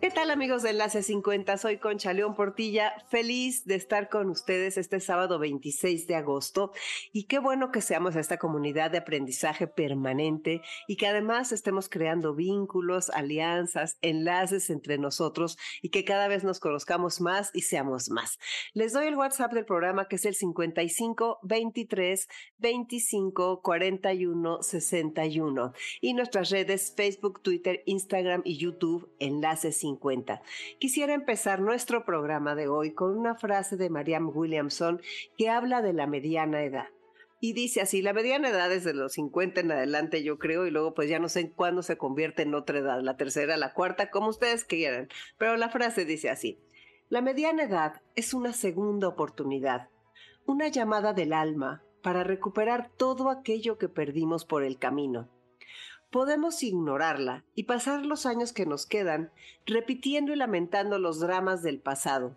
¿Qué 0.00 0.08
tal 0.08 0.30
amigos 0.30 0.62
de 0.62 0.70
Enlace 0.70 1.02
50? 1.02 1.58
Soy 1.58 1.76
Concha 1.76 2.14
León 2.14 2.34
Portilla, 2.34 2.94
feliz 3.10 3.66
de 3.66 3.74
estar 3.74 4.08
con 4.08 4.30
ustedes 4.30 4.78
este 4.78 4.98
sábado 4.98 5.38
26 5.38 6.06
de 6.06 6.14
agosto 6.14 6.72
y 7.12 7.24
qué 7.24 7.38
bueno 7.38 7.70
que 7.70 7.82
seamos 7.82 8.16
esta 8.16 8.38
comunidad 8.38 8.90
de 8.90 8.96
aprendizaje 8.96 9.66
permanente 9.66 10.62
y 10.88 10.96
que 10.96 11.06
además 11.06 11.52
estemos 11.52 11.90
creando 11.90 12.34
vínculos, 12.34 13.10
alianzas, 13.10 13.98
enlaces 14.00 14.70
entre 14.70 14.96
nosotros 14.96 15.58
y 15.82 15.90
que 15.90 16.06
cada 16.06 16.28
vez 16.28 16.44
nos 16.44 16.60
conozcamos 16.60 17.20
más 17.20 17.50
y 17.52 17.60
seamos 17.60 18.08
más. 18.08 18.38
Les 18.72 18.94
doy 18.94 19.06
el 19.06 19.16
WhatsApp 19.16 19.52
del 19.52 19.66
programa 19.66 20.08
que 20.08 20.16
es 20.16 20.24
el 20.24 20.34
55 20.34 21.40
23 21.42 22.26
25 22.56 23.60
41 23.60 24.62
61 24.62 25.72
y 26.00 26.14
nuestras 26.14 26.48
redes 26.48 26.94
Facebook, 26.96 27.42
Twitter, 27.42 27.82
Instagram 27.84 28.40
y 28.46 28.56
YouTube 28.56 29.14
Enlace 29.18 29.72
50. 29.72 29.89
Quisiera 30.78 31.14
empezar 31.14 31.60
nuestro 31.60 32.04
programa 32.04 32.54
de 32.54 32.68
hoy 32.68 32.92
con 32.92 33.16
una 33.16 33.34
frase 33.34 33.76
de 33.76 33.90
Marianne 33.90 34.30
Williamson 34.32 35.00
que 35.36 35.48
habla 35.48 35.82
de 35.82 35.92
la 35.92 36.06
mediana 36.06 36.62
edad. 36.62 36.88
Y 37.40 37.54
dice 37.54 37.80
así, 37.80 38.02
la 38.02 38.12
mediana 38.12 38.50
edad 38.50 38.70
es 38.70 38.84
de 38.84 38.92
los 38.92 39.14
50 39.14 39.62
en 39.62 39.72
adelante, 39.72 40.22
yo 40.22 40.38
creo, 40.38 40.66
y 40.66 40.70
luego 40.70 40.92
pues 40.92 41.08
ya 41.08 41.18
no 41.18 41.30
sé 41.30 41.50
cuándo 41.50 41.82
se 41.82 41.96
convierte 41.96 42.42
en 42.42 42.54
otra 42.54 42.78
edad, 42.78 43.00
la 43.00 43.16
tercera, 43.16 43.56
la 43.56 43.72
cuarta, 43.72 44.10
como 44.10 44.28
ustedes 44.28 44.64
quieran. 44.64 45.08
Pero 45.38 45.56
la 45.56 45.70
frase 45.70 46.04
dice 46.04 46.28
así, 46.28 46.58
la 47.08 47.22
mediana 47.22 47.62
edad 47.62 48.02
es 48.14 48.34
una 48.34 48.52
segunda 48.52 49.08
oportunidad, 49.08 49.88
una 50.44 50.68
llamada 50.68 51.14
del 51.14 51.32
alma 51.32 51.82
para 52.02 52.24
recuperar 52.24 52.90
todo 52.96 53.30
aquello 53.30 53.78
que 53.78 53.88
perdimos 53.88 54.44
por 54.44 54.62
el 54.62 54.78
camino 54.78 55.28
podemos 56.10 56.62
ignorarla 56.62 57.44
y 57.54 57.64
pasar 57.64 58.04
los 58.04 58.26
años 58.26 58.52
que 58.52 58.66
nos 58.66 58.86
quedan 58.86 59.30
repitiendo 59.64 60.32
y 60.32 60.36
lamentando 60.36 60.98
los 60.98 61.20
dramas 61.20 61.62
del 61.62 61.78
pasado, 61.78 62.36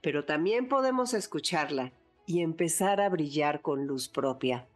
pero 0.00 0.24
también 0.24 0.68
podemos 0.68 1.14
escucharla 1.14 1.92
y 2.26 2.40
empezar 2.40 3.00
a 3.00 3.08
brillar 3.08 3.62
con 3.62 3.86
luz 3.86 4.08
propia. 4.08 4.66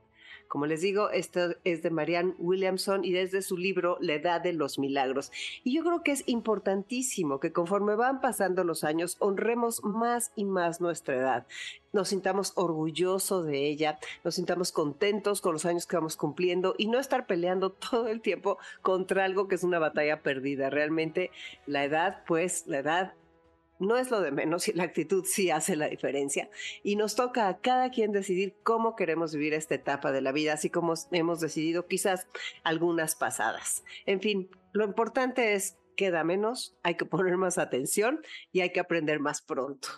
Como 0.49 0.67
les 0.67 0.81
digo, 0.81 1.11
esto 1.11 1.57
es 1.65 1.83
de 1.83 1.91
Marianne 1.91 2.35
Williamson 2.39 3.05
y 3.05 3.13
desde 3.13 3.43
su 3.43 3.57
libro 3.57 3.99
La 4.01 4.15
Edad 4.15 4.41
de 4.41 4.53
los 4.53 4.79
Milagros. 4.79 5.33
Y 5.65 5.75
yo 5.75 5.83
creo 5.83 6.03
que 6.03 6.13
es 6.13 6.23
importantísimo 6.27 7.41
que 7.41 7.53
conforme 7.53 7.97
van 7.97 8.21
pasando 8.21 8.65
los 8.65 8.85
años 8.85 9.17
honremos 9.19 9.83
más 9.85 10.33
y 10.37 10.45
más 10.45 10.81
nuestra 10.81 11.17
edad. 11.17 11.47
Nos 11.93 12.09
sintamos 12.09 12.53
orgullosos 12.57 13.47
de 13.47 13.67
ella, 13.67 13.99
nos 14.23 14.35
sintamos 14.35 14.71
contentos 14.71 15.41
con 15.41 15.53
los 15.53 15.65
años 15.65 15.87
que 15.87 15.97
vamos 15.97 16.17
cumpliendo 16.17 16.75
y 16.79 16.89
no 16.89 16.99
estar 16.99 17.27
peleando 17.27 17.71
todo 17.91 18.09
el 18.09 18.21
tiempo 18.21 18.59
contra 18.83 19.25
algo 19.25 19.49
que 19.49 19.57
es 19.57 19.65
una 19.65 19.79
batalla 19.79 20.23
perdida. 20.23 20.71
Realmente 20.71 21.31
la 21.67 21.85
edad, 21.85 22.23
pues 22.27 22.67
la 22.67 22.79
edad 22.79 23.15
no 23.79 23.97
es 23.97 24.11
lo 24.11 24.21
de 24.21 24.31
menos 24.31 24.69
y 24.69 24.73
la 24.73 24.85
actitud 24.85 25.25
sí 25.25 25.51
hace 25.51 25.77
la 25.77 25.89
diferencia. 25.89 26.49
Y 26.83 26.97
nos 26.97 27.15
toca 27.15 27.49
a 27.49 27.59
cada 27.59 27.91
quien 27.91 28.13
decidir 28.13 28.55
cómo 28.63 28.97
queremos 28.97 29.35
vivir 29.35 29.55
esta 29.55 29.75
etapa 29.75 30.13
de 30.13 30.21
la 30.21 30.33
vida, 30.33 30.55
así 30.55 30.71
como 30.71 30.95
hemos 31.11 31.41
decidido 31.41 31.87
quizás 31.87 32.27
algunas 32.65 33.15
pasadas. 33.15 33.85
En 34.07 34.21
fin, 34.21 34.49
lo 34.73 34.85
importante 34.85 35.55
es 35.55 35.77
queda 35.97 36.25
menos, 36.25 36.77
hay 36.83 36.95
que 36.95 37.07
poner 37.07 37.37
más 37.37 37.59
atención 37.59 38.21
y 38.53 38.61
hay 38.61 38.71
que 38.71 38.81
aprender 38.81 39.19
más 39.19 39.43
pronto. 39.43 39.89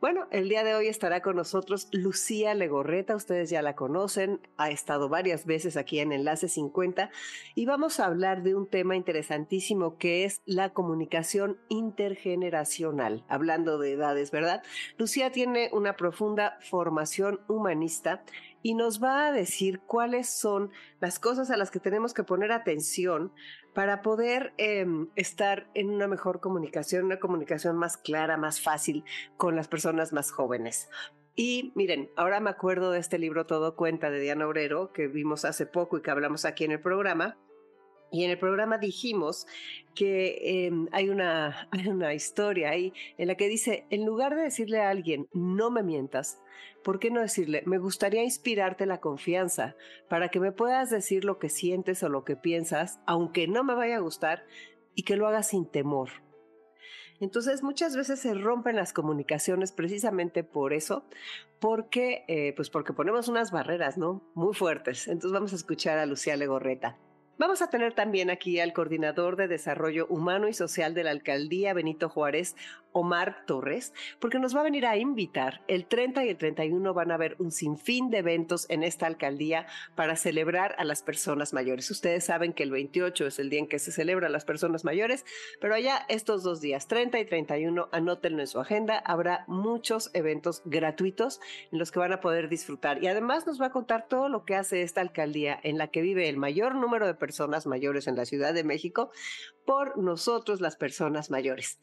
Bueno, 0.00 0.26
el 0.30 0.48
día 0.48 0.62
de 0.62 0.74
hoy 0.74 0.88
estará 0.88 1.22
con 1.22 1.36
nosotros 1.36 1.88
Lucía 1.92 2.54
Legorreta, 2.54 3.16
ustedes 3.16 3.50
ya 3.50 3.62
la 3.62 3.74
conocen, 3.74 4.40
ha 4.56 4.70
estado 4.70 5.08
varias 5.08 5.46
veces 5.46 5.76
aquí 5.76 6.00
en 6.00 6.12
Enlace 6.12 6.48
50 6.48 7.10
y 7.54 7.66
vamos 7.66 7.98
a 7.98 8.06
hablar 8.06 8.42
de 8.42 8.54
un 8.54 8.66
tema 8.66 8.96
interesantísimo 8.96 9.96
que 9.98 10.24
es 10.24 10.40
la 10.44 10.72
comunicación 10.72 11.58
intergeneracional, 11.68 13.24
hablando 13.28 13.78
de 13.78 13.92
edades, 13.92 14.30
¿verdad? 14.30 14.62
Lucía 14.98 15.30
tiene 15.32 15.70
una 15.72 15.96
profunda 15.96 16.58
formación 16.60 17.40
humanista 17.48 18.22
y 18.62 18.74
nos 18.74 19.02
va 19.02 19.26
a 19.26 19.32
decir 19.32 19.80
cuáles 19.80 20.28
son 20.28 20.70
las 21.00 21.18
cosas 21.18 21.50
a 21.50 21.56
las 21.56 21.70
que 21.70 21.80
tenemos 21.80 22.14
que 22.14 22.24
poner 22.24 22.52
atención 22.52 23.32
para 23.76 24.00
poder 24.00 24.54
em, 24.56 25.08
estar 25.16 25.68
en 25.74 25.90
una 25.90 26.08
mejor 26.08 26.40
comunicación, 26.40 27.04
una 27.04 27.18
comunicación 27.18 27.76
más 27.76 27.98
clara, 27.98 28.38
más 28.38 28.62
fácil 28.62 29.04
con 29.36 29.54
las 29.54 29.68
personas 29.68 30.14
más 30.14 30.30
jóvenes. 30.30 30.88
Y 31.34 31.72
miren, 31.74 32.08
ahora 32.16 32.40
me 32.40 32.48
acuerdo 32.48 32.90
de 32.90 33.00
este 33.00 33.18
libro 33.18 33.44
Todo 33.44 33.76
Cuenta 33.76 34.08
de 34.08 34.18
Diana 34.18 34.46
Obrero, 34.46 34.94
que 34.94 35.08
vimos 35.08 35.44
hace 35.44 35.66
poco 35.66 35.98
y 35.98 36.00
que 36.00 36.10
hablamos 36.10 36.46
aquí 36.46 36.64
en 36.64 36.72
el 36.72 36.80
programa. 36.80 37.36
Y 38.16 38.24
en 38.24 38.30
el 38.30 38.38
programa 38.38 38.78
dijimos 38.78 39.46
que 39.94 40.66
em, 40.66 40.88
hay, 40.92 41.10
una, 41.10 41.68
hay 41.70 41.88
una 41.88 42.14
historia 42.14 42.70
ahí 42.70 42.94
en 43.18 43.28
la 43.28 43.34
que 43.34 43.46
dice, 43.46 43.84
en 43.90 44.06
lugar 44.06 44.34
de 44.34 44.40
decirle 44.40 44.80
a 44.80 44.88
alguien, 44.88 45.28
no 45.34 45.70
me 45.70 45.82
mientas, 45.82 46.40
¿por 46.82 46.98
qué 46.98 47.10
no 47.10 47.20
decirle, 47.20 47.62
me 47.66 47.76
gustaría 47.76 48.24
inspirarte 48.24 48.86
la 48.86 49.00
confianza 49.00 49.76
para 50.08 50.30
que 50.30 50.40
me 50.40 50.50
puedas 50.50 50.88
decir 50.88 51.26
lo 51.26 51.38
que 51.38 51.50
sientes 51.50 52.02
o 52.02 52.08
lo 52.08 52.24
que 52.24 52.36
piensas, 52.36 53.00
aunque 53.04 53.48
no 53.48 53.64
me 53.64 53.74
vaya 53.74 53.96
a 53.96 54.00
gustar, 54.00 54.46
y 54.94 55.02
que 55.02 55.16
lo 55.16 55.26
hagas 55.26 55.48
sin 55.48 55.66
temor? 55.66 56.08
Entonces 57.20 57.62
muchas 57.62 57.96
veces 57.96 58.18
se 58.18 58.32
rompen 58.32 58.76
las 58.76 58.94
comunicaciones 58.94 59.72
precisamente 59.72 60.42
por 60.42 60.72
eso, 60.72 61.04
porque, 61.60 62.24
eh, 62.28 62.54
pues 62.56 62.70
porque 62.70 62.94
ponemos 62.94 63.28
unas 63.28 63.50
barreras, 63.50 63.98
¿no? 63.98 64.22
Muy 64.34 64.54
fuertes. 64.54 65.06
Entonces 65.06 65.32
vamos 65.32 65.52
a 65.52 65.56
escuchar 65.56 65.98
a 65.98 66.06
Lucía 66.06 66.36
Legorreta. 66.36 66.96
Vamos 67.38 67.60
a 67.60 67.68
tener 67.68 67.92
también 67.92 68.30
aquí 68.30 68.60
al 68.60 68.72
coordinador 68.72 69.36
de 69.36 69.46
Desarrollo 69.46 70.06
Humano 70.06 70.48
y 70.48 70.54
Social 70.54 70.94
de 70.94 71.04
la 71.04 71.10
Alcaldía 71.10 71.74
Benito 71.74 72.08
Juárez, 72.08 72.56
Omar 72.92 73.44
Torres, 73.44 73.92
porque 74.20 74.38
nos 74.38 74.56
va 74.56 74.60
a 74.60 74.64
venir 74.64 74.86
a 74.86 74.96
invitar. 74.96 75.60
El 75.68 75.84
30 75.84 76.24
y 76.24 76.30
el 76.30 76.38
31 76.38 76.94
van 76.94 77.10
a 77.10 77.16
haber 77.16 77.36
un 77.38 77.52
sinfín 77.52 78.08
de 78.08 78.18
eventos 78.18 78.64
en 78.70 78.82
esta 78.82 79.06
alcaldía 79.06 79.66
para 79.94 80.16
celebrar 80.16 80.74
a 80.78 80.84
las 80.84 81.02
personas 81.02 81.52
mayores. 81.52 81.90
Ustedes 81.90 82.24
saben 82.24 82.54
que 82.54 82.62
el 82.62 82.70
28 82.70 83.26
es 83.26 83.38
el 83.38 83.50
día 83.50 83.58
en 83.58 83.68
que 83.68 83.80
se 83.80 83.92
celebra 83.92 84.28
a 84.28 84.30
las 84.30 84.46
personas 84.46 84.86
mayores, 84.86 85.26
pero 85.60 85.74
allá 85.74 86.06
estos 86.08 86.42
dos 86.42 86.62
días, 86.62 86.88
30 86.88 87.20
y 87.20 87.26
31, 87.26 87.90
anótenlo 87.92 88.40
en 88.40 88.46
su 88.46 88.60
agenda. 88.60 88.96
Habrá 88.96 89.44
muchos 89.46 90.10
eventos 90.14 90.62
gratuitos 90.64 91.38
en 91.70 91.78
los 91.78 91.92
que 91.92 91.98
van 91.98 92.14
a 92.14 92.22
poder 92.22 92.48
disfrutar. 92.48 93.04
Y 93.04 93.08
además 93.08 93.46
nos 93.46 93.60
va 93.60 93.66
a 93.66 93.72
contar 93.72 94.08
todo 94.08 94.30
lo 94.30 94.46
que 94.46 94.54
hace 94.54 94.80
esta 94.80 95.02
alcaldía 95.02 95.60
en 95.62 95.76
la 95.76 95.88
que 95.88 96.00
vive 96.00 96.30
el 96.30 96.38
mayor 96.38 96.74
número 96.74 97.06
de 97.06 97.12
personas 97.12 97.25
mayores 97.66 98.06
en 98.06 98.16
la 98.16 98.24
Ciudad 98.24 98.54
de 98.54 98.64
México 98.64 99.10
por 99.64 99.98
nosotros 99.98 100.60
las 100.60 100.76
personas 100.76 101.30
mayores. 101.30 101.78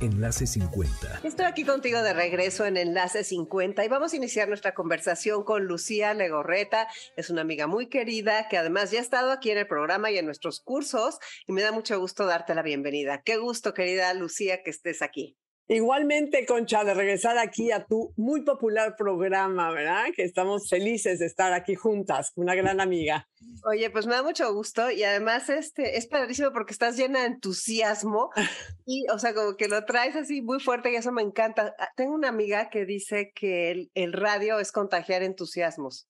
Enlace 0.00 0.46
50. 0.46 1.20
Estoy 1.24 1.46
aquí 1.46 1.64
contigo 1.64 2.02
de 2.02 2.12
regreso 2.12 2.64
en 2.64 2.76
Enlace 2.76 3.24
50 3.24 3.84
y 3.84 3.88
vamos 3.88 4.12
a 4.12 4.16
iniciar 4.16 4.48
nuestra 4.48 4.74
conversación 4.74 5.44
con 5.44 5.64
Lucía 5.64 6.14
Legorreta. 6.14 6.88
Es 7.16 7.30
una 7.30 7.42
amiga 7.42 7.66
muy 7.66 7.88
querida 7.88 8.48
que 8.48 8.56
además 8.56 8.90
ya 8.90 8.98
ha 8.98 9.02
estado 9.02 9.30
aquí 9.30 9.50
en 9.50 9.58
el 9.58 9.66
programa 9.66 10.10
y 10.10 10.18
en 10.18 10.26
nuestros 10.26 10.60
cursos 10.60 11.18
y 11.46 11.52
me 11.52 11.62
da 11.62 11.72
mucho 11.72 11.98
gusto 12.00 12.26
darte 12.26 12.54
la 12.54 12.62
bienvenida. 12.62 13.22
Qué 13.22 13.36
gusto, 13.36 13.74
querida 13.74 14.12
Lucía, 14.14 14.62
que 14.62 14.70
estés 14.70 15.02
aquí. 15.02 15.36
Igualmente, 15.72 16.46
Concha, 16.46 16.82
de 16.82 16.94
regresar 16.94 17.38
aquí 17.38 17.70
a 17.70 17.84
tu 17.84 18.12
muy 18.16 18.42
popular 18.42 18.96
programa, 18.96 19.70
¿verdad? 19.70 20.06
Que 20.16 20.24
estamos 20.24 20.68
felices 20.68 21.20
de 21.20 21.26
estar 21.26 21.52
aquí 21.52 21.76
juntas, 21.76 22.32
una 22.34 22.56
gran 22.56 22.80
amiga. 22.80 23.28
Oye, 23.64 23.88
pues 23.88 24.04
me 24.08 24.14
da 24.14 24.24
mucho 24.24 24.52
gusto 24.52 24.90
y 24.90 25.04
además 25.04 25.48
este 25.48 25.96
es 25.96 26.08
padrísimo 26.08 26.52
porque 26.52 26.72
estás 26.72 26.96
llena 26.96 27.20
de 27.20 27.26
entusiasmo 27.26 28.30
y, 28.84 29.06
o 29.12 29.20
sea, 29.20 29.32
como 29.32 29.56
que 29.56 29.68
lo 29.68 29.84
traes 29.84 30.16
así 30.16 30.42
muy 30.42 30.58
fuerte 30.58 30.90
y 30.90 30.96
eso 30.96 31.12
me 31.12 31.22
encanta. 31.22 31.72
Ah, 31.78 31.90
tengo 31.94 32.16
una 32.16 32.30
amiga 32.30 32.68
que 32.68 32.84
dice 32.84 33.30
que 33.32 33.70
el, 33.70 33.92
el 33.94 34.12
radio 34.12 34.58
es 34.58 34.72
contagiar 34.72 35.22
entusiasmos. 35.22 36.08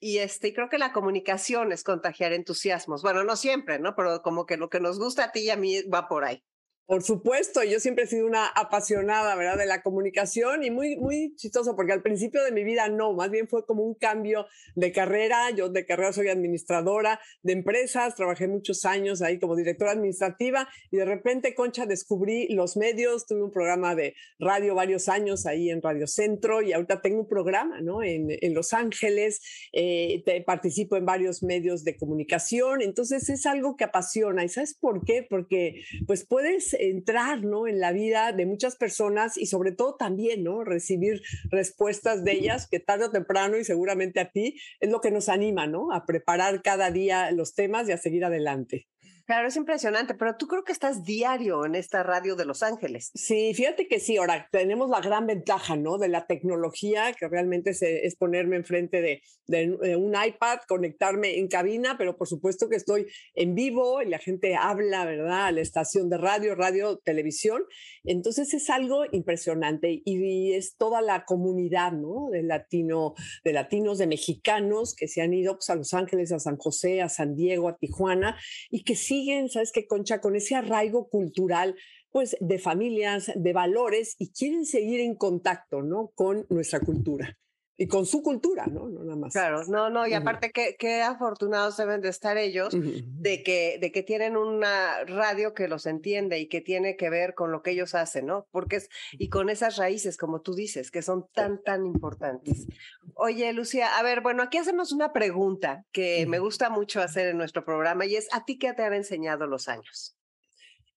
Y 0.00 0.18
este, 0.18 0.54
creo 0.54 0.70
que 0.70 0.78
la 0.78 0.94
comunicación 0.94 1.72
es 1.72 1.84
contagiar 1.84 2.32
entusiasmos. 2.32 3.02
Bueno, 3.02 3.22
no 3.22 3.36
siempre, 3.36 3.78
¿no? 3.78 3.94
Pero 3.94 4.22
como 4.22 4.46
que 4.46 4.56
lo 4.56 4.70
que 4.70 4.80
nos 4.80 4.98
gusta 4.98 5.24
a 5.24 5.30
ti 5.30 5.40
y 5.40 5.50
a 5.50 5.56
mí 5.56 5.82
va 5.82 6.08
por 6.08 6.24
ahí. 6.24 6.42
Por 6.86 7.02
supuesto, 7.02 7.62
yo 7.62 7.80
siempre 7.80 8.04
he 8.04 8.06
sido 8.06 8.26
una 8.26 8.46
apasionada, 8.46 9.34
¿verdad? 9.34 9.56
De 9.56 9.66
la 9.66 9.82
comunicación 9.82 10.64
y 10.64 10.70
muy, 10.70 10.96
muy 10.96 11.34
chistoso, 11.36 11.74
porque 11.76 11.92
al 11.92 12.02
principio 12.02 12.42
de 12.44 12.52
mi 12.52 12.64
vida 12.64 12.88
no, 12.88 13.12
más 13.14 13.30
bien 13.30 13.48
fue 13.48 13.64
como 13.64 13.82
un 13.82 13.94
cambio 13.94 14.46
de 14.74 14.92
carrera. 14.92 15.50
Yo 15.50 15.68
de 15.68 15.86
carrera 15.86 16.12
soy 16.12 16.28
administradora 16.28 17.20
de 17.42 17.52
empresas, 17.52 18.14
trabajé 18.14 18.48
muchos 18.48 18.84
años 18.84 19.22
ahí 19.22 19.38
como 19.38 19.56
directora 19.56 19.92
administrativa 19.92 20.68
y 20.90 20.96
de 20.96 21.04
repente, 21.04 21.54
Concha, 21.54 21.86
descubrí 21.86 22.48
los 22.48 22.76
medios, 22.76 23.26
tuve 23.26 23.42
un 23.42 23.52
programa 23.52 23.94
de 23.94 24.14
radio 24.38 24.74
varios 24.74 25.08
años 25.08 25.46
ahí 25.46 25.70
en 25.70 25.82
Radio 25.82 26.06
Centro 26.06 26.62
y 26.62 26.72
ahorita 26.72 27.00
tengo 27.00 27.20
un 27.20 27.28
programa, 27.28 27.80
¿no? 27.80 28.02
En, 28.02 28.26
en 28.28 28.54
Los 28.54 28.72
Ángeles, 28.72 29.40
eh, 29.72 30.22
te, 30.24 30.40
participo 30.42 30.96
en 30.96 31.06
varios 31.06 31.42
medios 31.42 31.84
de 31.84 31.96
comunicación, 31.96 32.82
entonces 32.82 33.28
es 33.28 33.46
algo 33.46 33.76
que 33.76 33.84
apasiona. 33.84 34.44
¿Y 34.44 34.48
sabes 34.48 34.74
por 34.74 35.04
qué? 35.04 35.26
Porque 35.28 35.84
pues 36.06 36.26
puedes 36.26 36.71
entrar, 36.74 37.44
¿no? 37.44 37.66
En 37.66 37.80
la 37.80 37.92
vida 37.92 38.32
de 38.32 38.46
muchas 38.46 38.76
personas 38.76 39.36
y 39.36 39.46
sobre 39.46 39.72
todo 39.72 39.96
también, 39.96 40.42
¿no? 40.44 40.64
Recibir 40.64 41.22
respuestas 41.50 42.24
de 42.24 42.32
ellas 42.32 42.66
que 42.68 42.80
tarde 42.80 43.06
o 43.06 43.10
temprano 43.10 43.56
y 43.56 43.64
seguramente 43.64 44.20
a 44.20 44.30
ti 44.30 44.56
es 44.80 44.90
lo 44.90 45.00
que 45.00 45.10
nos 45.10 45.28
anima, 45.28 45.66
¿no? 45.66 45.92
A 45.92 46.06
preparar 46.06 46.62
cada 46.62 46.90
día 46.90 47.30
los 47.30 47.54
temas 47.54 47.88
y 47.88 47.92
a 47.92 47.98
seguir 47.98 48.24
adelante. 48.24 48.88
Claro, 49.24 49.46
es 49.46 49.56
impresionante, 49.56 50.14
pero 50.14 50.36
tú 50.36 50.48
creo 50.48 50.64
que 50.64 50.72
estás 50.72 51.04
diario 51.04 51.64
en 51.64 51.74
esta 51.74 52.02
radio 52.02 52.34
de 52.34 52.44
Los 52.44 52.62
Ángeles. 52.62 53.10
Sí, 53.14 53.54
fíjate 53.54 53.86
que 53.86 54.00
sí, 54.00 54.16
ahora 54.16 54.48
tenemos 54.50 54.90
la 54.90 55.00
gran 55.00 55.26
ventaja, 55.26 55.76
¿no? 55.76 55.98
De 55.98 56.08
la 56.08 56.26
tecnología, 56.26 57.12
que 57.12 57.28
realmente 57.28 57.70
es, 57.70 58.16
ponerme 58.16 58.56
enfrente 58.56 59.00
de, 59.00 59.22
de, 59.46 59.96
un 59.96 60.14
iPad, 60.14 60.58
conectarme 60.66 61.38
en 61.38 61.48
cabina, 61.48 61.96
pero 61.96 62.16
por 62.16 62.26
supuesto 62.26 62.68
que 62.68 62.76
estoy 62.76 63.06
en 63.34 63.54
vivo 63.54 64.02
y 64.02 64.08
la 64.08 64.18
gente 64.18 64.56
habla, 64.56 65.04
¿verdad? 65.04 65.46
A 65.46 65.52
la 65.52 65.60
estación 65.60 66.10
de 66.10 66.18
radio, 66.18 66.54
radio, 66.54 66.98
televisión. 66.98 67.62
Entonces 68.04 68.52
es 68.54 68.70
algo 68.70 69.04
impresionante 69.12 70.02
y, 70.04 70.52
es 70.52 70.76
toda 70.76 71.00
la 71.00 71.24
comunidad, 71.24 71.92
¿no? 71.92 72.28
De, 72.30 72.42
latino, 72.42 73.14
de 73.44 73.52
latinos, 73.52 73.98
de 73.98 74.06
mexicanos 74.06 74.94
que 74.96 75.06
se 75.06 75.20
han 75.22 75.32
ido 75.32 75.54
pues, 75.54 75.70
a 75.70 75.76
Los 75.76 75.94
Ángeles, 75.94 76.32
a 76.32 76.40
San 76.40 76.56
José, 76.56 77.02
a 77.02 77.08
San 77.08 77.36
Diego, 77.36 77.68
a 77.68 77.76
Tijuana 77.76 78.36
y 78.70 78.84
que 78.84 78.96
sí 78.96 79.11
siguen, 79.12 79.50
¿sabes 79.50 79.72
qué, 79.72 79.86
Concha? 79.86 80.22
Con 80.22 80.36
ese 80.36 80.54
arraigo 80.54 81.10
cultural, 81.10 81.76
pues 82.10 82.34
de 82.40 82.58
familias, 82.58 83.30
de 83.34 83.52
valores 83.52 84.16
y 84.18 84.32
quieren 84.32 84.64
seguir 84.64 85.00
en 85.00 85.16
contacto, 85.16 85.82
¿no? 85.82 86.12
Con 86.14 86.46
nuestra 86.48 86.80
cultura 86.80 87.38
y 87.76 87.86
con 87.86 88.06
su 88.06 88.22
cultura, 88.22 88.66
¿no? 88.66 88.88
No 88.88 89.02
nada 89.02 89.16
más. 89.16 89.32
Claro, 89.32 89.64
no, 89.66 89.90
no, 89.90 90.06
y 90.06 90.14
aparte 90.14 90.50
qué, 90.52 90.76
qué 90.78 91.02
afortunados 91.02 91.76
deben 91.76 92.00
de 92.00 92.10
estar 92.10 92.36
ellos 92.36 92.74
de, 92.74 93.42
que, 93.42 93.78
de 93.80 93.90
que 93.92 94.02
tienen 94.02 94.36
una 94.36 95.04
radio 95.04 95.54
que 95.54 95.68
los 95.68 95.86
entiende 95.86 96.38
y 96.38 96.48
que 96.48 96.60
tiene 96.60 96.96
que 96.96 97.10
ver 97.10 97.34
con 97.34 97.50
lo 97.50 97.62
que 97.62 97.70
ellos 97.70 97.94
hacen, 97.94 98.26
¿no? 98.26 98.46
Porque 98.50 98.76
es, 98.76 98.88
y 99.12 99.28
con 99.30 99.48
esas 99.48 99.76
raíces, 99.76 100.16
como 100.16 100.42
tú 100.42 100.54
dices, 100.54 100.90
que 100.90 101.02
son 101.02 101.26
tan, 101.32 101.62
tan 101.62 101.86
importantes. 101.86 102.66
Oye, 103.14 103.52
Lucía, 103.52 103.98
a 103.98 104.02
ver, 104.02 104.20
bueno, 104.20 104.42
aquí 104.42 104.58
hacemos 104.58 104.92
una 104.92 105.12
pregunta 105.12 105.84
que 105.92 106.26
me 106.26 106.38
gusta 106.38 106.70
mucho 106.70 107.00
hacer 107.00 107.28
en 107.28 107.38
nuestro 107.38 107.64
programa 107.64 108.06
y 108.06 108.16
es, 108.16 108.28
¿a 108.32 108.44
ti 108.44 108.58
qué 108.58 108.74
te 108.74 108.82
han 108.82 108.94
enseñado 108.94 109.46
los 109.46 109.68
años? 109.68 110.16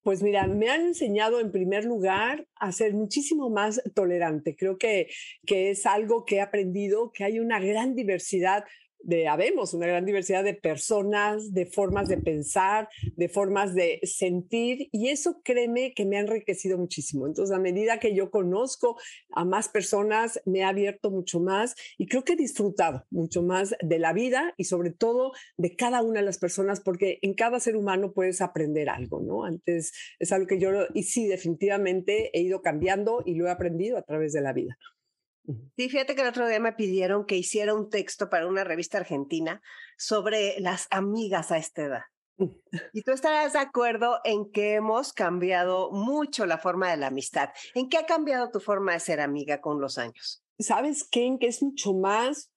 Pues 0.06 0.22
mira, 0.22 0.46
me 0.46 0.70
han 0.70 0.82
enseñado 0.82 1.40
en 1.40 1.52
primer 1.52 1.84
lugar 1.84 2.46
a 2.58 2.72
ser 2.72 2.94
muchísimo 2.94 3.50
más 3.50 3.82
tolerante. 3.96 4.56
Creo 4.56 4.78
que, 4.78 5.08
que 5.48 5.72
es 5.72 5.88
algo 5.88 6.26
que 6.26 6.36
he 6.36 6.42
aprendido, 6.42 7.12
que 7.12 7.24
hay 7.24 7.40
una 7.40 7.60
gran 7.60 7.96
diversidad 7.96 8.66
de, 9.06 9.28
habemos 9.28 9.74
una 9.74 9.88
gran 9.88 10.06
diversidad 10.06 10.44
de 10.44 10.56
personas, 10.56 11.54
de 11.54 11.66
formas 11.66 12.08
de 12.08 12.18
pensar, 12.18 12.90
de 13.16 13.30
formas 13.30 13.76
de 13.76 14.00
sentir, 14.04 14.90
y 14.92 15.10
eso 15.10 15.42
créeme 15.44 15.94
que 15.94 16.06
me 16.06 16.18
ha 16.18 16.22
enriquecido 16.22 16.78
muchísimo. 16.78 17.28
Entonces, 17.28 17.56
a 17.56 17.60
medida 17.60 18.00
que 18.00 18.16
yo 18.16 18.32
conozco 18.32 18.98
a 19.32 19.46
más 19.46 19.70
personas, 19.70 20.42
me 20.46 20.64
ha 20.64 20.70
abierto 20.70 21.12
mucho 21.12 21.40
más 21.40 21.76
y 21.98 22.08
creo 22.08 22.24
que 22.24 22.34
he 22.34 22.38
disfrutado 22.38 23.06
mucho 23.12 23.44
más 23.44 23.76
de 23.82 24.00
la 24.00 24.14
vida 24.14 24.54
y 24.58 24.66
sobre 24.66 24.92
todo 24.92 25.32
de 25.58 25.76
cada 25.76 26.02
una 26.02 26.20
de 26.20 26.26
las 26.26 26.40
personas, 26.40 26.82
porque 26.82 27.20
en 27.22 27.36
cada 27.36 27.60
ser 27.60 27.76
humano 27.76 28.12
puedes 28.12 28.42
aprender 28.42 28.90
algo, 28.90 29.22
¿no? 29.22 29.46
Antes 29.46 29.94
es 30.20 30.32
algo 30.32 30.48
que 30.48 30.60
yo, 30.60 30.72
y 30.94 31.04
sí, 31.04 31.28
definitivamente 31.28 32.32
he 32.38 32.42
ido 32.42 32.62
cambiando 32.62 33.22
y 33.26 33.36
lo 33.36 33.48
he 33.48 33.52
aprendido 33.52 33.98
a 33.98 34.02
través 34.02 34.34
de 34.34 34.42
la 34.42 34.54
vida. 34.54 34.78
Sí, 35.76 35.90
fíjate 35.90 36.16
que 36.16 36.22
el 36.22 36.28
otro 36.28 36.48
día 36.48 36.60
me 36.60 36.74
pidieron 36.74 37.26
que 37.26 37.38
hiciera 37.38 37.74
un 37.74 37.90
texto 37.90 38.30
para 38.30 38.48
una 38.48 38.64
revista 38.64 38.98
argentina 38.98 39.62
sobre 39.98 40.60
las 40.60 40.88
amigas 40.90 41.52
a 41.52 41.58
esta 41.58 41.84
edad. 41.84 42.02
Y 42.94 43.04
tú 43.04 43.12
estarás 43.12 43.54
de 43.54 43.60
acuerdo 43.60 44.20
en 44.24 44.52
que 44.52 44.74
hemos 44.74 45.14
cambiado 45.14 45.92
mucho 45.92 46.46
la 46.46 46.58
forma 46.58 46.92
de 46.92 46.98
la 46.98 47.08
amistad. 47.08 47.50
¿En 47.74 47.90
qué 47.90 47.98
ha 47.98 48.06
cambiado 48.06 48.52
tu 48.52 48.60
forma 48.60 48.94
de 48.94 49.00
ser 49.00 49.22
amiga 49.22 49.62
con 49.62 49.80
los 49.80 49.98
años? 49.98 50.44
¿Sabes 50.60 51.08
qué? 51.10 51.26
En 51.26 51.40
que 51.40 51.48
es 51.48 51.62
mucho 51.62 51.94
más 51.94 52.52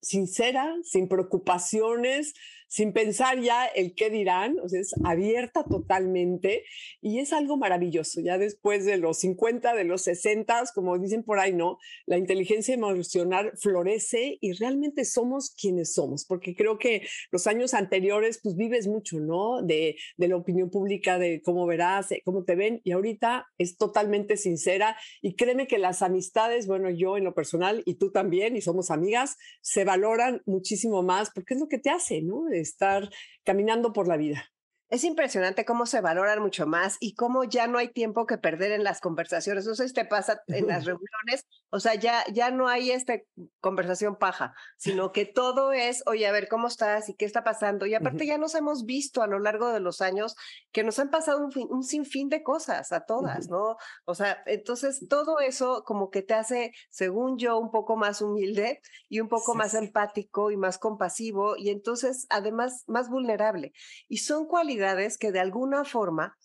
sincera, 0.00 0.74
sin 0.82 1.08
preocupaciones, 1.08 2.34
sin 2.72 2.94
pensar 2.94 3.38
ya 3.38 3.66
el 3.66 3.94
qué 3.94 4.08
dirán, 4.08 4.58
o 4.60 4.66
sea, 4.66 4.80
es 4.80 4.94
abierta 5.04 5.62
totalmente 5.62 6.64
y 7.02 7.18
es 7.18 7.34
algo 7.34 7.58
maravilloso. 7.58 8.22
Ya 8.22 8.38
después 8.38 8.86
de 8.86 8.96
los 8.96 9.18
50, 9.18 9.74
de 9.74 9.84
los 9.84 10.00
60, 10.00 10.64
como 10.74 10.98
dicen 10.98 11.22
por 11.22 11.38
ahí, 11.38 11.52
¿no? 11.52 11.76
La 12.06 12.16
inteligencia 12.16 12.72
emocional 12.72 13.52
florece 13.58 14.38
y 14.40 14.52
realmente 14.54 15.04
somos 15.04 15.50
quienes 15.50 15.92
somos, 15.92 16.24
porque 16.24 16.54
creo 16.56 16.78
que 16.78 17.06
los 17.30 17.46
años 17.46 17.74
anteriores, 17.74 18.40
pues 18.42 18.56
vives 18.56 18.88
mucho, 18.88 19.20
¿no? 19.20 19.60
De, 19.60 19.96
la 20.16 20.36
opinión 20.36 20.70
pública, 20.70 21.18
de 21.18 21.42
cómo 21.42 21.66
verás, 21.66 22.08
cómo 22.24 22.44
te 22.44 22.54
ven, 22.54 22.80
y 22.84 22.92
ahorita 22.92 23.48
es 23.58 23.76
totalmente 23.76 24.38
sincera 24.38 24.96
y 25.20 25.34
créeme 25.34 25.66
que 25.66 25.76
las 25.76 26.00
amistades, 26.00 26.66
bueno, 26.66 26.88
yo 26.88 27.18
en 27.18 27.24
lo 27.24 27.34
personal 27.34 27.82
y 27.84 27.96
tú 27.96 28.12
también, 28.12 28.56
y 28.56 28.62
somos 28.62 28.90
amigas, 28.90 29.36
se 29.60 29.84
valoran 29.84 30.40
muchísimo 30.46 31.02
más 31.02 31.30
porque 31.34 31.52
es 31.52 31.60
lo 31.60 31.68
que 31.68 31.78
te 31.78 31.90
hace, 31.90 32.22
¿no? 32.22 32.48
Estar 32.62 33.10
caminando 33.44 33.92
por 33.92 34.08
la 34.08 34.16
vida. 34.16 34.50
Es 34.88 35.04
impresionante 35.04 35.64
cómo 35.64 35.86
se 35.86 36.02
valoran 36.02 36.42
mucho 36.42 36.66
más 36.66 36.98
y 37.00 37.14
cómo 37.14 37.44
ya 37.44 37.66
no 37.66 37.78
hay 37.78 37.88
tiempo 37.88 38.26
que 38.26 38.36
perder 38.36 38.72
en 38.72 38.84
las 38.84 39.00
conversaciones. 39.00 39.66
No 39.66 39.74
sé 39.74 39.88
si 39.88 39.94
te 39.94 40.04
pasa 40.04 40.42
en 40.48 40.66
las 40.66 40.84
reuniones, 40.86 41.46
o 41.74 41.80
sea, 41.80 41.94
ya, 41.94 42.22
ya 42.30 42.50
no 42.50 42.68
hay 42.68 42.90
esta 42.90 43.14
conversación 43.60 44.16
paja, 44.16 44.54
sino 44.76 45.10
que 45.10 45.24
todo 45.24 45.72
es, 45.72 46.02
oye, 46.04 46.26
a 46.26 46.32
ver, 46.32 46.46
¿cómo 46.46 46.68
estás? 46.68 47.08
¿Y 47.08 47.14
qué 47.14 47.24
está 47.24 47.44
pasando? 47.44 47.86
Y 47.86 47.94
aparte 47.94 48.26
ya 48.26 48.36
nos 48.36 48.54
hemos 48.54 48.84
visto 48.84 49.22
a 49.22 49.26
lo 49.26 49.38
largo 49.38 49.72
de 49.72 49.80
los 49.80 50.02
años 50.02 50.36
que 50.70 50.84
nos 50.84 50.98
han 50.98 51.10
pasado 51.10 51.42
un, 51.42 51.50
un 51.70 51.82
sinfín 51.82 52.28
de 52.28 52.42
cosas 52.42 52.92
a 52.92 53.06
todas, 53.06 53.48
¿no? 53.48 53.76
O 54.04 54.14
sea, 54.14 54.42
entonces 54.44 55.06
todo 55.08 55.40
eso 55.40 55.82
como 55.86 56.10
que 56.10 56.20
te 56.20 56.34
hace, 56.34 56.72
según 56.90 57.38
yo, 57.38 57.58
un 57.58 57.70
poco 57.70 57.96
más 57.96 58.20
humilde 58.20 58.82
y 59.08 59.20
un 59.20 59.30
poco 59.30 59.54
más 59.54 59.72
empático 59.72 60.50
y 60.50 60.58
más 60.58 60.76
compasivo 60.76 61.56
y 61.56 61.70
entonces 61.70 62.26
además 62.28 62.84
más 62.86 63.08
vulnerable. 63.08 63.72
Y 64.08 64.18
son 64.18 64.46
cualidades 64.46 65.16
que 65.16 65.32
de 65.32 65.40
alguna 65.40 65.86
forma 65.86 66.36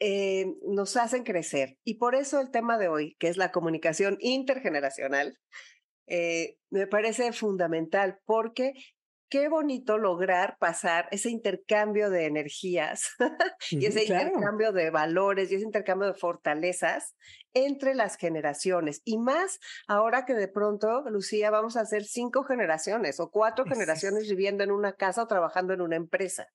eh, 0.00 0.46
nos 0.66 0.96
hacen 0.96 1.24
crecer. 1.24 1.76
Y 1.84 1.94
por 1.94 2.14
eso 2.14 2.40
el 2.40 2.50
tema 2.50 2.78
de 2.78 2.88
hoy, 2.88 3.16
que 3.18 3.28
es 3.28 3.36
la 3.36 3.52
comunicación 3.52 4.16
intergeneracional, 4.20 5.38
eh, 6.06 6.56
me 6.70 6.86
parece 6.86 7.32
fundamental 7.32 8.18
porque 8.24 8.72
qué 9.28 9.48
bonito 9.48 9.96
lograr 9.96 10.56
pasar 10.58 11.06
ese 11.12 11.30
intercambio 11.30 12.10
de 12.10 12.26
energías 12.26 13.10
y 13.70 13.86
ese 13.86 14.02
intercambio 14.02 14.72
de 14.72 14.90
valores 14.90 15.52
y 15.52 15.54
ese 15.54 15.64
intercambio 15.64 16.08
de 16.08 16.14
fortalezas 16.14 17.14
entre 17.54 17.94
las 17.94 18.16
generaciones. 18.16 19.02
Y 19.04 19.18
más 19.18 19.60
ahora 19.86 20.24
que 20.24 20.34
de 20.34 20.48
pronto, 20.48 21.02
Lucía, 21.10 21.50
vamos 21.50 21.76
a 21.76 21.82
hacer 21.82 22.04
cinco 22.04 22.42
generaciones 22.42 23.20
o 23.20 23.30
cuatro 23.30 23.64
generaciones 23.64 24.28
viviendo 24.28 24.64
en 24.64 24.72
una 24.72 24.94
casa 24.94 25.22
o 25.22 25.28
trabajando 25.28 25.74
en 25.74 25.80
una 25.80 25.96
empresa. 25.96 26.48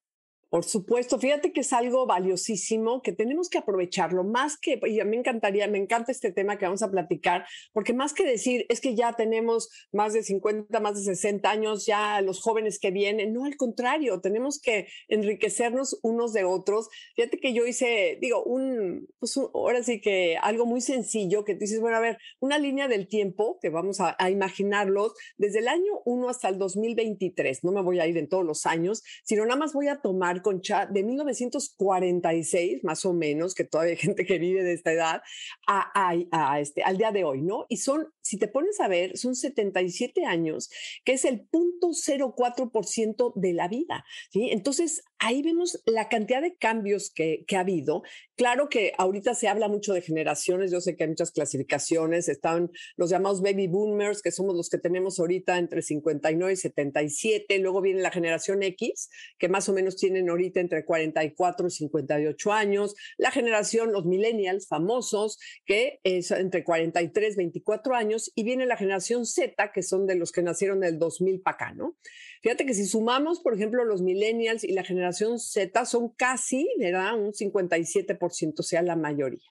Por 0.49 0.63
supuesto, 0.63 1.19
fíjate 1.19 1.51
que 1.51 1.61
es 1.61 1.73
algo 1.73 2.05
valiosísimo 2.05 3.01
que 3.01 3.11
tenemos 3.11 3.49
que 3.49 3.57
aprovecharlo, 3.57 4.23
más 4.23 4.57
que, 4.57 4.79
y 4.85 4.99
a 4.99 5.03
mí 5.03 5.11
me 5.11 5.17
encantaría, 5.17 5.67
me 5.67 5.79
encanta 5.79 6.11
este 6.11 6.31
tema 6.31 6.57
que 6.57 6.65
vamos 6.65 6.83
a 6.83 6.91
platicar, 6.91 7.45
porque 7.73 7.93
más 7.93 8.13
que 8.13 8.25
decir 8.25 8.65
es 8.69 8.79
que 8.79 8.95
ya 8.95 9.13
tenemos 9.13 9.69
más 9.91 10.13
de 10.13 10.23
50, 10.23 10.79
más 10.79 10.95
de 10.95 11.15
60 11.15 11.49
años, 11.49 11.85
ya 11.85 12.21
los 12.21 12.41
jóvenes 12.41 12.79
que 12.79 12.91
vienen, 12.91 13.33
no, 13.33 13.45
al 13.45 13.57
contrario, 13.57 14.21
tenemos 14.21 14.61
que 14.61 14.87
enriquecernos 15.07 15.99
unos 16.03 16.31
de 16.31 16.43
otros. 16.43 16.89
Fíjate 17.15 17.39
que 17.39 17.53
yo 17.53 17.65
hice, 17.65 18.17
digo, 18.21 18.43
un, 18.43 19.07
pues 19.19 19.37
ahora 19.37 19.83
sí 19.83 19.99
que 19.99 20.37
algo 20.37 20.65
muy 20.65 20.81
sencillo, 20.81 21.43
que 21.43 21.55
tú 21.55 21.61
dices, 21.61 21.81
bueno, 21.81 21.97
a 21.97 22.01
ver, 22.01 22.17
una 22.39 22.59
línea 22.59 22.87
del 22.87 23.07
tiempo, 23.07 23.57
que 23.61 23.69
vamos 23.69 23.99
a, 23.99 24.15
a 24.19 24.29
imaginarlos, 24.29 25.13
desde 25.37 25.59
el 25.59 25.67
año 25.67 26.01
1 26.05 26.29
hasta 26.29 26.49
el 26.49 26.59
2023, 26.59 27.63
no 27.63 27.71
me 27.71 27.81
voy 27.81 27.99
a 27.99 28.07
ir 28.07 28.17
en 28.17 28.29
todos 28.29 28.45
los 28.45 28.65
años, 28.65 29.03
sino 29.23 29.43
nada 29.45 29.57
más 29.57 29.73
voy 29.73 29.87
a 29.87 30.01
tomar 30.01 30.34
Concha, 30.41 30.85
de 30.85 31.03
1946, 31.03 32.83
más 32.83 33.05
o 33.05 33.13
menos, 33.13 33.53
que 33.55 33.63
todavía 33.63 33.91
hay 33.91 33.97
gente 33.97 34.25
que 34.25 34.39
vive 34.39 34.63
de 34.63 34.73
esta 34.73 34.91
edad, 34.91 35.21
a, 35.67 35.91
a, 36.31 36.59
este, 36.59 36.83
al 36.83 36.97
día 36.97 37.11
de 37.11 37.23
hoy, 37.23 37.41
¿no? 37.41 37.65
Y 37.69 37.77
son 37.77 38.13
si 38.25 38.39
te 38.39 38.47
pones 38.47 38.79
a 38.79 38.87
ver, 38.87 39.17
son 39.17 39.35
77 39.35 40.25
años, 40.25 40.71
que 41.03 41.13
es 41.13 41.25
el 41.25 41.47
0.04% 41.47 43.33
de 43.35 43.53
la 43.53 43.67
vida. 43.67 44.03
¿sí? 44.31 44.49
Entonces, 44.51 45.03
ahí 45.19 45.43
vemos 45.43 45.81
la 45.85 46.09
cantidad 46.09 46.41
de 46.41 46.55
cambios 46.55 47.11
que, 47.11 47.45
que, 47.47 47.55
ha 47.55 47.59
habido. 47.59 48.01
Claro 48.35 48.67
que 48.67 48.93
ahorita 48.97 49.35
se 49.35 49.47
habla 49.47 49.67
mucho 49.67 49.93
de 49.93 50.01
generaciones, 50.01 50.71
yo 50.71 50.81
sé 50.81 50.95
que 50.95 51.03
hay 51.03 51.09
muchas 51.09 51.31
clasificaciones, 51.31 52.27
están 52.27 52.71
los 52.97 53.11
llamados 53.11 53.43
baby 53.43 53.67
boomers, 53.67 54.23
que 54.23 54.31
somos 54.31 54.55
los 54.55 54.69
que 54.69 54.79
tenemos 54.79 55.19
ahorita 55.19 55.59
entre 55.59 55.83
59 55.83 56.53
y 56.53 56.55
77, 56.55 57.59
luego 57.59 57.81
viene 57.81 58.01
la 58.01 58.11
generación 58.11 58.63
X, 58.63 59.09
que 59.37 59.49
más 59.49 59.69
o 59.69 59.73
menos 59.73 59.97
tienen 59.97 60.29
ahorita 60.29 60.59
entre 60.59 60.83
44 60.83 61.67
y 61.67 61.71
58 61.71 62.51
años, 62.51 62.95
la 63.17 63.29
generación, 63.29 63.91
los 63.91 64.05
millennials 64.05 64.67
famosos, 64.67 65.37
que 65.65 65.99
es 66.03 66.31
entre 66.31 66.63
43 66.63 67.33
y 67.33 67.37
24 67.37 67.95
años, 67.95 68.14
y 68.35 68.43
viene 68.43 68.65
la 68.65 68.77
generación 68.77 69.25
Z, 69.25 69.71
que 69.71 69.83
son 69.83 70.07
de 70.07 70.15
los 70.15 70.31
que 70.31 70.41
nacieron 70.41 70.79
del 70.79 70.99
2000 70.99 71.41
para 71.41 71.55
acá, 71.55 71.73
¿no? 71.73 71.97
Fíjate 72.41 72.65
que 72.65 72.73
si 72.73 72.85
sumamos, 72.85 73.39
por 73.39 73.53
ejemplo, 73.53 73.85
los 73.85 74.01
millennials 74.01 74.63
y 74.63 74.73
la 74.73 74.83
generación 74.83 75.39
Z, 75.39 75.85
son 75.85 76.09
casi, 76.09 76.67
¿verdad? 76.79 77.17
Un 77.19 77.33
57%, 77.33 78.59
o 78.59 78.63
sea, 78.63 78.81
la 78.81 78.95
mayoría. 78.95 79.43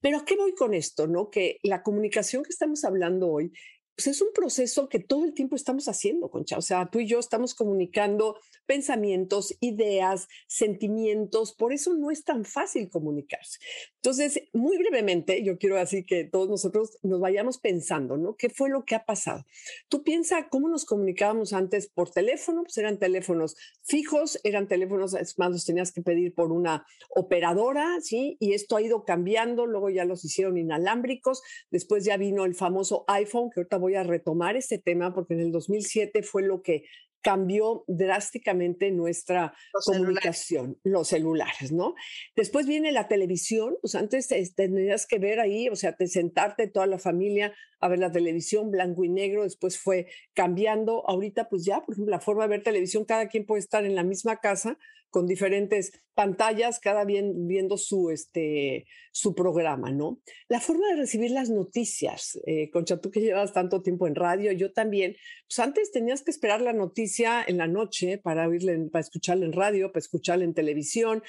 Pero 0.00 0.18
¿a 0.18 0.24
qué 0.24 0.36
voy 0.36 0.54
con 0.54 0.74
esto? 0.74 1.06
¿No? 1.06 1.30
Que 1.30 1.58
la 1.62 1.82
comunicación 1.82 2.42
que 2.42 2.50
estamos 2.50 2.84
hablando 2.84 3.28
hoy 3.28 3.52
pues 3.98 4.06
es 4.06 4.22
un 4.22 4.28
proceso 4.32 4.88
que 4.88 5.00
todo 5.00 5.24
el 5.24 5.34
tiempo 5.34 5.56
estamos 5.56 5.88
haciendo, 5.88 6.30
Concha. 6.30 6.56
O 6.56 6.62
sea, 6.62 6.88
tú 6.88 7.00
y 7.00 7.08
yo 7.08 7.18
estamos 7.18 7.56
comunicando 7.56 8.38
pensamientos, 8.64 9.56
ideas, 9.58 10.28
sentimientos, 10.46 11.52
por 11.52 11.72
eso 11.72 11.94
no 11.94 12.12
es 12.12 12.22
tan 12.22 12.44
fácil 12.44 12.90
comunicarse. 12.90 13.58
Entonces, 13.96 14.44
muy 14.52 14.78
brevemente, 14.78 15.42
yo 15.42 15.58
quiero 15.58 15.78
así 15.78 16.04
que 16.04 16.22
todos 16.22 16.48
nosotros 16.48 16.98
nos 17.02 17.18
vayamos 17.18 17.58
pensando, 17.58 18.16
¿no? 18.16 18.36
¿Qué 18.36 18.50
fue 18.50 18.68
lo 18.68 18.84
que 18.84 18.94
ha 18.94 19.04
pasado? 19.04 19.44
Tú 19.88 20.04
piensa 20.04 20.48
cómo 20.48 20.68
nos 20.68 20.84
comunicábamos 20.84 21.52
antes 21.52 21.88
por 21.88 22.10
teléfono, 22.10 22.62
pues 22.62 22.78
eran 22.78 23.00
teléfonos 23.00 23.56
fijos, 23.82 24.38
eran 24.44 24.68
teléfonos, 24.68 25.14
es 25.14 25.36
más, 25.40 25.50
los 25.50 25.64
tenías 25.64 25.90
que 25.90 26.02
pedir 26.02 26.36
por 26.36 26.52
una 26.52 26.86
operadora, 27.08 28.00
¿sí? 28.00 28.36
Y 28.38 28.52
esto 28.52 28.76
ha 28.76 28.82
ido 28.82 29.04
cambiando, 29.04 29.66
luego 29.66 29.90
ya 29.90 30.04
los 30.04 30.24
hicieron 30.24 30.56
inalámbricos, 30.56 31.42
después 31.72 32.04
ya 32.04 32.16
vino 32.16 32.44
el 32.44 32.54
famoso 32.54 33.04
iPhone, 33.08 33.50
que 33.50 33.58
ahorita 33.58 33.78
voy 33.78 33.87
a 33.94 34.02
retomar 34.02 34.56
este 34.56 34.78
tema 34.78 35.14
porque 35.14 35.34
en 35.34 35.40
el 35.40 35.52
2007 35.52 36.22
fue 36.22 36.42
lo 36.42 36.62
que 36.62 36.84
cambió 37.20 37.84
drásticamente 37.88 38.90
nuestra 38.90 39.52
comunicación, 39.84 40.78
los 40.84 41.08
celulares, 41.08 41.72
¿no? 41.72 41.94
Después 42.36 42.66
viene 42.66 42.92
la 42.92 43.08
televisión, 43.08 43.76
pues 43.80 43.94
antes 43.94 44.28
tenías 44.54 45.06
que 45.06 45.18
ver 45.18 45.40
ahí, 45.40 45.68
o 45.68 45.76
sea, 45.76 45.96
te 45.96 46.06
sentarte 46.06 46.68
toda 46.68 46.86
la 46.86 46.98
familia 46.98 47.52
a 47.80 47.88
ver 47.88 47.98
la 47.98 48.12
televisión 48.12 48.70
blanco 48.70 49.04
y 49.04 49.08
negro, 49.08 49.42
después 49.42 49.78
fue 49.78 50.06
cambiando, 50.32 51.08
ahorita 51.08 51.48
pues 51.48 51.64
ya, 51.64 51.84
por 51.84 51.94
ejemplo, 51.94 52.12
la 52.12 52.20
forma 52.20 52.44
de 52.44 52.50
ver 52.50 52.62
televisión, 52.62 53.04
cada 53.04 53.28
quien 53.28 53.46
puede 53.46 53.60
estar 53.60 53.84
en 53.84 53.94
la 53.94 54.04
misma 54.04 54.36
casa, 54.36 54.78
con 55.10 55.26
diferentes 55.26 55.92
pantallas, 56.14 56.80
cada 56.80 57.04
bien 57.04 57.46
viendo 57.46 57.76
su, 57.76 58.10
este, 58.10 58.86
su 59.12 59.34
programa, 59.34 59.92
¿no? 59.92 60.20
La 60.48 60.60
forma 60.60 60.88
de 60.88 60.96
recibir 60.96 61.30
las 61.30 61.48
noticias, 61.48 62.38
eh, 62.46 62.70
Concha, 62.70 63.00
tú 63.00 63.10
que 63.10 63.20
llevas 63.20 63.52
tanto 63.52 63.82
tiempo 63.82 64.06
en 64.06 64.14
radio, 64.14 64.52
yo 64.52 64.72
también, 64.72 65.16
pues 65.48 65.58
antes 65.60 65.92
tenías 65.92 66.22
que 66.22 66.30
esperar 66.30 66.60
la 66.60 66.72
noticia 66.72 67.44
en 67.46 67.58
la 67.58 67.68
noche 67.68 68.18
para 68.18 68.48
oírla, 68.48 68.72
para 68.90 69.00
escucharla 69.00 69.46
en 69.46 69.52
radio, 69.52 69.92
para 69.92 70.00
escucharla 70.00 70.44
en 70.44 70.54
televisión. 70.54 71.22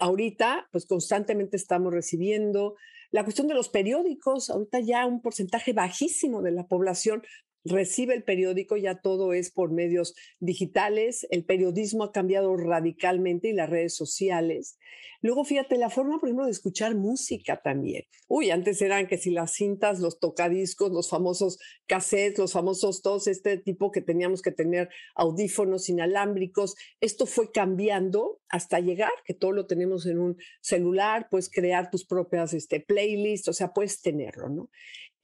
Ahorita, 0.00 0.68
pues 0.72 0.86
constantemente 0.86 1.56
estamos 1.56 1.92
recibiendo. 1.92 2.76
La 3.10 3.24
cuestión 3.24 3.46
de 3.46 3.54
los 3.54 3.68
periódicos, 3.68 4.48
ahorita 4.48 4.80
ya 4.80 5.06
un 5.06 5.20
porcentaje 5.20 5.74
bajísimo 5.74 6.40
de 6.40 6.52
la 6.52 6.66
población 6.66 7.22
recibe 7.64 8.14
el 8.14 8.24
periódico, 8.24 8.76
ya 8.76 9.00
todo 9.00 9.32
es 9.32 9.50
por 9.50 9.72
medios 9.72 10.14
digitales, 10.40 11.26
el 11.30 11.44
periodismo 11.44 12.04
ha 12.04 12.12
cambiado 12.12 12.56
radicalmente 12.56 13.48
y 13.48 13.52
las 13.52 13.70
redes 13.70 13.94
sociales. 13.94 14.78
Luego, 15.20 15.44
fíjate, 15.44 15.78
la 15.78 15.88
forma, 15.88 16.18
por 16.18 16.28
ejemplo, 16.28 16.46
de 16.46 16.50
escuchar 16.50 16.96
música 16.96 17.60
también. 17.62 18.04
Uy, 18.26 18.50
antes 18.50 18.82
eran 18.82 19.06
que 19.06 19.18
si 19.18 19.30
las 19.30 19.52
cintas, 19.52 20.00
los 20.00 20.18
tocadiscos, 20.18 20.90
los 20.90 21.08
famosos 21.08 21.58
cassettes, 21.86 22.38
los 22.38 22.52
famosos 22.52 23.02
todos 23.02 23.28
este 23.28 23.56
tipo 23.56 23.92
que 23.92 24.02
teníamos 24.02 24.42
que 24.42 24.50
tener 24.50 24.88
audífonos 25.14 25.88
inalámbricos, 25.88 26.74
esto 27.00 27.26
fue 27.26 27.52
cambiando 27.52 28.40
hasta 28.48 28.80
llegar, 28.80 29.12
que 29.24 29.34
todo 29.34 29.52
lo 29.52 29.66
tenemos 29.66 30.06
en 30.06 30.18
un 30.18 30.36
celular, 30.60 31.28
puedes 31.30 31.48
crear 31.48 31.88
tus 31.90 32.04
propias 32.04 32.52
este, 32.52 32.80
playlists, 32.80 33.48
o 33.48 33.52
sea, 33.52 33.72
puedes 33.72 34.02
tenerlo, 34.02 34.48
¿no? 34.48 34.70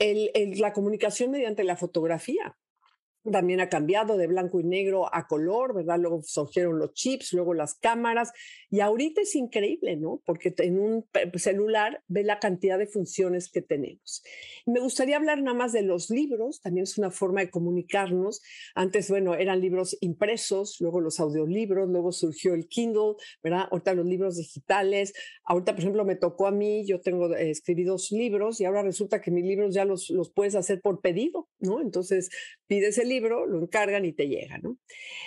La 0.01 0.73
comunicación 0.73 1.31
mediante 1.31 1.65
la 1.65 1.77
fotografía 1.77 2.57
también 3.31 3.61
ha 3.61 3.69
cambiado 3.69 4.17
de 4.17 4.27
blanco 4.27 4.61
y 4.61 4.65
negro 4.65 5.15
a 5.15 5.27
color, 5.27 5.75
¿verdad? 5.75 5.99
Luego 5.99 6.23
surgieron 6.23 6.79
los 6.79 6.93
chips, 6.95 7.33
luego 7.33 7.55
las 7.55 7.75
cámaras, 7.75 8.33
y 8.71 8.81
ahorita 8.81 9.23
es 9.23 9.35
increíble, 9.35 9.97
¿no? 9.97 10.23
Porque 10.25 10.55
en 10.59 10.79
un 10.79 11.07
celular 11.35 12.03
ve 12.09 12.25
la 12.25 12.39
cantidad 12.39 12.79
de 12.79 12.87
funciones 12.87 13.51
que 13.51 13.63
tenemos. 13.63 14.23
Me 14.67 14.81
gustaría 14.81 15.17
hablar 15.17 15.43
nada 15.43 15.57
más 15.57 15.73
de 15.73 15.83
los 15.83 16.11
libros, 16.11 16.61
también 16.61 16.85
es 16.85 16.99
una 16.99 17.11
forma 17.11 17.41
de 17.41 17.51
comunicarnos. 17.51 18.43
Antes, 18.75 19.09
bueno, 19.09 19.35
eran 19.35 19.61
libros 19.61 19.97
impresos, 20.01 20.77
luego 20.81 21.01
los 21.01 21.21
audiolibros, 21.21 21.89
luego 21.89 22.13
surgió 22.13 22.55
el 22.55 22.69
Kindle, 22.69 23.15
¿verdad? 23.43 23.69
Ahorita 23.71 23.95
los 23.95 24.07
libros 24.07 24.37
digitales. 24.37 25.15
Ahorita, 25.45 25.73
por 25.73 25.81
ejemplo, 25.81 26.05
me 26.05 26.17
tocó 26.17 26.47
a 26.47 26.51
mí, 26.51 26.87
yo 26.87 27.01
tengo 27.01 27.35
eh, 27.35 27.51
escribidos 27.51 28.13
libros 28.13 28.61
y 28.61 28.65
ahora 28.65 28.83
resulta 28.83 29.21
que 29.21 29.31
mis 29.31 29.45
libros 29.45 29.75
ya 29.75 29.85
los, 29.85 30.11
los 30.11 30.31
puedes 30.31 30.55
hacer 30.55 30.81
por 30.81 31.01
pedido, 31.01 31.49
¿no? 31.59 31.81
Entonces, 31.81 32.31
pides 32.67 32.99
el 32.99 33.09
libro, 33.09 33.18
lo 33.21 33.63
encargan 33.63 34.05
y 34.05 34.13
te 34.13 34.29
llega, 34.29 34.59
¿no? 34.59 34.79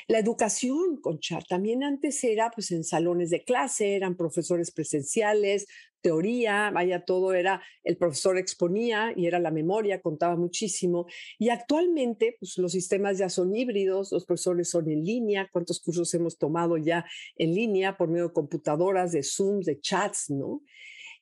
La 0.08 0.20
educación, 0.20 0.98
Concha, 1.02 1.40
también 1.48 1.84
antes 1.84 2.24
era 2.24 2.52
pues 2.52 2.72
en 2.72 2.84
salones 2.84 3.30
de 3.30 3.44
clase, 3.44 3.96
eran 3.96 4.16
profesores 4.16 4.72
presenciales, 4.72 5.68
teoría, 6.02 6.72
vaya, 6.72 7.06
todo 7.06 7.34
era, 7.34 7.62
el 7.84 7.98
profesor 7.98 8.38
exponía 8.38 9.14
y 9.16 9.28
era 9.28 9.40
la 9.40 9.52
memoria, 9.52 10.02
contaba 10.02 10.36
muchísimo. 10.36 11.06
Y 11.38 11.50
actualmente, 11.50 12.36
pues 12.40 12.58
los 12.58 12.72
sistemas 12.72 13.18
ya 13.18 13.30
son 13.30 13.56
híbridos, 13.56 14.12
los 14.12 14.26
profesores 14.26 14.70
son 14.70 14.90
en 14.90 15.04
línea, 15.04 15.50
cuántos 15.52 15.80
cursos 15.80 16.14
hemos 16.14 16.38
tomado 16.38 16.78
ya 16.78 17.06
en 17.38 17.54
línea 17.54 17.98
por 17.98 18.10
medio 18.10 18.30
de 18.30 18.34
computadoras, 18.34 19.12
de 19.12 19.24
Zoom, 19.24 19.62
de 19.62 19.80
chats, 19.80 20.30
¿no? 20.30 20.62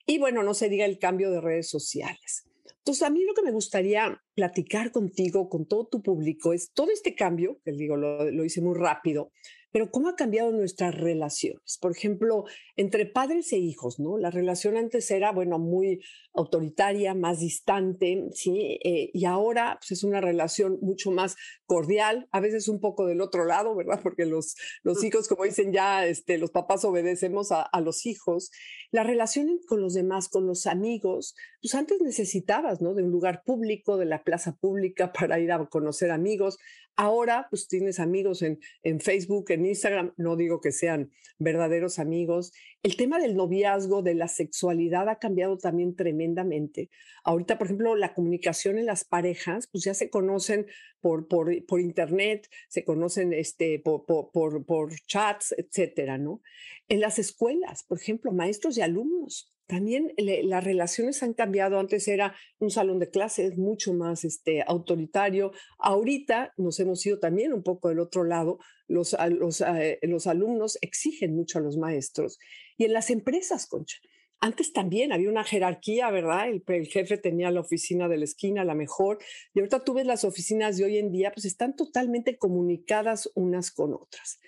Y 0.05 0.17
bueno, 0.17 0.41
no 0.43 0.53
se 0.53 0.69
diga 0.69 0.85
el 0.85 0.97
cambio 0.97 1.29
de 1.29 1.41
redes 1.41 1.69
sociales. 1.69 2.45
Entonces, 2.89 3.07
a 3.07 3.11
mí 3.11 3.23
lo 3.23 3.35
que 3.35 3.43
me 3.43 3.51
gustaría 3.51 4.19
platicar 4.33 4.91
contigo, 4.91 5.47
con 5.47 5.67
todo 5.67 5.85
tu 5.85 6.01
público, 6.01 6.53
es 6.53 6.71
todo 6.73 6.89
este 6.89 7.13
cambio, 7.13 7.59
que 7.63 7.71
digo, 7.71 7.95
lo, 7.95 8.31
lo 8.31 8.43
hice 8.43 8.61
muy 8.61 8.75
rápido, 8.75 9.31
pero 9.71 9.91
¿cómo 9.91 10.09
ha 10.09 10.15
cambiado 10.15 10.51
nuestras 10.51 10.95
relaciones? 10.95 11.77
Por 11.79 11.91
ejemplo, 11.91 12.45
entre 12.75 13.05
padres 13.05 13.51
e 13.53 13.57
hijos, 13.57 13.99
¿no? 13.99 14.17
La 14.17 14.31
relación 14.31 14.77
antes 14.77 15.09
era, 15.11 15.31
bueno, 15.31 15.59
muy 15.59 16.01
autoritaria, 16.33 17.13
más 17.13 17.39
distante, 17.39 18.29
¿sí? 18.33 18.79
Eh, 18.83 19.11
y 19.13 19.25
ahora 19.25 19.77
pues, 19.79 19.91
es 19.91 20.03
una 20.03 20.21
relación 20.21 20.79
mucho 20.81 21.11
más 21.11 21.35
cordial, 21.65 22.27
a 22.31 22.39
veces 22.39 22.67
un 22.67 22.79
poco 22.79 23.05
del 23.05 23.21
otro 23.21 23.45
lado, 23.45 23.75
¿verdad? 23.75 23.99
Porque 24.03 24.25
los, 24.25 24.55
los 24.83 25.03
hijos, 25.03 25.27
como 25.27 25.43
dicen 25.43 25.71
ya, 25.71 26.05
este, 26.05 26.37
los 26.37 26.51
papás 26.51 26.83
obedecemos 26.85 27.51
a, 27.51 27.61
a 27.61 27.81
los 27.81 28.05
hijos. 28.05 28.51
La 28.91 29.03
relación 29.03 29.59
con 29.67 29.81
los 29.81 29.93
demás, 29.93 30.29
con 30.29 30.47
los 30.47 30.65
amigos, 30.65 31.35
pues 31.61 31.75
antes 31.75 32.01
necesitabas, 32.01 32.81
¿no? 32.81 32.93
De 32.93 33.03
un 33.03 33.11
lugar 33.11 33.43
público, 33.45 33.97
de 33.97 34.05
la 34.05 34.23
plaza 34.23 34.55
pública 34.59 35.11
para 35.13 35.39
ir 35.39 35.51
a 35.51 35.65
conocer 35.67 36.11
amigos. 36.11 36.57
Ahora, 37.01 37.47
pues 37.49 37.69
tienes 37.69 37.97
amigos 38.01 38.41
en, 38.41 38.59
en 38.83 38.99
Facebook, 38.99 39.51
en 39.51 39.65
Instagram, 39.65 40.13
no 40.17 40.35
digo 40.35 40.59
que 40.59 40.73
sean 40.73 41.13
verdaderos 41.37 41.97
amigos. 41.97 42.51
El 42.83 42.97
tema 42.97 43.19
del 43.19 43.37
noviazgo, 43.37 44.01
de 44.01 44.15
la 44.15 44.27
sexualidad 44.27 45.07
ha 45.07 45.17
cambiado 45.17 45.57
también 45.57 45.95
tremendamente. 45.95 46.89
Ahorita, 47.23 47.57
por 47.57 47.67
ejemplo, 47.67 47.95
la 47.95 48.13
comunicación 48.13 48.77
en 48.77 48.85
las 48.85 49.05
parejas, 49.05 49.69
pues 49.71 49.85
ya 49.85 49.93
se 49.93 50.09
conocen 50.09 50.67
por, 50.99 51.29
por, 51.29 51.65
por 51.67 51.79
internet, 51.79 52.49
se 52.67 52.83
conocen 52.83 53.31
este, 53.31 53.79
por, 53.79 54.03
por, 54.05 54.65
por 54.65 54.93
chats, 55.07 55.55
etcétera, 55.57 56.17
¿no? 56.17 56.41
En 56.89 56.99
las 56.99 57.17
escuelas, 57.17 57.85
por 57.85 57.97
ejemplo, 57.97 58.33
maestros 58.33 58.77
y 58.77 58.81
alumnos 58.81 59.53
también 59.69 60.11
las 60.17 60.63
relaciones 60.63 61.21
han 61.21 61.35
cambiado. 61.35 61.77
Antes 61.77 62.07
era 62.07 62.35
un 62.57 62.71
salón 62.71 62.97
de 62.97 63.11
clases 63.11 63.55
mucho 63.55 63.93
más 63.93 64.25
este, 64.25 64.63
autoritario. 64.65 65.51
Ahorita 65.77 66.55
nos 66.57 66.79
hemos 66.79 67.05
ido 67.05 67.19
también 67.19 67.53
un 67.53 67.61
poco 67.61 67.89
del 67.89 67.99
otro 67.99 68.23
lado. 68.23 68.57
Eh, 68.89 69.99
los 70.01 70.25
alumnos 70.25 70.79
exigen 70.81 71.35
mucho 71.35 71.59
a 71.59 71.61
los 71.61 71.77
maestros. 71.77 72.39
Y 72.77 72.85
en 72.85 72.93
las 72.93 73.11
empresas, 73.11 73.67
Concha. 73.67 73.99
Antes 74.39 74.73
también 74.73 75.11
había 75.11 75.29
una 75.29 75.43
jerarquía, 75.43 76.09
¿verdad? 76.09 76.49
El, 76.49 76.63
el, 76.65 76.87
jefe 76.87 77.19
tenía 77.19 77.51
la 77.51 77.59
oficina 77.59 78.07
de 78.07 78.17
la 78.17 78.23
esquina, 78.23 78.65
la 78.65 78.73
mejor, 78.73 79.19
y 79.53 79.59
ahorita 79.59 79.83
tú 79.83 79.93
ves 79.93 80.07
las 80.07 80.23
oficinas 80.23 80.77
de 80.77 80.85
hoy 80.85 80.97
en 80.97 81.11
día, 81.11 81.31
pues 81.31 81.45
están 81.45 81.75
totalmente 81.75 82.37
comunicadas 82.37 83.29
unas 83.35 83.69
con 83.69 83.93
otras. 83.93 84.39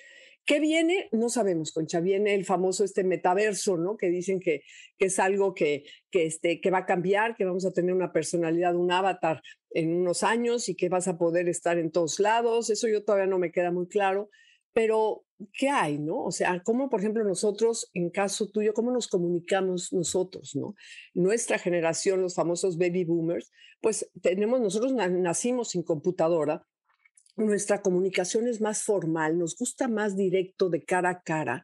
¿Qué 0.46 0.60
viene? 0.60 1.08
No 1.12 1.30
sabemos, 1.30 1.72
Concha. 1.72 2.00
Viene 2.00 2.34
el 2.34 2.46
famoso 2.46 2.84
este 2.84 3.04
metaverso, 3.04 3.78
¿no? 3.78 3.96
Que 3.96 4.10
dicen 4.10 4.40
que, 4.40 4.64
que 4.98 5.06
es 5.06 5.20
algo 5.20 5.54
que, 5.54 5.84
que, 6.10 6.26
este, 6.26 6.60
que 6.60 6.72
va 6.72 6.80
a 6.80 6.86
cambiar, 6.86 7.36
que 7.36 7.46
vamos 7.46 7.66
a 7.66 7.72
tener 7.72 7.94
una 7.94 8.12
personalidad, 8.12 8.76
un 8.76 8.92
avatar 8.92 9.42
en 9.70 9.94
unos 9.94 10.24
años 10.24 10.68
y 10.68 10.76
que 10.76 10.90
vas 10.90 11.08
a 11.08 11.18
poder 11.18 11.48
estar 11.48 11.78
en 11.78 11.92
todos 11.92 12.20
lados. 12.20 12.70
Eso 12.70 12.88
yo 12.88 13.04
todavía 13.04 13.28
no 13.28 13.40
me 13.40 13.52
queda 13.52 13.72
muy 13.72 13.88
claro. 13.88 14.30
Pero, 14.74 15.26
¿qué 15.54 15.70
hay, 15.70 16.00
no? 16.00 16.24
O 16.24 16.32
sea, 16.32 16.62
¿cómo, 16.64 16.90
por 16.90 17.02
ejemplo, 17.02 17.24
nosotros, 17.24 17.90
en 17.94 18.10
caso 18.10 18.50
tuyo, 18.50 18.74
cómo 18.74 18.92
nos 18.92 19.08
comunicamos 19.08 19.92
nosotros, 19.92 20.56
no? 20.56 20.76
Nuestra 21.14 21.60
generación, 21.60 22.22
los 22.22 22.36
famosos 22.36 22.78
baby 22.78 23.04
boomers, 23.04 23.52
pues 23.82 24.10
tenemos, 24.22 24.62
nosotros 24.62 24.94
nacimos 24.94 25.70
sin 25.70 25.84
computadora, 25.84 26.66
nuestra 27.36 27.82
comunicación 27.82 28.48
es 28.48 28.62
más 28.62 28.84
formal, 28.84 29.38
nos 29.38 29.56
gusta 29.58 29.88
más 29.88 30.16
directo 30.16 30.70
de 30.70 30.84
cara 30.84 31.10
a 31.10 31.22
cara. 31.24 31.64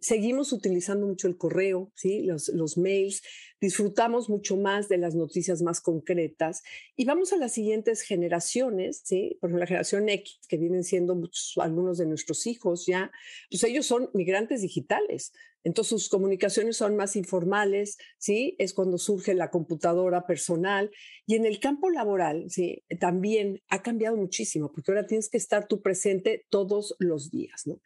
Seguimos 0.00 0.52
utilizando 0.52 1.06
mucho 1.06 1.28
el 1.28 1.36
correo, 1.36 1.92
¿sí? 1.94 2.22
los, 2.22 2.78
mails, 2.78 3.22
disfrutamos 3.60 4.28
mucho 4.28 4.56
más 4.56 4.88
de 4.88 4.98
las 4.98 5.14
noticias 5.14 5.62
más 5.62 5.80
concretas 5.80 6.62
y 6.96 7.04
vamos 7.04 7.32
a 7.32 7.36
las 7.36 7.52
siguientes 7.52 8.02
generaciones, 8.02 9.02
¿sí? 9.04 9.36
por 9.40 9.48
ejemplo, 9.48 9.60
la 9.60 9.66
generación 9.66 10.08
X, 10.08 10.40
que 10.48 10.58
vienen 10.58 10.84
siendo 10.84 11.14
muchos, 11.14 11.54
algunos 11.58 11.98
de 11.98 12.06
nuestros 12.06 12.46
hijos 12.46 12.86
ya, 12.86 13.10
pues 13.50 13.64
ellos 13.64 13.86
son 13.86 14.10
migrantes 14.14 14.62
digitales. 14.62 15.32
Entonces 15.68 15.90
sus 15.90 16.08
comunicaciones 16.08 16.78
son 16.78 16.96
más 16.96 17.14
informales, 17.14 17.98
¿sí? 18.16 18.56
Es 18.58 18.72
cuando 18.72 18.96
surge 18.96 19.34
la 19.34 19.50
computadora 19.50 20.26
personal. 20.26 20.90
Y 21.26 21.34
en 21.34 21.44
el 21.44 21.60
campo 21.60 21.90
laboral, 21.90 22.46
¿sí? 22.48 22.84
También 22.98 23.62
ha 23.68 23.82
cambiado 23.82 24.16
muchísimo, 24.16 24.72
porque 24.72 24.90
ahora 24.90 25.06
tienes 25.06 25.28
que 25.28 25.36
estar 25.36 25.68
tú 25.68 25.82
presente 25.82 26.46
todos 26.48 26.96
los 26.98 27.30
días, 27.30 27.66
¿no? 27.66 27.82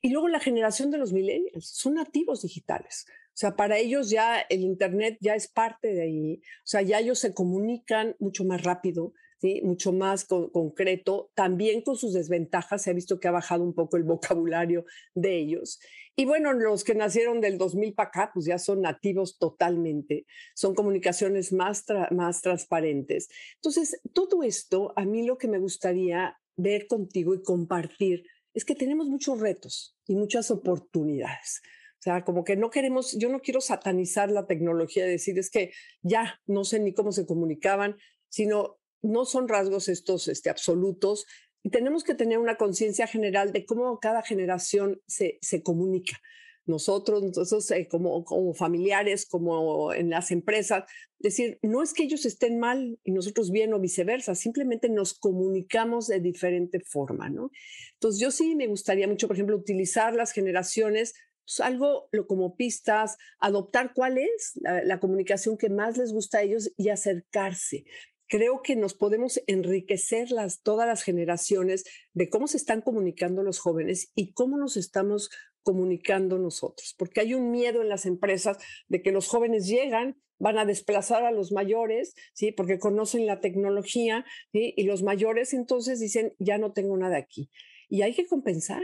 Y 0.00 0.08
luego 0.08 0.28
la 0.28 0.40
generación 0.40 0.90
de 0.90 0.96
los 0.96 1.12
millennials 1.12 1.68
son 1.68 1.94
nativos 1.94 2.42
digitales. 2.42 3.04
O 3.08 3.36
sea, 3.40 3.56
para 3.56 3.76
ellos 3.76 4.08
ya 4.08 4.40
el 4.48 4.62
Internet 4.62 5.18
ya 5.20 5.34
es 5.34 5.48
parte 5.48 5.92
de 5.92 6.02
ahí. 6.02 6.40
O 6.64 6.66
sea, 6.66 6.80
ya 6.80 6.98
ellos 6.98 7.18
se 7.18 7.34
comunican 7.34 8.16
mucho 8.18 8.44
más 8.44 8.62
rápido, 8.62 9.12
¿sí? 9.40 9.60
mucho 9.62 9.92
más 9.92 10.24
concreto. 10.24 11.30
También 11.34 11.82
con 11.82 11.96
sus 11.96 12.12
desventajas 12.12 12.82
se 12.82 12.90
ha 12.90 12.94
visto 12.94 13.18
que 13.18 13.28
ha 13.28 13.32
bajado 13.32 13.64
un 13.64 13.74
poco 13.74 13.96
el 13.96 14.04
vocabulario 14.04 14.84
de 15.14 15.36
ellos. 15.38 15.78
Y 16.16 16.24
bueno, 16.24 16.52
los 16.52 16.84
que 16.84 16.94
nacieron 16.94 17.40
del 17.40 17.58
2000 17.58 17.94
para 17.94 18.08
acá, 18.08 18.30
pues 18.34 18.46
ya 18.46 18.58
son 18.58 18.82
nativos 18.82 19.38
totalmente. 19.38 20.26
Son 20.54 20.74
comunicaciones 20.74 21.52
más, 21.52 21.84
más 22.10 22.42
transparentes. 22.42 23.28
Entonces, 23.54 24.00
todo 24.12 24.42
esto, 24.42 24.92
a 24.96 25.04
mí 25.04 25.24
lo 25.24 25.38
que 25.38 25.48
me 25.48 25.58
gustaría 25.58 26.36
ver 26.56 26.88
contigo 26.88 27.34
y 27.34 27.42
compartir 27.42 28.24
es 28.52 28.64
que 28.64 28.74
tenemos 28.74 29.08
muchos 29.08 29.38
retos 29.38 29.96
y 30.06 30.16
muchas 30.16 30.50
oportunidades. 30.50 31.62
O 31.98 32.02
sea, 32.02 32.24
como 32.24 32.44
que 32.44 32.56
no 32.56 32.70
queremos, 32.70 33.16
yo 33.18 33.28
no 33.28 33.40
quiero 33.40 33.60
satanizar 33.60 34.30
la 34.30 34.46
tecnología, 34.46 35.04
decir 35.04 35.38
es 35.38 35.50
que 35.50 35.72
ya 36.02 36.40
no 36.46 36.64
sé 36.64 36.80
ni 36.80 36.92
cómo 36.92 37.12
se 37.12 37.26
comunicaban, 37.26 37.96
sino 38.28 38.77
no 39.02 39.24
son 39.24 39.48
rasgos 39.48 39.88
estos 39.88 40.28
este, 40.28 40.50
absolutos 40.50 41.26
y 41.62 41.70
tenemos 41.70 42.04
que 42.04 42.14
tener 42.14 42.38
una 42.38 42.56
conciencia 42.56 43.06
general 43.06 43.52
de 43.52 43.66
cómo 43.66 43.98
cada 43.98 44.22
generación 44.22 45.00
se, 45.06 45.38
se 45.40 45.62
comunica. 45.62 46.18
Nosotros, 46.66 47.22
nosotros 47.22 47.70
eh, 47.70 47.88
como, 47.88 48.24
como 48.24 48.52
familiares, 48.52 49.24
como 49.26 49.92
en 49.94 50.10
las 50.10 50.30
empresas, 50.30 50.84
decir, 51.18 51.58
no 51.62 51.82
es 51.82 51.94
que 51.94 52.02
ellos 52.02 52.26
estén 52.26 52.58
mal 52.58 52.98
y 53.04 53.12
nosotros 53.12 53.50
bien 53.50 53.72
o 53.72 53.80
viceversa, 53.80 54.34
simplemente 54.34 54.90
nos 54.90 55.18
comunicamos 55.18 56.08
de 56.08 56.20
diferente 56.20 56.80
forma, 56.80 57.30
¿no? 57.30 57.50
Entonces, 57.94 58.20
yo 58.20 58.30
sí 58.30 58.54
me 58.54 58.66
gustaría 58.66 59.08
mucho, 59.08 59.26
por 59.28 59.36
ejemplo, 59.36 59.56
utilizar 59.56 60.14
las 60.14 60.32
generaciones 60.32 61.14
pues, 61.48 61.60
algo 61.60 62.08
lo, 62.12 62.26
como 62.26 62.56
pistas, 62.56 63.16
adoptar 63.40 63.92
cuál 63.94 64.18
es 64.18 64.52
la, 64.60 65.00
comunicación 65.00 65.56
que 65.56 65.70
más 65.70 65.96
les 65.96 66.12
gusta 66.12 66.38
a 66.38 66.42
ellos 66.42 66.70
y 66.76 66.90
acercarse. 66.90 67.86
Creo 68.28 68.62
que 68.62 68.76
nos 68.76 68.94
podemos 68.94 69.40
enriquecer 69.46 70.30
las, 70.30 70.62
todas 70.62 70.86
las 70.86 71.02
generaciones 71.02 71.84
de 72.12 72.28
cómo 72.28 72.46
se 72.46 72.56
están 72.58 72.82
comunicando 72.82 73.42
los 73.42 73.58
jóvenes 73.58 74.12
y 74.14 74.32
cómo 74.32 74.58
nos 74.58 74.76
estamos 74.76 75.30
comunicando 75.62 76.38
nosotros, 76.38 76.94
porque 76.96 77.20
hay 77.20 77.34
un 77.34 77.50
miedo 77.50 77.82
en 77.82 77.88
las 77.88 78.06
empresas 78.06 78.56
de 78.86 79.02
que 79.02 79.12
los 79.12 79.28
jóvenes 79.28 79.66
llegan, 79.66 80.16
van 80.38 80.56
a 80.56 80.64
desplazar 80.64 81.24
a 81.24 81.32
los 81.32 81.52
mayores, 81.52 82.14
¿sí? 82.32 82.52
Porque 82.52 82.78
conocen 82.78 83.26
la 83.26 83.40
tecnología, 83.40 84.24
Y 84.52 84.84
los 84.84 85.02
mayores 85.02 85.52
entonces 85.52 86.00
dicen, 86.00 86.34
ya 86.38 86.58
no 86.58 86.72
tengo 86.72 86.96
nada 86.96 87.18
aquí. 87.18 87.50
Y 87.88 88.02
hay 88.02 88.14
que 88.14 88.26
compensar 88.26 88.82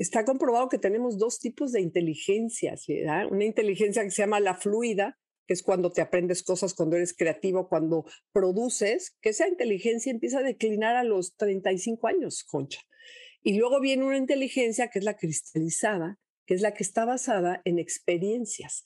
está 0.00 0.24
comprobado 0.24 0.70
que 0.70 0.78
tenemos 0.78 1.18
dos 1.18 1.38
tipos 1.38 1.72
de 1.72 1.82
inteligencias. 1.82 2.86
Una 3.30 3.44
inteligencia 3.44 4.02
que 4.02 4.10
se 4.10 4.22
llama 4.22 4.40
la 4.40 4.54
fluida, 4.54 5.18
que 5.50 5.54
es 5.54 5.64
cuando 5.64 5.90
te 5.90 6.00
aprendes 6.00 6.44
cosas, 6.44 6.74
cuando 6.74 6.94
eres 6.94 7.12
creativo, 7.12 7.68
cuando 7.68 8.04
produces, 8.30 9.16
que 9.20 9.30
esa 9.30 9.48
inteligencia 9.48 10.12
empieza 10.12 10.38
a 10.38 10.42
declinar 10.44 10.94
a 10.94 11.02
los 11.02 11.34
35 11.34 12.06
años, 12.06 12.44
concha. 12.44 12.78
Y 13.42 13.58
luego 13.58 13.80
viene 13.80 14.04
una 14.04 14.16
inteligencia 14.16 14.90
que 14.90 15.00
es 15.00 15.04
la 15.04 15.16
cristalizada, 15.16 16.20
que 16.46 16.54
es 16.54 16.60
la 16.60 16.72
que 16.72 16.84
está 16.84 17.04
basada 17.04 17.62
en 17.64 17.80
experiencias. 17.80 18.84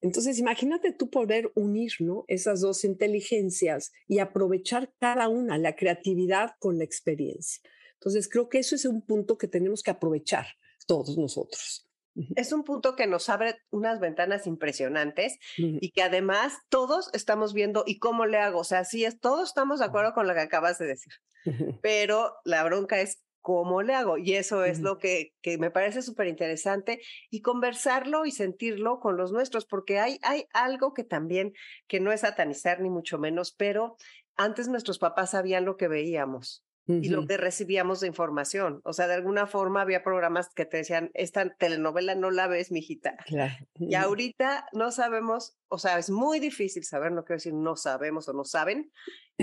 Entonces, 0.00 0.38
imagínate 0.38 0.92
tú 0.92 1.10
poder 1.10 1.50
unir 1.56 1.90
¿no? 1.98 2.26
esas 2.28 2.60
dos 2.60 2.84
inteligencias 2.84 3.90
y 4.06 4.20
aprovechar 4.20 4.94
cada 5.00 5.28
una, 5.28 5.58
la 5.58 5.74
creatividad 5.74 6.50
con 6.60 6.78
la 6.78 6.84
experiencia. 6.84 7.60
Entonces, 7.94 8.28
creo 8.28 8.48
que 8.48 8.60
eso 8.60 8.76
es 8.76 8.84
un 8.84 9.04
punto 9.04 9.36
que 9.36 9.48
tenemos 9.48 9.82
que 9.82 9.90
aprovechar 9.90 10.46
todos 10.86 11.18
nosotros. 11.18 11.88
Es 12.36 12.52
un 12.52 12.64
punto 12.64 12.94
que 12.94 13.06
nos 13.06 13.28
abre 13.28 13.56
unas 13.70 14.00
ventanas 14.00 14.46
impresionantes 14.46 15.38
y 15.56 15.90
que 15.92 16.02
además 16.02 16.58
todos 16.68 17.10
estamos 17.14 17.54
viendo 17.54 17.84
y 17.86 17.98
cómo 17.98 18.26
le 18.26 18.38
hago. 18.38 18.60
O 18.60 18.64
sea, 18.64 18.84
sí, 18.84 19.04
es, 19.04 19.18
todos 19.18 19.48
estamos 19.48 19.78
de 19.78 19.86
acuerdo 19.86 20.12
con 20.12 20.26
lo 20.26 20.34
que 20.34 20.40
acabas 20.40 20.78
de 20.78 20.86
decir, 20.86 21.12
pero 21.82 22.34
la 22.44 22.64
bronca 22.64 23.00
es 23.00 23.22
cómo 23.40 23.82
le 23.82 23.94
hago. 23.94 24.18
Y 24.18 24.34
eso 24.34 24.64
es 24.64 24.80
lo 24.80 24.98
que, 24.98 25.34
que 25.42 25.58
me 25.58 25.70
parece 25.70 26.02
súper 26.02 26.28
interesante 26.28 27.00
y 27.30 27.40
conversarlo 27.40 28.24
y 28.24 28.30
sentirlo 28.30 29.00
con 29.00 29.16
los 29.16 29.32
nuestros, 29.32 29.66
porque 29.66 29.98
hay, 29.98 30.18
hay 30.22 30.46
algo 30.52 30.94
que 30.94 31.04
también, 31.04 31.52
que 31.88 32.00
no 32.00 32.12
es 32.12 32.20
satanizar 32.20 32.80
ni 32.80 32.90
mucho 32.90 33.18
menos, 33.18 33.52
pero 33.52 33.96
antes 34.36 34.68
nuestros 34.68 34.98
papás 34.98 35.30
sabían 35.30 35.64
lo 35.64 35.76
que 35.76 35.88
veíamos 35.88 36.64
y 36.86 37.08
lo 37.08 37.26
que 37.26 37.36
recibíamos 37.36 38.00
de 38.00 38.08
información. 38.08 38.80
O 38.84 38.92
sea, 38.92 39.06
de 39.06 39.14
alguna 39.14 39.46
forma 39.46 39.82
había 39.82 40.02
programas 40.02 40.52
que 40.54 40.64
te 40.64 40.78
decían, 40.78 41.10
esta 41.14 41.48
telenovela 41.54 42.14
no 42.14 42.30
la 42.30 42.48
ves, 42.48 42.72
mijita. 42.72 43.16
Claro. 43.26 43.54
Y 43.78 43.94
ahorita 43.94 44.66
no 44.72 44.90
sabemos, 44.90 45.56
o 45.68 45.78
sea, 45.78 45.98
es 45.98 46.10
muy 46.10 46.40
difícil 46.40 46.84
saber, 46.84 47.12
no 47.12 47.24
quiero 47.24 47.36
decir 47.36 47.54
no 47.54 47.76
sabemos 47.76 48.28
o 48.28 48.32
no 48.32 48.44
saben, 48.44 48.90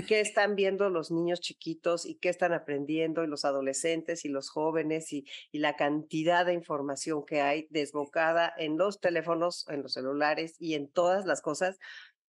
qué 0.06 0.20
están 0.20 0.54
viendo 0.54 0.88
los 0.88 1.10
niños 1.10 1.40
chiquitos 1.40 2.06
y 2.06 2.16
qué 2.16 2.28
están 2.28 2.52
aprendiendo 2.52 3.24
y 3.24 3.26
los 3.26 3.44
adolescentes 3.44 4.24
y 4.24 4.28
los 4.28 4.48
jóvenes 4.50 5.12
y, 5.12 5.24
y 5.50 5.58
la 5.58 5.76
cantidad 5.76 6.46
de 6.46 6.54
información 6.54 7.24
que 7.26 7.40
hay 7.40 7.66
desbocada 7.70 8.52
en 8.56 8.76
los 8.76 9.00
teléfonos, 9.00 9.66
en 9.68 9.82
los 9.82 9.94
celulares 9.94 10.56
y 10.58 10.74
en 10.74 10.88
todas 10.88 11.26
las 11.26 11.40
cosas 11.40 11.78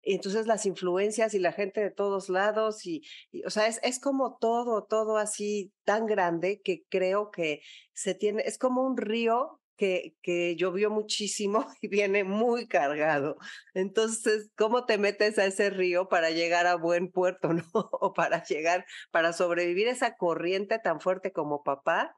y 0.02 0.16
entonces 0.16 0.48
las 0.48 0.66
influencias 0.66 1.34
y 1.34 1.40
la 1.40 1.52
gente 1.52 1.82
de 1.82 1.92
todos 1.92 2.30
lados 2.30 2.86
y, 2.86 3.04
o 3.46 3.50
sea, 3.50 3.68
es, 3.68 3.80
es 3.84 4.00
como 4.00 4.38
todo, 4.38 4.86
todo 4.86 5.18
así 5.18 5.74
tan 5.84 6.06
grande 6.06 6.62
que 6.64 6.86
creo 6.90 7.32
que 7.32 7.62
se 7.94 8.16
tiene, 8.16 8.44
es 8.46 8.58
como 8.58 8.84
un 8.84 8.98
río 8.98 9.60
que, 9.76 10.16
que, 10.22 10.56
llovió 10.58 10.90
muchísimo 10.90 11.66
y 11.82 11.88
viene 11.88 12.24
muy 12.24 12.68
cargado. 12.68 13.38
Entonces, 13.74 14.52
¿cómo 14.58 14.86
te 14.86 14.98
metes 14.98 15.40
a 15.40 15.46
ese 15.46 15.70
río 15.70 16.10
para 16.10 16.32
llegar 16.32 16.68
a 16.68 16.76
buen 16.76 17.10
puerto, 17.12 17.54
no? 17.54 17.66
O 17.74 18.14
para 18.14 18.44
llegar, 18.44 18.86
para 19.12 19.34
sobrevivir 19.34 19.88
esa 19.88 20.16
corriente 20.18 20.80
tan 20.80 21.00
fuerte 21.00 21.32
como 21.32 21.64
papá 21.64 22.16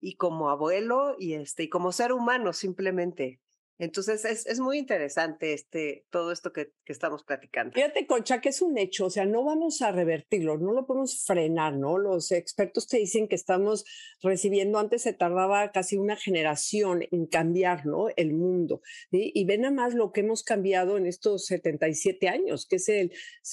y 0.00 0.16
como 0.16 0.50
abuelo 0.50 1.16
y 1.18 1.34
este, 1.34 1.64
y 1.64 1.68
como 1.68 1.92
ser 1.92 2.12
humano 2.12 2.52
simplemente. 2.52 3.40
Entonces 3.78 4.24
es, 4.24 4.46
es, 4.46 4.58
muy 4.58 4.78
interesante 4.78 5.52
este, 5.52 6.06
todo 6.10 6.32
esto 6.32 6.52
que, 6.52 6.72
que, 6.84 6.92
estamos 6.92 7.24
platicando. 7.24 7.72
Fíjate, 7.74 8.06
Concha, 8.06 8.40
que 8.40 8.48
es 8.48 8.62
un 8.62 8.78
hecho, 8.78 9.06
o 9.06 9.10
sea, 9.10 9.26
no 9.26 9.44
vamos 9.44 9.82
a 9.82 9.92
revertirlo, 9.92 10.56
no 10.56 10.72
lo 10.72 10.86
podemos 10.86 11.24
frenar, 11.24 11.74
¿no? 11.74 11.98
Los 11.98 12.32
expertos 12.32 12.86
te 12.88 12.96
dicen 12.96 13.28
que 13.28 13.34
estamos 13.34 13.84
recibiendo, 14.22 14.78
antes 14.78 15.02
se 15.02 15.12
tardaba 15.12 15.72
casi 15.72 15.96
una 15.96 16.16
generación 16.16 17.04
en 17.10 17.26
cambiar, 17.26 17.84
¿no? 17.84 18.06
El 18.16 18.32
mundo. 18.32 18.80
Y 19.10 19.44
ven 19.44 19.62
nada 19.62 19.74
más 19.74 19.94
lo 19.94 20.12
que 20.12 20.20
hemos 20.20 20.42
cambiado 20.42 20.96
en 20.96 21.06
estos 21.06 21.46
77 21.46 22.28
años, 22.28 22.66
que 22.66 22.76
es 22.76 22.88
el 22.88 23.12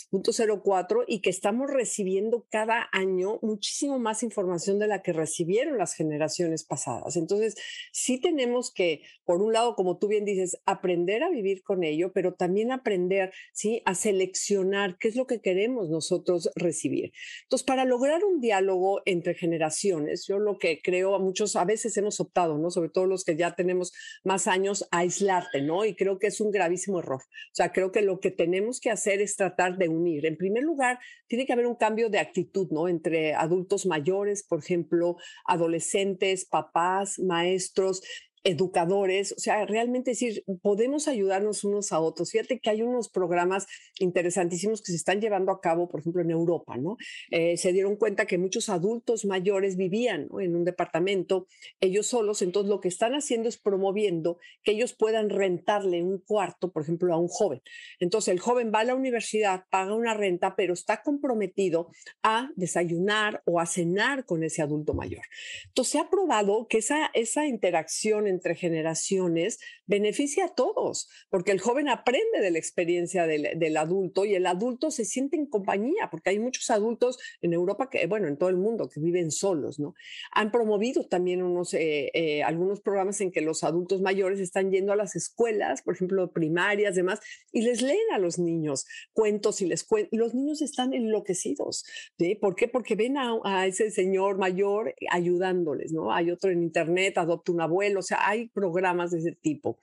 punto 0.09 0.31
04, 0.31 1.03
y 1.07 1.21
que 1.21 1.29
estamos 1.29 1.69
recibiendo 1.69 2.47
cada 2.49 2.87
año 2.91 3.39
muchísimo 3.41 3.99
más 3.99 4.23
información 4.23 4.79
de 4.79 4.87
la 4.87 5.01
que 5.01 5.11
recibieron 5.11 5.77
las 5.77 5.95
generaciones 5.95 6.63
pasadas. 6.63 7.17
Entonces, 7.17 7.55
sí 7.91 8.19
tenemos 8.19 8.71
que, 8.73 9.01
por 9.25 9.41
un 9.41 9.53
lado, 9.53 9.75
como 9.75 9.97
tú 9.97 10.07
dices, 10.21 10.57
aprender 10.65 11.23
a 11.23 11.29
vivir 11.29 11.63
con 11.63 11.83
ello, 11.83 12.11
pero 12.13 12.33
también 12.33 12.71
aprender, 12.71 13.33
¿sí? 13.53 13.81
A 13.85 13.95
seleccionar 13.95 14.97
qué 14.97 15.07
es 15.07 15.15
lo 15.15 15.27
que 15.27 15.41
queremos 15.41 15.89
nosotros 15.89 16.49
recibir. 16.55 17.11
Entonces, 17.43 17.65
para 17.65 17.85
lograr 17.85 18.23
un 18.23 18.39
diálogo 18.39 19.01
entre 19.05 19.33
generaciones, 19.33 20.25
yo 20.27 20.39
lo 20.39 20.57
que 20.57 20.81
creo, 20.81 21.15
a 21.15 21.19
muchos 21.19 21.55
a 21.55 21.65
veces 21.65 21.95
hemos 21.97 22.19
optado, 22.19 22.57
¿no? 22.57 22.69
Sobre 22.71 22.89
todo 22.89 23.05
los 23.05 23.23
que 23.23 23.35
ya 23.35 23.55
tenemos 23.55 23.91
más 24.23 24.47
años, 24.47 24.87
a 24.91 24.99
aislarte, 24.99 25.61
¿no? 25.61 25.85
Y 25.85 25.95
creo 25.95 26.19
que 26.19 26.27
es 26.27 26.39
un 26.41 26.51
gravísimo 26.51 26.99
error. 26.99 27.21
O 27.21 27.55
sea, 27.55 27.71
creo 27.71 27.91
que 27.91 28.01
lo 28.01 28.19
que 28.19 28.31
tenemos 28.31 28.79
que 28.79 28.89
hacer 28.89 29.21
es 29.21 29.35
tratar 29.35 29.77
de 29.77 29.89
unir. 29.89 30.25
En 30.25 30.37
primer 30.37 30.63
lugar, 30.63 30.99
tiene 31.27 31.45
que 31.45 31.53
haber 31.53 31.67
un 31.67 31.75
cambio 31.75 32.09
de 32.09 32.19
actitud, 32.19 32.67
¿no? 32.71 32.87
Entre 32.87 33.33
adultos 33.33 33.85
mayores, 33.85 34.43
por 34.43 34.59
ejemplo, 34.59 35.17
adolescentes, 35.45 36.45
papás, 36.45 37.19
maestros, 37.19 38.01
educadores, 38.43 39.31
o 39.31 39.39
sea, 39.39 39.65
realmente 39.65 40.11
decir, 40.11 40.43
podemos 40.61 41.07
ayudarnos 41.07 41.63
unos 41.63 41.91
a 41.91 41.99
otros. 41.99 42.31
Fíjate 42.31 42.59
que 42.59 42.69
hay 42.69 42.81
unos 42.81 43.09
programas 43.09 43.67
interesantísimos 43.99 44.81
que 44.81 44.91
se 44.91 44.97
están 44.97 45.21
llevando 45.21 45.51
a 45.51 45.61
cabo, 45.61 45.89
por 45.89 46.01
ejemplo, 46.01 46.21
en 46.21 46.31
Europa, 46.31 46.75
¿no? 46.77 46.97
Eh, 47.31 47.57
se 47.57 47.71
dieron 47.71 47.95
cuenta 47.95 48.25
que 48.25 48.37
muchos 48.37 48.69
adultos 48.69 49.25
mayores 49.25 49.77
vivían 49.77 50.27
en 50.39 50.55
un 50.55 50.65
departamento 50.65 51.47
ellos 51.79 52.07
solos, 52.07 52.41
entonces 52.41 52.69
lo 52.69 52.81
que 52.81 52.89
están 52.89 53.13
haciendo 53.13 53.47
es 53.47 53.57
promoviendo 53.57 54.37
que 54.63 54.71
ellos 54.71 54.93
puedan 54.93 55.29
rentarle 55.29 56.03
un 56.03 56.19
cuarto, 56.19 56.71
por 56.71 56.83
ejemplo, 56.83 57.13
a 57.13 57.17
un 57.17 57.29
joven. 57.29 57.61
Entonces 57.99 58.33
el 58.33 58.39
joven 58.39 58.71
va 58.73 58.79
a 58.79 58.85
la 58.85 58.95
universidad, 58.95 59.65
paga 59.69 59.95
una 59.95 60.13
renta, 60.13 60.55
pero 60.55 60.73
está 60.73 61.01
comprometido 61.01 61.89
a 62.23 62.49
desayunar 62.55 63.41
o 63.45 63.59
a 63.59 63.65
cenar 63.65 64.25
con 64.25 64.43
ese 64.43 64.61
adulto 64.61 64.93
mayor. 64.93 65.23
Entonces 65.67 65.93
se 65.93 65.99
ha 65.99 66.09
probado 66.09 66.67
que 66.67 66.79
esa, 66.79 67.09
esa 67.13 67.45
interacción 67.45 68.27
entre 68.33 68.55
generaciones 68.55 69.59
beneficia 69.85 70.45
a 70.45 70.55
todos, 70.55 71.09
porque 71.29 71.51
el 71.51 71.59
joven 71.59 71.89
aprende 71.89 72.39
de 72.41 72.51
la 72.51 72.57
experiencia 72.57 73.27
del, 73.27 73.77
adulto 73.77 74.25
y 74.25 74.35
el 74.35 74.45
adulto 74.45 74.91
se 74.91 75.05
siente 75.05 75.35
en 75.35 75.47
compañía, 75.47 76.09
porque 76.11 76.29
hay 76.29 76.39
muchos 76.39 76.69
adultos 76.69 77.17
en 77.41 77.53
Europa, 77.53 77.89
que, 77.89 78.05
bueno, 78.07 78.27
en 78.27 78.37
todo 78.37 78.49
el 78.49 78.57
mundo, 78.57 78.89
que 78.89 78.99
viven 78.99 79.31
solos, 79.31 79.79
¿no? 79.79 79.95
Han 80.31 80.51
promovido 80.51 81.07
también 81.07 81.41
unos, 81.41 81.73
eh, 81.73 82.11
eh, 82.13 82.43
algunos 82.43 82.81
programas 82.81 83.19
en 83.21 83.31
que 83.31 83.41
los 83.41 83.63
adultos 83.63 84.01
mayores 84.01 84.39
están 84.39 84.71
yendo 84.71 84.93
a 84.93 84.95
las 84.95 85.15
escuelas, 85.15 85.81
por 85.81 85.95
ejemplo, 85.95 86.31
primarias, 86.31 86.95
demás, 86.95 87.19
y 87.51 87.61
les 87.61 87.81
leen 87.81 88.11
a 88.13 88.19
los 88.19 88.39
niños 88.39 88.85
cuentos 89.13 89.61
y 89.61 89.65
les 89.65 89.83
cuentan. 89.83 90.19
Los 90.19 90.33
niños 90.33 90.61
están 90.61 90.93
enloquecidos. 90.93 91.85
¿sí? 92.17 92.35
¿Por 92.35 92.55
qué? 92.55 92.67
Porque 92.67 92.95
ven 92.95 93.17
a, 93.17 93.35
a 93.43 93.67
ese 93.67 93.91
señor 93.91 94.37
mayor 94.37 94.95
ayudándoles, 95.09 95.91
¿no? 95.91 96.13
Hay 96.13 96.31
otro 96.31 96.51
en 96.51 96.63
internet, 96.63 97.17
adopta 97.17 97.51
un 97.51 97.61
abuelo, 97.61 97.99
o 97.99 98.03
sea, 98.03 98.22
hay 98.23 98.49
programas 98.49 99.11
de 99.11 99.19
ese 99.19 99.31
tipo. 99.33 99.79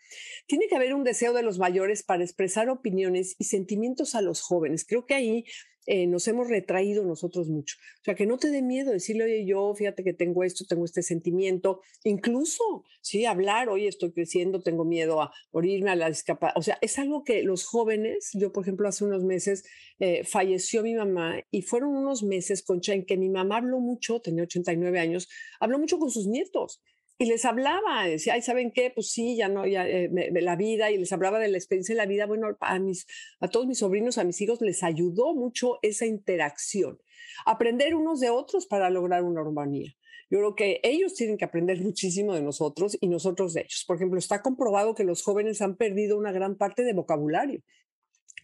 Tiene 0.46 0.66
que 0.68 0.76
haber 0.76 0.94
un 0.94 1.04
deseo 1.04 1.32
de 1.32 1.42
los 1.42 1.58
mayores 1.58 2.02
para 2.02 2.24
expresar 2.24 2.68
opiniones 2.68 3.36
y 3.38 3.44
sentimientos 3.44 4.14
a 4.14 4.22
los 4.22 4.40
jóvenes. 4.40 4.84
Creo 4.86 5.06
que 5.06 5.14
ahí 5.14 5.44
eh, 5.86 6.06
nos 6.06 6.28
hemos 6.28 6.48
retraído 6.48 7.04
nosotros 7.04 7.48
mucho. 7.48 7.76
O 8.00 8.04
sea, 8.04 8.14
que 8.14 8.26
no 8.26 8.38
te 8.38 8.50
dé 8.50 8.62
miedo 8.62 8.92
decirle, 8.92 9.24
oye, 9.24 9.46
yo 9.46 9.74
fíjate 9.74 10.04
que 10.04 10.12
tengo 10.12 10.44
esto, 10.44 10.64
tengo 10.68 10.84
este 10.84 11.02
sentimiento, 11.02 11.80
incluso, 12.04 12.84
sí, 13.00 13.24
hablar, 13.24 13.68
oye, 13.70 13.88
estoy 13.88 14.12
creciendo, 14.12 14.62
tengo 14.62 14.84
miedo 14.84 15.22
a 15.22 15.32
morirme, 15.52 15.90
a 15.90 15.96
la 15.96 16.08
discapacidad. 16.08 16.56
O 16.58 16.62
sea, 16.62 16.78
es 16.82 16.98
algo 16.98 17.24
que 17.24 17.42
los 17.42 17.64
jóvenes, 17.64 18.30
yo 18.34 18.52
por 18.52 18.62
ejemplo, 18.62 18.88
hace 18.88 19.04
unos 19.04 19.24
meses 19.24 19.64
eh, 19.98 20.22
falleció 20.24 20.82
mi 20.82 20.94
mamá 20.94 21.40
y 21.50 21.62
fueron 21.62 21.96
unos 21.96 22.22
meses, 22.22 22.62
Concha, 22.62 22.92
en 22.92 23.06
que 23.06 23.16
mi 23.16 23.30
mamá 23.30 23.56
habló 23.56 23.80
mucho, 23.80 24.20
tenía 24.20 24.44
89 24.44 25.00
años, 25.00 25.28
habló 25.60 25.78
mucho 25.78 25.98
con 25.98 26.10
sus 26.10 26.26
nietos 26.26 26.82
y 27.20 27.26
les 27.26 27.44
hablaba, 27.44 28.06
decía, 28.06 28.32
ay, 28.32 28.40
¿saben 28.40 28.72
qué? 28.72 28.90
Pues 28.90 29.10
sí, 29.10 29.36
ya 29.36 29.50
no, 29.50 29.66
ya 29.66 29.86
eh, 29.86 30.08
la 30.40 30.56
vida, 30.56 30.90
y 30.90 30.96
les 30.96 31.12
hablaba 31.12 31.38
de 31.38 31.48
la 31.48 31.58
experiencia 31.58 31.94
de 31.94 31.98
la 31.98 32.06
vida. 32.06 32.24
Bueno, 32.24 32.56
a, 32.60 32.78
mis, 32.78 33.06
a 33.40 33.48
todos 33.48 33.66
mis 33.66 33.80
sobrinos, 33.80 34.16
a 34.16 34.24
mis 34.24 34.40
hijos, 34.40 34.62
les 34.62 34.82
ayudó 34.82 35.34
mucho 35.34 35.78
esa 35.82 36.06
interacción. 36.06 36.98
Aprender 37.44 37.94
unos 37.94 38.20
de 38.20 38.30
otros 38.30 38.64
para 38.64 38.88
lograr 38.88 39.22
una 39.22 39.42
urbanía. 39.42 39.92
Yo 40.30 40.38
creo 40.38 40.54
que 40.54 40.80
ellos 40.82 41.12
tienen 41.12 41.36
que 41.36 41.44
aprender 41.44 41.78
muchísimo 41.82 42.32
de 42.32 42.40
nosotros 42.40 42.96
y 42.98 43.08
nosotros 43.08 43.52
de 43.52 43.60
ellos. 43.60 43.84
Por 43.86 43.96
ejemplo, 43.96 44.18
está 44.18 44.40
comprobado 44.40 44.94
que 44.94 45.04
los 45.04 45.22
jóvenes 45.22 45.60
han 45.60 45.76
perdido 45.76 46.16
una 46.16 46.32
gran 46.32 46.56
parte 46.56 46.84
de 46.84 46.94
vocabulario. 46.94 47.60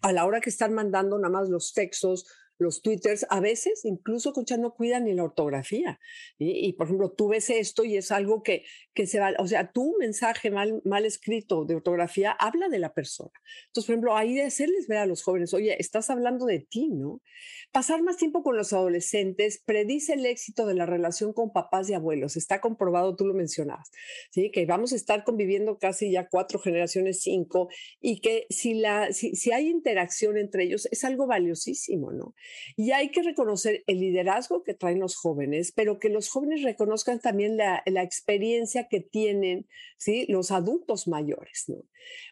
A 0.02 0.12
la 0.12 0.26
hora 0.26 0.42
que 0.42 0.50
están 0.50 0.74
mandando 0.74 1.16
nada 1.16 1.32
más 1.32 1.48
los 1.48 1.72
textos, 1.72 2.26
los 2.58 2.82
twitters, 2.82 3.26
a 3.28 3.40
veces 3.40 3.84
incluso, 3.84 4.32
Concha, 4.32 4.56
no 4.56 4.74
cuidan 4.74 5.04
ni 5.04 5.14
la 5.14 5.24
ortografía. 5.24 6.00
Y, 6.38 6.72
por 6.74 6.86
ejemplo, 6.86 7.12
tú 7.12 7.28
ves 7.28 7.50
esto 7.50 7.84
y 7.84 7.96
es 7.96 8.10
algo 8.10 8.42
que, 8.42 8.64
que 8.94 9.06
se 9.06 9.20
va, 9.20 9.32
o 9.38 9.46
sea, 9.46 9.72
tu 9.72 9.94
mensaje 9.98 10.50
mal, 10.50 10.80
mal 10.84 11.04
escrito 11.04 11.64
de 11.64 11.74
ortografía 11.76 12.32
habla 12.32 12.68
de 12.68 12.78
la 12.78 12.94
persona. 12.94 13.32
Entonces, 13.66 13.86
por 13.86 13.92
ejemplo, 13.94 14.16
ahí 14.16 14.34
de 14.34 14.44
hacerles 14.44 14.88
ver 14.88 14.98
a 14.98 15.06
los 15.06 15.22
jóvenes, 15.22 15.52
oye, 15.54 15.76
estás 15.78 16.10
hablando 16.10 16.46
de 16.46 16.60
ti, 16.60 16.88
¿no? 16.90 17.20
Pasar 17.72 18.02
más 18.02 18.16
tiempo 18.16 18.42
con 18.42 18.56
los 18.56 18.72
adolescentes 18.72 19.62
predice 19.64 20.14
el 20.14 20.24
éxito 20.24 20.66
de 20.66 20.74
la 20.74 20.86
relación 20.86 21.32
con 21.32 21.52
papás 21.52 21.90
y 21.90 21.94
abuelos. 21.94 22.36
Está 22.36 22.60
comprobado, 22.60 23.16
tú 23.16 23.26
lo 23.26 23.34
mencionabas, 23.34 23.90
¿sí? 24.30 24.50
Que 24.50 24.66
vamos 24.66 24.92
a 24.92 24.96
estar 24.96 25.24
conviviendo 25.24 25.78
casi 25.78 26.10
ya 26.10 26.28
cuatro 26.28 26.58
generaciones, 26.58 27.20
cinco, 27.20 27.68
y 28.00 28.20
que 28.20 28.46
si, 28.50 28.74
la, 28.74 29.12
si, 29.12 29.34
si 29.34 29.52
hay 29.52 29.68
interacción 29.68 30.38
entre 30.38 30.64
ellos 30.64 30.88
es 30.90 31.04
algo 31.04 31.26
valiosísimo, 31.26 32.12
¿no? 32.12 32.34
Y 32.76 32.92
hay 32.92 33.11
que 33.11 33.22
reconocer 33.22 33.85
el 33.87 34.00
liderazgo 34.00 34.62
que 34.62 34.74
traen 34.74 35.00
los 35.00 35.16
jóvenes, 35.16 35.72
pero 35.72 35.98
que 35.98 36.09
los 36.09 36.28
jóvenes 36.28 36.62
reconozcan 36.62 37.20
también 37.20 37.56
la, 37.56 37.82
experiencia 38.02 38.88
que 38.88 39.00
tienen 39.00 39.66
¿sí? 39.98 40.26
los 40.28 40.50
adultos 40.50 41.09
mayores. 41.09 41.66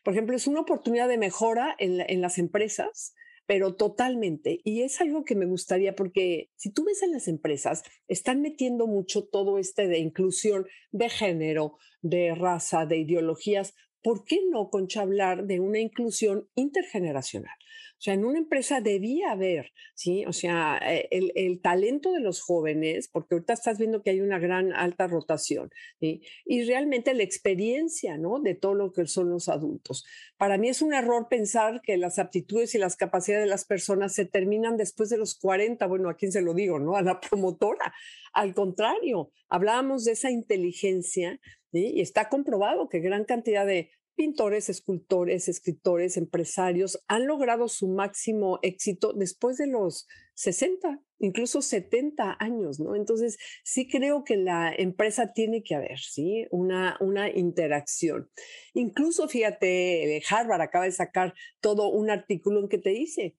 Por 0.03 0.13
ejemplo, 0.13 0.37
es 0.37 0.47
una 0.47 0.61
oportunidad 0.61 1.09
de 1.09 1.19
mejora 1.19 1.75
en, 1.79 2.01
en 2.09 2.21
las 2.21 2.39
empresas, 2.39 3.15
pero 3.47 3.75
totalmente. 3.75 4.61
Y 4.65 4.83
es 4.83 5.01
algo 5.01 5.25
que 5.25 5.35
me 5.35 5.47
gustaría 5.47 5.95
porque 5.95 6.51
si 6.57 6.71
tú 6.71 6.85
ves 6.85 7.03
en 7.03 7.13
las 7.13 7.29
empresas, 7.29 7.83
están 8.09 8.41
metiendo 8.41 8.87
mucho 8.87 9.25
todo 9.25 9.59
este 9.59 9.87
de 9.89 9.99
inclusión 9.99 10.67
de 10.93 11.09
género, 11.09 11.79
de 12.01 12.35
raza, 12.35 12.87
de 12.87 12.99
ideologías. 12.99 13.75
¿Por 14.03 14.25
qué 14.25 14.41
no, 14.51 14.71
Concha, 14.71 15.03
hablar 15.03 15.47
de 15.47 15.61
una 15.61 15.81
inclusión 15.81 16.49
intergeneracional? 16.55 17.57
O 17.99 18.03
sea, 18.05 18.15
en 18.15 18.25
una 18.25 18.39
empresa 18.39 18.81
debía 18.81 19.33
haber, 19.33 19.73
¿sí? 19.95 20.25
O 20.27 20.33
sea, 20.33 20.79
eh, 20.83 21.09
el, 21.11 21.61
talento 21.63 22.13
de 22.13 22.21
los 22.21 22.43
jóvenes, 22.43 23.09
porque 23.09 23.35
ahorita 23.35 23.55
estás 23.55 23.79
viendo 23.79 24.03
que 24.03 24.11
hay 24.11 24.21
una 24.21 24.39
gran 24.39 24.73
alta 24.73 25.07
rotación, 25.07 25.71
¿sí? 26.01 26.23
Y 26.45 26.65
realmente 26.65 27.15
la 27.15 27.23
experiencia, 27.23 28.19
¿no? 28.19 28.41
De 28.41 28.55
todo 28.55 28.75
lo 28.75 28.93
que 28.93 29.07
son 29.07 29.31
los 29.31 29.49
adultos. 29.49 30.05
Para 30.37 30.59
mí 30.59 30.69
es 30.69 30.83
un 30.83 30.93
error 30.93 31.29
pensar 31.29 31.81
que 31.83 31.97
las 31.97 32.19
aptitudes 32.19 32.75
y 32.75 32.79
las 32.79 32.97
capacidades 32.97 33.45
de 33.45 33.51
las 33.51 33.65
personas 33.65 34.15
se 34.15 34.27
terminan 34.27 34.77
después 34.77 35.09
de 35.09 35.17
los 35.17 35.39
40. 35.39 35.87
Bueno, 35.87 36.11
¿a 36.11 36.17
quién 36.17 36.33
se 36.33 36.43
lo 36.43 36.53
digo, 36.53 36.79
no? 36.79 36.97
A 36.97 37.03
la 37.03 37.21
promotora. 37.31 37.95
Al 38.33 38.53
contrario, 38.55 39.31
hablábamos 39.49 40.05
de 40.05 40.13
esa 40.13 40.31
inteligencia 40.31 41.41
y 41.73 42.01
está 42.01 42.29
comprobado 42.29 42.89
que 42.89 43.01
gran 43.01 43.25
cantidad 43.25 43.67
de 43.67 43.91
pintores, 44.17 44.69
escultores, 44.69 45.49
escritores, 45.49 46.17
empresarios 46.17 47.03
han 47.09 47.27
logrado 47.27 47.69
su 47.69 47.89
máximo 47.89 48.59
éxito 48.63 49.13
después 49.13 49.57
de 49.57 49.67
los 49.67 50.07
60, 50.35 51.01
incluso 51.19 51.63
70 51.63 52.37
años, 52.39 52.81
¿no? 52.81 52.97
Entonces, 52.97 53.39
sí 53.63 53.89
creo 53.89 54.25
que 54.25 54.37
la 54.37 54.73
empresa 54.77 55.33
tiene 55.33 55.63
que 55.63 55.75
haber, 55.75 55.99
¿sí? 55.99 56.47
Una, 56.51 56.97
una 57.01 57.31
interacción. 57.31 58.31
Incluso, 58.73 59.29
fíjate, 59.29 60.23
Harvard 60.29 60.61
acaba 60.61 60.85
de 60.85 60.93
sacar 60.93 61.35
todo 61.61 61.89
un 61.89 62.11
artículo 62.11 62.61
en 62.61 62.69
que 62.69 62.79
te 62.79 62.91
dice, 62.91 63.37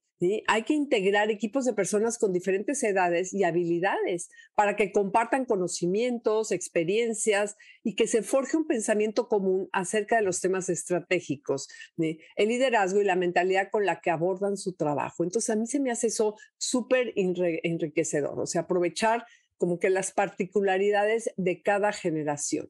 hay 0.47 0.63
que 0.63 0.73
integrar 0.73 1.29
equipos 1.29 1.65
de 1.65 1.73
personas 1.73 2.17
con 2.17 2.31
diferentes 2.31 2.81
edades 2.83 3.33
y 3.33 3.43
habilidades 3.43 4.29
para 4.55 4.75
que 4.75 4.91
compartan 4.91 5.45
conocimientos, 5.45 6.51
experiencias 6.51 7.57
y 7.83 7.95
que 7.95 8.07
se 8.07 8.23
forje 8.23 8.57
un 8.57 8.65
pensamiento 8.65 9.27
común 9.27 9.67
acerca 9.73 10.15
de 10.15 10.23
los 10.23 10.39
temas 10.39 10.69
estratégicos, 10.69 11.67
el 11.97 12.47
liderazgo 12.47 13.01
y 13.01 13.05
la 13.05 13.15
mentalidad 13.15 13.69
con 13.71 13.85
la 13.85 13.99
que 13.99 14.11
abordan 14.11 14.57
su 14.57 14.73
trabajo. 14.73 15.23
Entonces, 15.23 15.49
a 15.49 15.55
mí 15.55 15.67
se 15.67 15.79
me 15.79 15.91
hace 15.91 16.07
eso 16.07 16.35
súper 16.57 17.13
enriquecedor, 17.15 18.39
o 18.39 18.45
sea, 18.45 18.61
aprovechar 18.61 19.25
como 19.57 19.79
que 19.79 19.89
las 19.89 20.11
particularidades 20.11 21.31
de 21.37 21.61
cada 21.61 21.91
generación. 21.91 22.69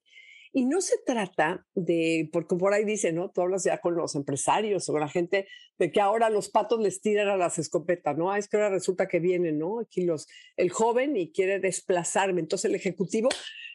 Y 0.57 0.63
no 0.63 0.79
se 0.79 0.95
trata 1.05 1.67
de, 1.75 2.29
porque 2.31 2.55
por 2.55 2.73
ahí 2.73 2.85
dice, 2.85 3.11
¿no? 3.11 3.29
Tú 3.29 3.41
hablas 3.41 3.65
ya 3.65 3.81
con 3.81 3.93
los 3.93 4.15
empresarios 4.15 4.87
o 4.87 4.93
con 4.93 5.01
la 5.01 5.09
gente 5.09 5.49
de 5.77 5.91
que 5.91 5.99
ahora 5.99 6.29
los 6.29 6.47
patos 6.47 6.79
les 6.79 7.01
tiran 7.01 7.27
a 7.27 7.35
las 7.35 7.59
escopetas, 7.59 8.17
¿no? 8.17 8.31
Ah, 8.31 8.37
es 8.37 8.47
que 8.47 8.55
ahora 8.55 8.69
resulta 8.69 9.09
que 9.09 9.19
viene, 9.19 9.51
¿no? 9.51 9.81
Aquí 9.81 10.05
los, 10.05 10.29
el 10.55 10.69
joven 10.69 11.17
y 11.17 11.33
quiere 11.33 11.59
desplazarme. 11.59 12.39
Entonces 12.39 12.69
el 12.69 12.75
ejecutivo 12.75 13.27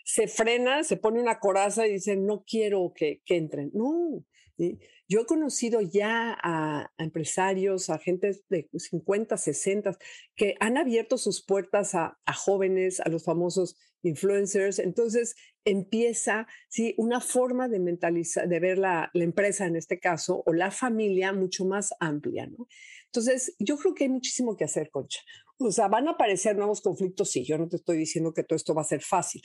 se 0.07 0.27
frena, 0.27 0.83
se 0.83 0.97
pone 0.97 1.21
una 1.21 1.39
coraza 1.39 1.87
y 1.87 1.93
dice, 1.93 2.17
no 2.17 2.45
quiero 2.47 2.95
que, 2.95 3.21
que 3.27 3.37
entren. 3.37 3.71
No, 3.75 4.25
Yo 4.57 5.21
he 5.21 5.27
conocido 5.27 5.83
ya 5.83 6.35
a, 6.43 6.91
empresarios, 6.97 7.91
a 7.91 7.99
gente 7.99 8.41
de 8.49 8.71
50, 8.75 9.37
60, 9.37 9.99
que 10.35 10.55
han 10.61 10.79
abierto 10.79 11.19
sus 11.19 11.45
puertas 11.45 11.95
a, 11.95 12.17
jóvenes, 12.35 13.01
a 13.01 13.11
los 13.11 13.23
famosos 13.23 13.77
influencers. 14.03 14.79
Entonces 14.79 15.35
empieza 15.65 16.47
¿sí? 16.69 16.95
una 16.97 17.21
forma 17.21 17.69
de 17.69 17.81
mentalizar, 17.81 18.49
de 18.49 18.61
ver 18.61 18.79
la, 18.79 19.11
la, 19.13 19.25
empresa 19.25 19.67
en 19.67 19.77
este 19.77 19.99
caso, 19.99 20.43
o 20.47 20.53
la 20.53 20.71
familia 20.71 21.33
mucho 21.33 21.65
más 21.65 21.93
amplia. 22.01 22.47
¿no? 22.47 22.67
Entonces, 23.07 23.57
yo 23.59 23.77
creo 23.77 23.95
que 23.95 24.05
hay 24.05 24.11
muchísimo 24.11 24.57
que 24.57 24.65
hacer, 24.65 24.91
Concha. 24.91 25.21
O 25.59 25.73
sea, 25.73 25.89
van 25.89 26.09
a 26.09 26.13
aparecer 26.13 26.57
nuevos 26.57 26.81
conflictos, 26.81 27.31
sí, 27.31 27.45
yo 27.45 27.59
no 27.59 27.69
te 27.69 27.77
estoy 27.77 27.99
diciendo 27.99 28.33
que 28.33 28.45
todo 28.45 28.57
esto 28.57 28.75
va 28.75 28.83
a 28.83 28.87
ser 28.87 29.03
fácil, 29.03 29.43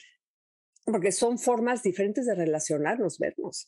porque 0.86 1.12
son 1.12 1.38
formas 1.38 1.84
diferentes 1.84 2.26
de 2.26 2.36
relacionarnos, 2.36 3.18
vernos. 3.18 3.68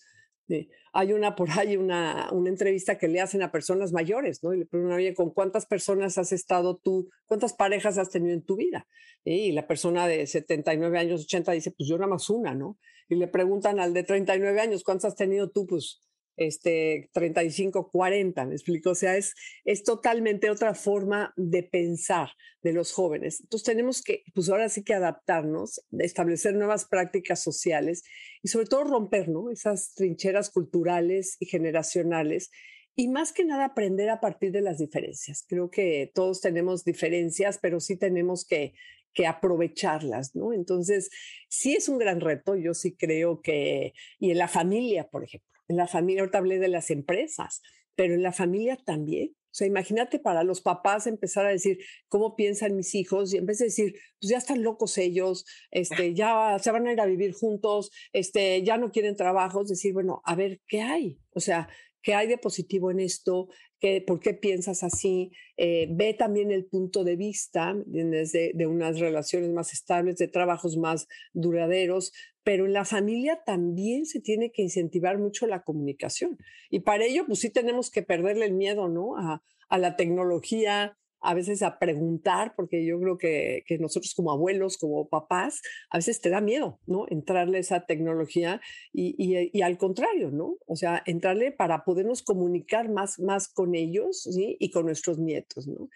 Hay 0.94 1.14
una 1.14 1.36
por 1.36 1.50
ahí, 1.52 1.78
una, 1.78 2.30
una 2.32 2.50
entrevista 2.50 2.98
que 2.98 3.08
le 3.08 3.22
hacen 3.22 3.42
a 3.42 3.52
personas 3.52 3.92
mayores, 3.92 4.44
¿no? 4.44 4.54
Y 4.54 4.60
le 4.60 4.66
preguntan, 4.66 4.98
oye, 4.98 5.14
¿con 5.14 5.32
cuántas 5.32 5.66
personas 5.66 6.18
has 6.18 6.32
estado 6.32 6.78
tú? 6.78 7.10
¿Cuántas 7.26 7.54
parejas 7.54 7.98
has 7.98 8.10
tenido 8.10 8.34
en 8.34 8.44
tu 8.44 8.56
vida? 8.56 8.88
Y 9.24 9.52
la 9.52 9.68
persona 9.68 10.08
de 10.08 10.26
79 10.26 10.98
años, 10.98 11.24
80 11.24 11.52
dice, 11.52 11.72
pues 11.72 11.90
yo 11.90 11.98
nada 11.98 12.10
más 12.10 12.30
una, 12.30 12.56
¿no? 12.56 12.78
Y 13.10 13.16
le 13.16 13.28
preguntan 13.28 13.80
al 13.80 13.94
de 13.94 14.04
39 14.04 14.60
años, 14.60 14.84
¿cuántas 14.84 15.12
has 15.12 15.16
tenido 15.16 15.50
tú? 15.50 15.66
Pues 15.68 16.02
este, 16.38 17.10
35, 17.14 17.90
40, 17.92 18.46
¿me 18.46 18.54
explico? 18.54 18.92
O 18.92 18.96
sea, 18.96 19.18
es, 19.18 19.34
es 19.66 19.84
totalmente 19.84 20.50
otra 20.50 20.74
forma 20.74 21.34
de 21.36 21.64
pensar 21.64 22.30
de 22.62 22.74
los 22.74 22.94
jóvenes. 22.94 23.42
Entonces 23.42 23.66
tenemos 23.66 24.02
que, 24.02 24.24
pues 24.34 24.50
ahora 24.50 24.70
sí 24.70 24.84
que 24.84 24.94
adaptarnos, 24.94 25.82
establecer 26.00 26.56
nuevas 26.56 26.86
prácticas 26.86 27.42
sociales 27.42 28.04
y 28.42 28.48
sobre 28.48 28.68
todo 28.68 28.84
romper, 28.84 29.28
¿no? 29.30 29.50
Esas 29.52 29.94
trincheras 29.96 30.50
culturales 30.50 31.36
y 31.40 31.48
generacionales 31.48 32.52
y 32.96 33.10
más 33.10 33.32
que 33.32 33.46
nada 33.46 33.66
aprender 33.66 34.10
a 34.10 34.20
partir 34.20 34.52
de 34.52 34.62
las 34.62 34.80
diferencias. 34.80 35.46
Creo 35.48 35.70
que 35.70 36.12
todos 36.16 36.42
tenemos 36.42 36.84
diferencias, 36.84 37.60
pero 37.60 37.80
sí 37.80 37.96
tenemos 37.96 38.44
que, 38.44 38.74
que 39.14 39.28
aprovecharlas, 39.28 40.36
¿no? 40.36 40.52
Entonces, 40.52 41.10
sí 41.48 41.76
es 41.76 41.90
un 41.90 42.00
gran 42.00 42.22
reto, 42.22 42.56
yo 42.56 42.74
sí 42.74 42.96
creo 42.96 43.42
que, 43.42 43.94
y 44.20 44.32
en 44.32 44.40
la 44.40 44.48
familia, 44.48 45.08
por 45.08 45.24
ejemplo, 45.24 45.57
en 45.68 45.78
la 45.78 45.88
familia, 45.88 46.22
ahorita 46.22 46.38
hablé 46.38 46.60
de 46.60 46.68
las 46.68 46.90
empresas, 46.92 47.62
pero 47.96 48.14
en 48.14 48.24
la 48.24 48.32
familia 48.32 48.78
también. 48.78 49.36
O 49.48 49.56
sea, 49.58 49.66
imagínate 49.66 50.20
para 50.20 50.44
los 50.44 50.62
papás 50.62 51.08
empezar 51.08 51.48
a 51.48 51.50
decir 51.50 51.80
cómo 52.10 52.36
piensan 52.36 52.76
mis 52.76 52.94
hijos 52.94 53.34
y 53.34 53.38
en 53.38 53.48
vez 53.48 53.58
de 53.58 53.66
decir, 53.66 53.94
pues 54.20 54.30
ya 54.30 54.38
están 54.38 54.62
locos 54.62 55.00
ellos, 55.00 55.46
este, 55.72 56.14
ya 56.14 56.60
se 56.62 56.72
van 56.72 56.86
a 56.86 56.94
ir 56.94 57.02
a 57.02 57.08
vivir 57.08 57.34
juntos, 57.34 57.90
este, 58.14 58.62
ya 58.64 58.78
no 58.78 58.92
quieren 58.92 59.16
trabajos, 59.16 59.68
decir, 59.68 59.94
bueno, 59.94 60.22
a 60.26 60.36
ver, 60.36 60.62
¿qué 60.68 60.82
hay? 60.82 61.18
O 61.32 61.40
sea, 61.40 61.70
¿qué 62.04 62.14
hay 62.14 62.28
de 62.28 62.38
positivo 62.38 62.92
en 62.92 63.00
esto? 63.00 63.48
¿Qué, 63.80 64.04
¿Por 64.06 64.20
qué 64.20 64.34
piensas 64.34 64.84
así? 64.84 65.32
Eh, 65.56 65.88
ve 65.92 66.14
también 66.14 66.52
el 66.52 66.66
punto 66.66 67.04
de 67.04 67.16
vista 67.16 67.76
de, 67.86 68.52
de 68.54 68.68
unas 68.68 69.00
relaciones 69.00 69.52
más 69.52 69.74
estables, 69.74 70.18
de 70.18 70.28
trabajos 70.28 70.78
más 70.78 71.08
duraderos, 71.34 72.12
pero 72.48 72.66
en 72.66 72.72
la 72.72 72.86
familia 72.86 73.42
también 73.46 74.06
se 74.06 74.22
tiene 74.22 74.54
que 74.54 74.62
incentivar 74.62 75.20
mucho 75.20 75.48
la 75.48 75.64
comunicación. 75.64 76.38
Y 76.70 76.80
para 76.80 77.04
ello, 77.04 77.26
pues 77.28 77.40
sí 77.40 77.50
tenemos 77.50 77.92
que 77.92 78.04
perderle 78.04 78.46
el 78.46 78.54
miedo, 78.54 78.88
¿no? 78.88 79.18
A, 79.18 79.44
la 79.78 79.98
tecnología, 79.98 80.98
a 81.22 81.34
veces 81.34 81.62
a 81.64 81.80
preguntar, 81.80 82.54
porque 82.56 82.86
yo 82.86 83.00
creo 83.00 83.18
que, 83.18 83.64
nosotros 83.80 84.14
como 84.16 84.32
abuelos, 84.32 84.78
como 84.78 85.10
papás, 85.10 85.62
a 85.90 85.98
veces 85.98 86.22
te 86.22 86.30
da 86.30 86.42
miedo, 86.42 86.80
¿no? 86.86 87.06
Entrarle 87.10 87.58
a 87.58 87.62
esa 87.62 87.86
tecnología 87.86 88.62
y, 88.94 89.16
y, 89.54 89.62
al 89.62 89.78
contrario, 89.78 90.32
¿no? 90.32 90.58
O 90.66 90.76
sea, 90.76 91.02
entrarle 91.06 91.52
para 91.52 91.84
podernos 91.84 92.24
comunicar 92.24 92.90
más, 92.90 93.20
más 93.20 93.48
con 93.48 93.76
ellos, 93.76 94.24
¿sí? 94.24 94.58
Y 94.60 94.72
con 94.72 94.86
nuestros 94.86 95.20
nietos, 95.20 95.68
¿no? 95.68 95.90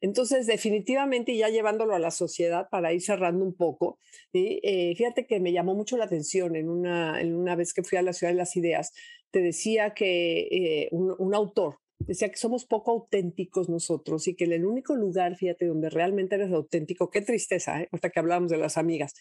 Entonces, 0.00 0.46
definitivamente, 0.46 1.36
ya 1.36 1.48
llevándolo 1.48 1.94
a 1.94 1.98
la 1.98 2.10
sociedad 2.10 2.68
para 2.70 2.92
ir 2.92 3.02
cerrando 3.02 3.44
un 3.44 3.54
poco, 3.54 3.98
eh, 4.32 4.94
fíjate 4.96 5.26
que 5.26 5.40
me 5.40 5.52
llamó 5.52 5.74
mucho 5.74 5.96
la 5.96 6.04
atención 6.04 6.56
en 6.56 6.70
una, 6.70 7.20
en 7.20 7.34
una 7.34 7.54
vez 7.54 7.74
que 7.74 7.82
fui 7.82 7.98
a 7.98 8.02
la 8.02 8.14
Ciudad 8.14 8.32
de 8.32 8.38
las 8.38 8.56
Ideas, 8.56 8.92
te 9.30 9.40
decía 9.40 9.94
que 9.94 10.40
eh, 10.50 10.88
un, 10.92 11.34
autor 11.34 11.78
decía 12.00 12.30
que 12.30 12.36
somos 12.36 12.64
poco 12.66 12.90
auténticos 12.90 13.68
nosotros 13.68 14.26
y 14.28 14.34
que 14.34 14.44
el 14.44 14.64
único 14.64 14.96
lugar, 14.96 15.36
fíjate, 15.36 15.66
donde 15.66 15.90
realmente 15.90 16.34
eres 16.34 16.52
auténtico, 16.52 17.10
qué 17.10 17.22
tristeza, 17.22 17.82
¿eh? 17.82 17.88
hasta 17.92 18.10
que 18.10 18.18
hablábamos 18.20 18.50
de 18.50 18.58
las 18.58 18.76
amigas, 18.76 19.14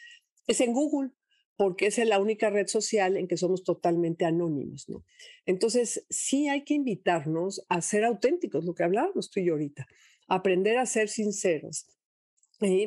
es 0.47 0.61
en 0.61 0.73
Google 0.73 1.11
porque 1.55 1.87
es 1.87 1.97
la 1.97 2.19
única 2.19 2.49
red 2.49 2.67
social 2.67 3.17
en 3.17 3.27
que 3.27 3.35
somos 3.35 3.63
totalmente 3.63 4.23
anónimos, 4.23 4.87
¿no? 4.87 5.03
Entonces, 5.45 6.05
sí 6.09 6.47
hay 6.47 6.63
que 6.63 6.73
invitarnos 6.73 7.65
a 7.67 7.81
ser 7.81 8.05
auténticos, 8.05 8.63
lo 8.63 8.73
que 8.73 8.83
hablábamos 8.83 9.29
tú 9.29 9.41
y 9.41 9.47
yo 9.47 9.53
ahorita 9.53 9.85
aprender 10.29 10.77
a 10.77 10.85
ser 10.85 11.09
sinceros, 11.09 11.87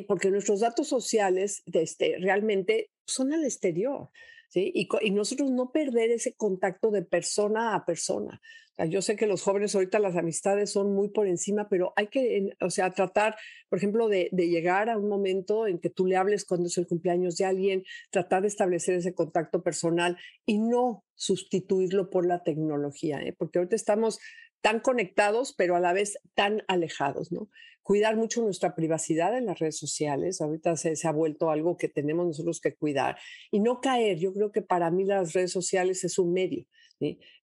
porque 0.07 0.31
nuestros 0.31 0.61
datos 0.61 0.87
sociales 0.87 1.61
este, 1.71 2.17
realmente 2.19 2.89
son 3.05 3.33
al 3.33 3.43
exterior. 3.43 4.09
y, 4.55 4.87
nosotros 5.11 5.51
no 5.51 5.71
perder 5.71 6.11
ese 6.11 6.33
contacto 6.35 6.89
de 6.91 7.03
persona 7.03 7.75
a 7.75 7.85
persona. 7.85 8.41
Yo 8.89 9.01
sé 9.01 9.15
que 9.15 9.27
los 9.27 9.41
jóvenes 9.41 9.75
ahorita 9.75 9.99
las 9.99 10.15
amistades 10.15 10.71
son 10.71 10.93
muy 10.93 11.09
por 11.09 11.27
encima, 11.27 11.67
pero 11.69 11.93
hay 11.95 12.07
que, 12.07 12.55
o 12.59 12.69
sea, 12.69 12.91
tratar, 12.91 13.35
por 13.69 13.77
ejemplo, 13.77 14.09
de, 14.09 14.29
de, 14.31 14.49
llegar 14.49 14.89
a 14.89 14.97
un 14.97 15.09
momento 15.09 15.67
en 15.67 15.79
que 15.79 15.89
tú 15.89 16.05
le 16.05 16.17
hables 16.17 16.45
cuando 16.45 16.67
es 16.67 16.77
el 16.77 16.87
cumpleaños 16.87 17.37
de 17.37 17.45
alguien, 17.45 17.83
tratar 18.09 18.41
de 18.41 18.47
establecer 18.47 18.95
ese 18.95 19.13
contacto 19.13 19.61
personal 19.61 20.17
y 20.45 20.57
no 20.57 21.03
sustituirlo 21.15 22.09
por 22.09 22.25
la 22.25 22.43
tecnología, 22.43 23.21
¿eh? 23.21 23.33
porque 23.37 23.59
ahorita 23.59 23.75
estamos 23.75 24.19
tan 24.63 24.79
conectados, 24.79 25.53
pero 25.55 25.75
a 25.75 25.79
la 25.79 25.93
vez 25.93 26.17
tan 26.35 26.63
alejados, 26.67 27.31
¿no? 27.31 27.49
Cuidar 27.81 28.15
mucho 28.15 28.41
nuestra 28.41 28.75
privacidad 28.75 29.37
en 29.37 29.45
las 29.45 29.59
redes 29.59 29.77
sociales, 29.77 30.39
ahorita 30.39 30.77
se, 30.77 30.95
ha 31.05 31.11
vuelto 31.11 31.51
algo 31.51 31.75
que 31.75 31.89
tenemos 31.89 32.25
nosotros 32.25 32.61
que 32.61 32.73
cuidar 32.73 33.17
y 33.51 33.59
no 33.59 33.81
caer, 33.81 34.19
yo 34.19 34.33
creo 34.33 34.53
que 34.53 34.61
para 34.61 34.89
mí 34.89 35.03
las 35.03 35.33
redes 35.33 35.51
sociales 35.51 36.05
es 36.05 36.17
un 36.17 36.31
medio, 36.31 36.65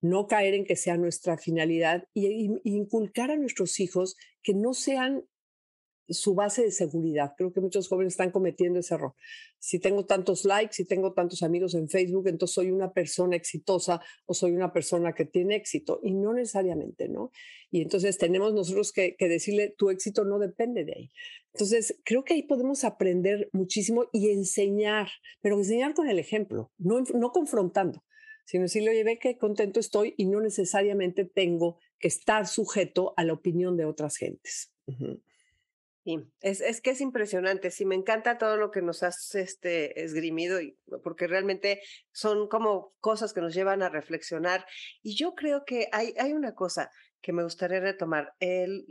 no 0.00 0.26
caer 0.26 0.54
en 0.54 0.64
que 0.64 0.76
sea 0.76 0.96
nuestra 0.96 1.38
finalidad 1.38 2.08
y 2.14 2.50
inculcar 2.64 3.30
a 3.30 3.36
nuestros 3.36 3.80
hijos 3.80 4.16
que 4.42 4.54
no 4.54 4.74
sean 4.74 5.24
su 6.12 6.34
base 6.34 6.62
de 6.62 6.70
seguridad. 6.70 7.34
Creo 7.36 7.52
que 7.52 7.60
muchos 7.60 7.88
jóvenes 7.88 8.14
están 8.14 8.30
cometiendo 8.30 8.80
ese 8.80 8.94
error. 8.94 9.14
Si 9.58 9.78
tengo 9.78 10.04
tantos 10.06 10.44
likes, 10.44 10.74
si 10.74 10.84
tengo 10.84 11.12
tantos 11.12 11.42
amigos 11.42 11.74
en 11.74 11.88
Facebook, 11.88 12.26
entonces 12.28 12.54
soy 12.54 12.70
una 12.70 12.92
persona 12.92 13.36
exitosa 13.36 14.00
o 14.26 14.34
soy 14.34 14.52
una 14.52 14.72
persona 14.72 15.12
que 15.12 15.24
tiene 15.24 15.56
éxito. 15.56 16.00
Y 16.02 16.12
no 16.12 16.32
necesariamente, 16.32 17.08
¿no? 17.08 17.30
Y 17.70 17.82
entonces 17.82 18.18
tenemos 18.18 18.52
nosotros 18.52 18.92
que, 18.92 19.16
decirle, 19.18 19.74
tu 19.76 19.90
éxito 19.90 20.24
no 20.24 20.38
depende 20.38 20.84
de 20.84 20.92
ahí. 20.92 21.10
Entonces, 21.52 22.00
creo 22.04 22.24
que 22.24 22.34
ahí 22.34 22.42
podemos 22.42 22.84
aprender 22.84 23.48
muchísimo 23.52 24.06
y 24.12 24.30
enseñar, 24.30 25.08
pero 25.40 25.56
enseñar 25.56 25.94
con 25.94 26.08
el 26.08 26.18
ejemplo, 26.18 26.72
no, 26.78 27.02
no 27.14 27.30
confrontando 27.30 28.02
sino 28.50 28.64
decirle, 28.64 28.90
oye, 28.90 29.04
ve 29.04 29.20
qué 29.20 29.38
contento 29.38 29.78
estoy 29.78 30.12
y 30.16 30.26
no 30.26 30.40
necesariamente 30.40 31.24
tengo 31.24 31.78
que 32.00 32.08
estar 32.08 32.48
sujeto 32.48 33.14
a 33.16 33.22
la 33.22 33.32
opinión 33.32 33.76
de 33.76 33.84
otras 33.84 34.16
gentes. 34.16 34.72
Sí, 36.02 36.18
es, 36.40 36.60
es, 36.60 36.80
que 36.80 36.90
es 36.90 37.00
impresionante. 37.00 37.70
Sí, 37.70 37.84
me 37.84 37.94
encanta 37.94 38.38
todo 38.38 38.56
lo 38.56 38.72
que 38.72 38.82
nos 38.82 39.04
has 39.04 39.36
este, 39.36 40.02
esgrimido, 40.02 40.60
y, 40.60 40.76
porque 41.04 41.28
realmente 41.28 41.80
son 42.10 42.48
como 42.48 42.92
cosas 42.98 43.32
que 43.32 43.40
nos 43.40 43.54
llevan 43.54 43.84
a 43.84 43.88
reflexionar. 43.88 44.66
Y 45.00 45.14
yo 45.14 45.36
creo 45.36 45.64
que 45.64 45.86
hay, 45.92 46.12
hay 46.18 46.32
una 46.32 46.52
cosa, 46.56 46.90
que 47.20 47.32
me 47.32 47.42
gustaría 47.42 47.80
retomar. 47.80 48.34
El, 48.40 48.86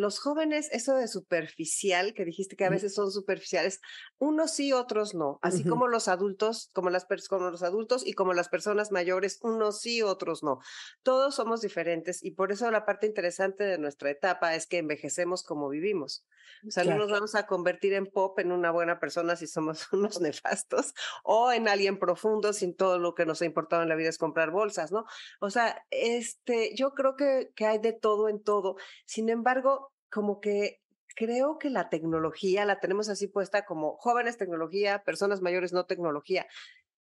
los 0.00 0.18
jóvenes, 0.18 0.68
eso 0.72 0.94
de 0.94 1.08
superficial, 1.08 2.14
que 2.14 2.24
dijiste 2.24 2.56
que 2.56 2.64
a 2.64 2.70
veces 2.70 2.94
son 2.94 3.10
superficiales, 3.10 3.80
unos 4.18 4.52
sí, 4.52 4.72
otros 4.72 5.14
no. 5.14 5.38
Así 5.42 5.64
como 5.64 5.88
los 5.88 6.08
adultos, 6.08 6.70
como, 6.72 6.90
las, 6.90 7.06
como 7.28 7.50
los 7.50 7.62
adultos 7.62 8.06
y 8.06 8.12
como 8.12 8.34
las 8.34 8.48
personas 8.48 8.92
mayores, 8.92 9.38
unos 9.42 9.80
sí, 9.80 10.02
otros 10.02 10.42
no. 10.42 10.58
Todos 11.02 11.34
somos 11.34 11.60
diferentes 11.60 12.22
y 12.22 12.32
por 12.32 12.52
eso 12.52 12.70
la 12.70 12.84
parte 12.84 13.06
interesante 13.06 13.64
de 13.64 13.78
nuestra 13.78 14.10
etapa 14.10 14.54
es 14.54 14.66
que 14.66 14.78
envejecemos 14.78 15.42
como 15.42 15.68
vivimos. 15.68 16.26
O 16.66 16.70
sea, 16.70 16.84
no 16.84 16.96
nos 16.96 17.10
vamos 17.10 17.34
a 17.34 17.46
convertir 17.46 17.92
en 17.92 18.06
pop, 18.06 18.38
en 18.38 18.52
una 18.52 18.70
buena 18.70 18.98
persona 18.98 19.36
si 19.36 19.46
somos 19.46 19.86
unos 19.92 20.20
nefastos, 20.20 20.94
o 21.22 21.52
en 21.52 21.68
alguien 21.68 21.98
profundo 21.98 22.52
sin 22.52 22.74
todo 22.74 22.98
lo 22.98 23.14
que 23.14 23.26
nos 23.26 23.42
ha 23.42 23.44
importado 23.44 23.82
en 23.82 23.88
la 23.88 23.96
vida 23.96 24.08
es 24.08 24.18
comprar 24.18 24.50
bolsas, 24.50 24.92
¿no? 24.92 25.04
O 25.40 25.50
sea, 25.50 25.84
este, 25.90 26.74
yo 26.74 26.92
creo 26.94 27.16
que, 27.16 27.52
que 27.54 27.66
hay 27.66 27.78
de 27.78 27.92
todo 27.92 28.28
en 28.28 28.42
todo. 28.42 28.76
Sin 29.06 29.28
embargo, 29.28 29.92
como 30.10 30.40
que 30.40 30.80
creo 31.16 31.58
que 31.58 31.70
la 31.70 31.88
tecnología 31.88 32.64
la 32.64 32.80
tenemos 32.80 33.08
así 33.08 33.28
puesta 33.28 33.64
como 33.64 33.96
jóvenes 33.96 34.36
tecnología, 34.36 35.02
personas 35.04 35.40
mayores 35.40 35.72
no 35.72 35.86
tecnología. 35.86 36.46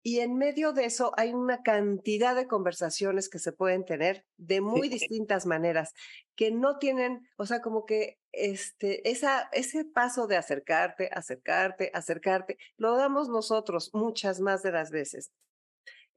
Y 0.02 0.20
en 0.20 0.36
medio 0.36 0.72
de 0.72 0.86
eso 0.86 1.12
hay 1.16 1.34
una 1.34 1.62
cantidad 1.62 2.34
de 2.34 2.46
conversaciones 2.46 3.28
que 3.28 3.38
se 3.38 3.52
pueden 3.52 3.84
tener 3.84 4.24
de 4.38 4.62
muy 4.62 4.88
distintas 4.88 5.44
maneras, 5.44 5.92
que 6.36 6.50
no 6.50 6.78
tienen, 6.78 7.28
o 7.36 7.44
sea, 7.44 7.60
como 7.60 7.84
que 7.84 8.18
este, 8.32 9.08
esa, 9.10 9.50
ese 9.52 9.84
paso 9.84 10.26
de 10.26 10.38
acercarte, 10.38 11.10
acercarte, 11.12 11.90
acercarte, 11.92 12.56
lo 12.78 12.96
damos 12.96 13.28
nosotros 13.28 13.90
muchas 13.92 14.40
más 14.40 14.62
de 14.62 14.72
las 14.72 14.90
veces. 14.90 15.32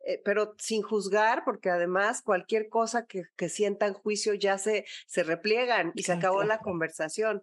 Eh, 0.06 0.22
pero 0.24 0.56
sin 0.58 0.82
juzgar, 0.82 1.44
porque 1.46 1.70
además 1.70 2.22
cualquier 2.22 2.68
cosa 2.68 3.06
que, 3.06 3.24
que 3.38 3.50
sientan 3.50 3.94
juicio 3.94 4.34
ya 4.34 4.58
se, 4.58 4.86
se 5.08 5.24
repliegan 5.24 5.92
y 5.96 6.04
se 6.04 6.12
acabó 6.14 6.44
la 6.44 6.60
conversación. 6.60 7.42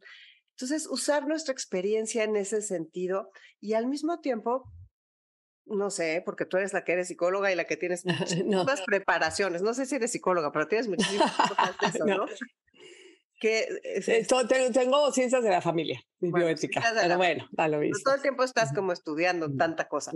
Entonces, 0.51 0.87
usar 0.87 1.27
nuestra 1.27 1.53
experiencia 1.53 2.23
en 2.23 2.37
ese 2.37 2.61
sentido 2.61 3.31
y 3.61 3.73
al 3.73 3.87
mismo 3.87 4.21
tiempo, 4.21 4.71
no 5.65 5.89
sé, 5.91 6.23
porque 6.25 6.45
tú 6.45 6.59
eres 6.59 6.75
la 6.75 6.85
que 6.85 6.93
eres 6.93 7.09
psicóloga 7.09 7.51
y 7.51 7.57
la 7.57 7.65
que 7.65 7.79
tienes 7.79 8.05
muchas 8.05 8.83
preparacionas. 8.87 9.63
No 9.63 9.73
sé 9.73 9.87
si 9.87 9.95
eres 9.95 10.13
psicóloga, 10.13 10.53
pero 10.53 10.69
tienes 10.69 10.89
muchísimas 10.89 11.33
cosas 11.35 11.77
de 11.81 11.87
eso, 11.89 12.05
¿no? 12.05 12.27
que 13.41 13.67
eh, 13.85 14.27
tengo, 14.75 15.11
ciencias 15.13 15.43
de 15.43 15.49
la 15.49 15.63
familia, 15.63 15.99
bueno, 16.19 16.37
bioética, 16.37 16.83
pero 16.95 17.17
bueno, 17.17 17.49
da 17.53 17.69
lo 17.69 17.79
mismo. 17.79 17.97
Todo 18.05 18.17
el 18.17 18.21
tiempo 18.21 18.45
estás 18.45 18.71
como 18.75 18.93
estudiando 18.93 19.51
tanta 19.57 19.89
cosa. 19.89 20.13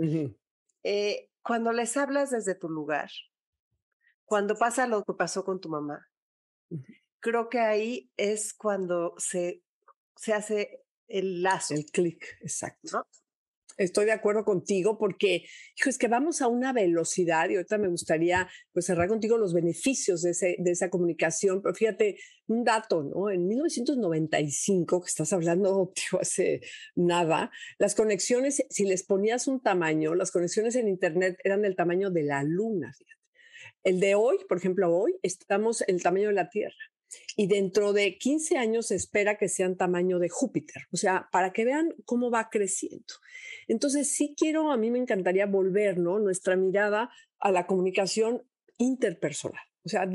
eh, 0.83 1.27
cuando 1.45 1.71
les 1.71 1.95
hablas 1.95 2.31
desde 2.31 2.55
tu 2.55 2.69
lugar, 2.69 3.11
cuando 4.25 4.55
pasa 4.55 4.87
lo 4.87 5.03
que 5.03 5.13
pasó 5.13 5.45
con 5.45 5.61
tu 5.61 5.69
mamá, 5.69 6.09
creo 7.19 7.49
que 7.49 7.59
ahí 7.59 8.11
es 8.17 8.51
cuando 8.55 9.13
se, 9.19 9.61
se 10.15 10.33
hace 10.33 10.83
el 11.07 11.43
lazo. 11.43 11.75
El 11.75 11.85
clic, 11.85 12.25
exacto. 12.41 12.89
¿no? 12.91 13.07
Estoy 13.77 14.05
de 14.05 14.13
acuerdo 14.13 14.45
contigo 14.45 14.97
porque, 14.97 15.45
hijo, 15.77 15.89
es 15.89 15.97
que 15.97 16.07
vamos 16.07 16.41
a 16.41 16.47
una 16.47 16.71
velocidad 16.71 17.49
y 17.49 17.55
ahorita 17.55 17.77
me 17.77 17.89
gustaría 17.89 18.47
pues 18.71 18.85
cerrar 18.85 19.07
contigo 19.07 19.37
los 19.37 19.53
beneficios 19.53 20.21
de, 20.21 20.31
ese, 20.31 20.55
de 20.59 20.71
esa 20.71 20.89
comunicación. 20.89 21.61
Pero 21.61 21.75
fíjate, 21.75 22.17
un 22.47 22.63
dato, 22.63 23.03
¿no? 23.03 23.29
En 23.29 23.47
1995, 23.47 25.01
que 25.01 25.07
estás 25.07 25.33
hablando 25.33 25.91
hace 26.21 26.61
nada, 26.95 27.51
las 27.77 27.95
conexiones, 27.95 28.65
si 28.69 28.85
les 28.85 29.03
ponías 29.03 29.47
un 29.47 29.61
tamaño, 29.61 30.15
las 30.15 30.31
conexiones 30.31 30.75
en 30.75 30.87
Internet 30.87 31.37
eran 31.43 31.61
del 31.61 31.75
tamaño 31.75 32.11
de 32.11 32.23
la 32.23 32.43
luna, 32.43 32.93
fíjate. 32.93 33.15
El 33.83 33.99
de 33.99 34.15
hoy, 34.15 34.37
por 34.47 34.57
ejemplo, 34.57 34.95
hoy 34.95 35.15
estamos 35.21 35.83
en 35.87 35.95
el 35.95 36.03
tamaño 36.03 36.29
de 36.29 36.33
la 36.33 36.49
Tierra 36.49 36.75
y 37.35 37.47
dentro 37.47 37.93
de 37.93 38.17
15 38.17 38.57
años 38.57 38.87
se 38.87 38.95
espera 38.95 39.37
que 39.37 39.49
sean 39.49 39.77
tamaño 39.77 40.19
de 40.19 40.29
Júpiter, 40.29 40.83
o 40.91 40.97
sea, 40.97 41.29
para 41.31 41.53
que 41.53 41.65
vean 41.65 41.93
cómo 42.05 42.31
va 42.31 42.49
creciendo. 42.49 43.13
Entonces, 43.67 44.09
sí 44.09 44.35
quiero, 44.37 44.71
a 44.71 44.77
mí 44.77 44.91
me 44.91 44.99
encantaría 44.99 45.45
volver 45.45 45.97
¿no? 45.97 46.19
nuestra 46.19 46.55
mirada 46.55 47.09
a 47.39 47.51
la 47.51 47.67
comunicación 47.67 48.43
interpersonal. 48.77 49.63
O 49.83 49.89
sea, 49.89 50.05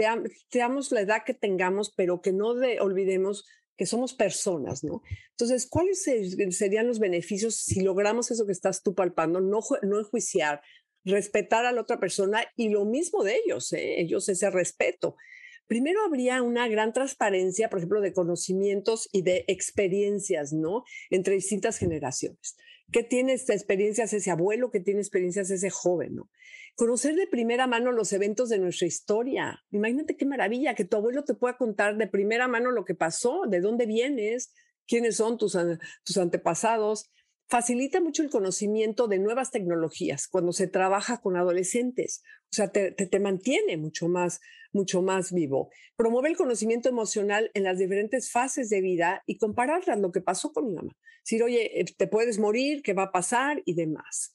veamos 0.53 0.91
la 0.91 1.01
edad 1.01 1.23
que 1.25 1.35
tengamos, 1.35 1.93
pero 1.95 2.21
que 2.21 2.33
no 2.33 2.49
olvidemos 2.49 3.47
que 3.77 3.87
somos 3.87 4.13
personas, 4.13 4.85
¿no? 4.85 5.03
Entonces, 5.31 5.67
¿cuáles 5.67 6.03
serían 6.51 6.87
los 6.87 6.99
beneficios 6.99 7.57
si 7.57 7.81
logramos 7.81 8.31
eso 8.31 8.45
que 8.45 8.53
estás 8.53 8.83
tú 8.83 8.95
palpando? 8.95 9.41
No, 9.41 9.61
no 9.83 9.99
enjuiciar, 9.99 10.61
respetar 11.05 11.65
a 11.65 11.73
la 11.73 11.81
otra 11.81 11.99
persona 11.99 12.45
y 12.57 12.69
lo 12.69 12.85
mismo 12.85 13.25
de 13.25 13.37
ellos, 13.43 13.73
¿eh? 13.73 14.01
ellos 14.01 14.29
ese 14.29 14.51
respeto 14.51 15.17
primero 15.71 16.01
habría 16.05 16.43
una 16.43 16.67
gran 16.67 16.93
transparencia, 16.93 17.71
por 17.71 17.79
ejemplo, 17.79 18.01
de 18.01 18.13
conocimientos 18.13 19.09
y 19.13 19.23
de 19.23 19.45
experiencias, 19.47 20.53
¿no? 20.53 20.83
Entre 21.11 21.35
distintas 21.35 21.79
generaciones. 21.79 22.57
¿Qué 22.91 23.05
tiene 23.05 23.35
esta 23.35 23.55
experiencias 23.55 24.13
ese 24.13 24.33
abuelo? 24.33 24.73
¿Qué 24.73 24.81
tiene 24.81 24.99
experiencias 24.99 25.49
ese 25.49 25.71
joven? 25.71 26.17
¿no? 26.17 26.31
Conocer 26.75 27.15
de 27.15 27.29
primera 27.29 27.69
mano 27.69 27.93
los 27.93 28.13
eventos 28.13 28.49
de 28.49 28.59
nuestra 28.59 28.89
historia. 28.89 29.63
Imagínate 29.71 30.17
qué 30.17 30.27
maravilla 30.27 30.75
que 30.75 30.85
tu 30.85 30.97
abuelo 30.97 31.23
te 31.23 31.35
pueda 31.35 31.57
contar 31.57 31.97
de 31.97 32.09
primera 32.09 32.49
mano 32.49 32.73
lo 32.73 32.85
que 32.85 32.97
pasó, 32.97 33.43
de 33.49 33.61
dónde 33.61 33.87
vienes, 33.87 34.53
quiénes 34.89 35.19
son 35.19 35.39
tus 35.39 35.55
antepasados 36.17 37.13
facilita 37.51 38.01
mucho 38.01 38.23
el 38.23 38.31
conocimiento 38.31 39.09
de 39.09 39.19
nuevas 39.19 39.51
tecnologías 39.51 40.29
cuando 40.29 40.53
se 40.53 40.69
trabaja 40.69 41.21
con 41.21 41.37
adolescentes. 41.37 42.23
O 42.45 42.55
sea, 42.55 42.71
te, 42.71 43.21
mantiene 43.21 43.77
mucho 43.77 44.09
más, 44.09 44.41
mucho 44.73 45.03
más 45.03 45.33
vivo. 45.33 45.69
Promueve 45.97 46.29
el 46.29 46.37
conocimiento 46.37 46.89
emocional 46.89 47.51
en 47.55 47.65
las 47.65 47.77
diferentes 47.77 48.31
fases 48.31 48.71
de 48.71 48.81
vida 48.81 49.25
y 49.27 49.37
compararlas 49.37 49.99
lo 49.99 50.13
que 50.13 50.21
pasó 50.21 50.53
con 50.53 50.67
mi 50.67 50.75
mamá. 50.75 50.97
Decir, 51.25 51.43
oye, 51.43 51.81
eh, 51.81 51.85
te 51.85 52.07
puedes 52.07 52.39
morir, 52.39 52.83
qué 52.83 52.95
va 52.95 53.05
a 53.05 53.13
pasar 53.13 53.63
y 53.67 53.75
demás. 53.75 54.33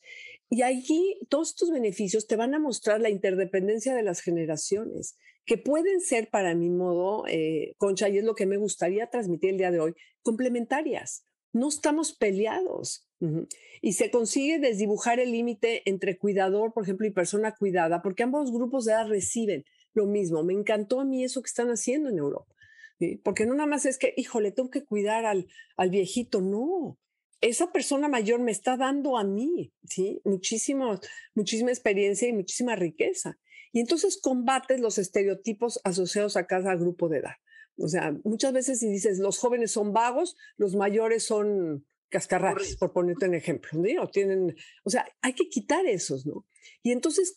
Y 0.49 0.63
allí 0.63 1.17
todos 1.30 1.51
estos 1.51 1.71
beneficios 1.71 2.28
te 2.28 2.36
van 2.36 2.54
a 2.54 2.60
mostrar 2.60 2.99
la 2.99 3.10
interdependencia 3.10 3.95
de 3.95 4.04
las 4.04 4.19
generaciones, 4.19 5.17
que 5.45 5.58
pueden 5.58 6.01
ser, 6.01 6.30
para 6.30 6.54
mi 6.54 6.69
modo, 6.69 7.25
eh, 7.28 7.75
Concha, 7.78 8.10
y 8.10 8.17
es 8.17 8.25
lo 8.25 8.36
que 8.36 8.45
me 8.45 8.58
gustaría 8.58 9.08
transmitir 9.08 9.51
el 9.51 9.58
día 9.58 9.71
de 9.71 9.80
hoy, 9.80 9.93
complementarias 10.21 11.25
no 11.56 11.70
estamos 11.70 12.13
peleados. 12.13 13.08
Y 13.82 13.94
se 13.94 14.12
consigue 14.12 14.60
desdibujar 14.60 15.22
el 15.22 15.32
límite 15.32 15.82
entre 15.86 16.18
cuidador, 16.18 16.74
por 16.74 16.84
ejemplo, 16.84 17.08
y 17.08 17.12
persona 17.12 17.56
cuidada, 17.56 18.02
porque 18.02 18.24
ambos 18.24 18.52
grupos 18.52 18.84
de 18.84 18.91
edad 18.91 19.08
reciben 19.08 19.63
lo 19.94 20.06
mismo. 20.06 20.44
Me 20.44 20.54
encantó 20.54 21.00
a 21.00 21.06
mí 21.06 21.24
eso 21.24 21.41
que 21.41 21.48
están 21.48 21.70
haciendo 21.70 22.10
en 22.10 22.18
Europa. 22.18 22.54
Porque 23.24 23.46
no 23.46 23.56
nada 23.56 23.68
más 23.68 23.86
es 23.86 23.98
que, 23.98 24.13
híjole, 24.18 24.52
tengo 24.52 24.70
que 24.70 24.84
cuidar 24.84 25.26
al, 25.26 25.48
al 25.78 25.89
viejito. 25.89 26.41
No, 26.41 27.00
esa 27.39 27.72
persona 27.72 28.10
mayor 28.10 28.41
me 28.41 28.52
está 28.52 28.76
dando 28.76 29.18
a 29.18 29.24
mí, 29.24 29.74
¿sí? 29.86 30.22
Muchísimo, 30.26 31.00
muchísima 31.36 31.72
experiencia 31.72 32.28
y 32.28 32.34
muchísima 32.34 32.76
riqueza. 32.76 33.39
Y 33.72 33.80
entonces 33.80 34.20
combates 34.22 34.82
los 34.82 34.98
estereotipos 34.98 35.80
asociados 35.86 36.36
a 36.36 36.48
cada 36.48 36.76
grupo 36.76 37.08
de 37.08 37.20
edad. 37.20 37.36
O 37.78 37.88
sea, 37.88 38.16
muchas 38.24 38.54
veces 38.54 38.80
si 38.80 38.90
dices 38.90 39.20
los 39.20 39.38
jóvenes 39.38 39.72
son 39.72 39.94
vagos, 39.94 40.36
los 40.58 40.76
mayores 40.76 41.24
son 41.24 41.86
cascarrabias, 42.10 42.78
por 42.78 42.94
ponerte 42.94 43.28
un 43.28 43.34
ejemplo, 43.34 43.72
¿no? 43.74 44.08
Tienen, 44.10 44.56
o 44.84 44.90
sea, 44.90 45.06
hay 45.22 45.34
que 45.34 45.50
quitar 45.50 45.86
esos, 45.86 46.26
¿no? 46.26 46.46
Y 46.82 46.92
entonces 46.92 47.34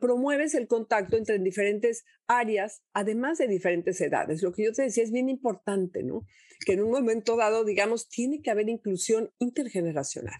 promueves 0.00 0.54
el 0.54 0.68
contacto 0.68 1.16
entre 1.16 1.38
diferentes 1.38 2.04
áreas, 2.28 2.82
además 2.92 3.38
de 3.38 3.48
diferentes 3.48 4.00
edades. 4.00 4.42
Lo 4.42 4.52
que 4.52 4.64
yo 4.64 4.72
te 4.72 4.82
decía 4.82 5.02
es 5.02 5.10
bien 5.10 5.28
importante, 5.28 6.02
¿no? 6.04 6.26
Que 6.64 6.74
en 6.74 6.82
un 6.82 6.90
momento 6.90 7.36
dado, 7.36 7.64
digamos, 7.64 8.08
tiene 8.08 8.40
que 8.40 8.50
haber 8.50 8.68
inclusión 8.68 9.32
intergeneracional. 9.38 10.38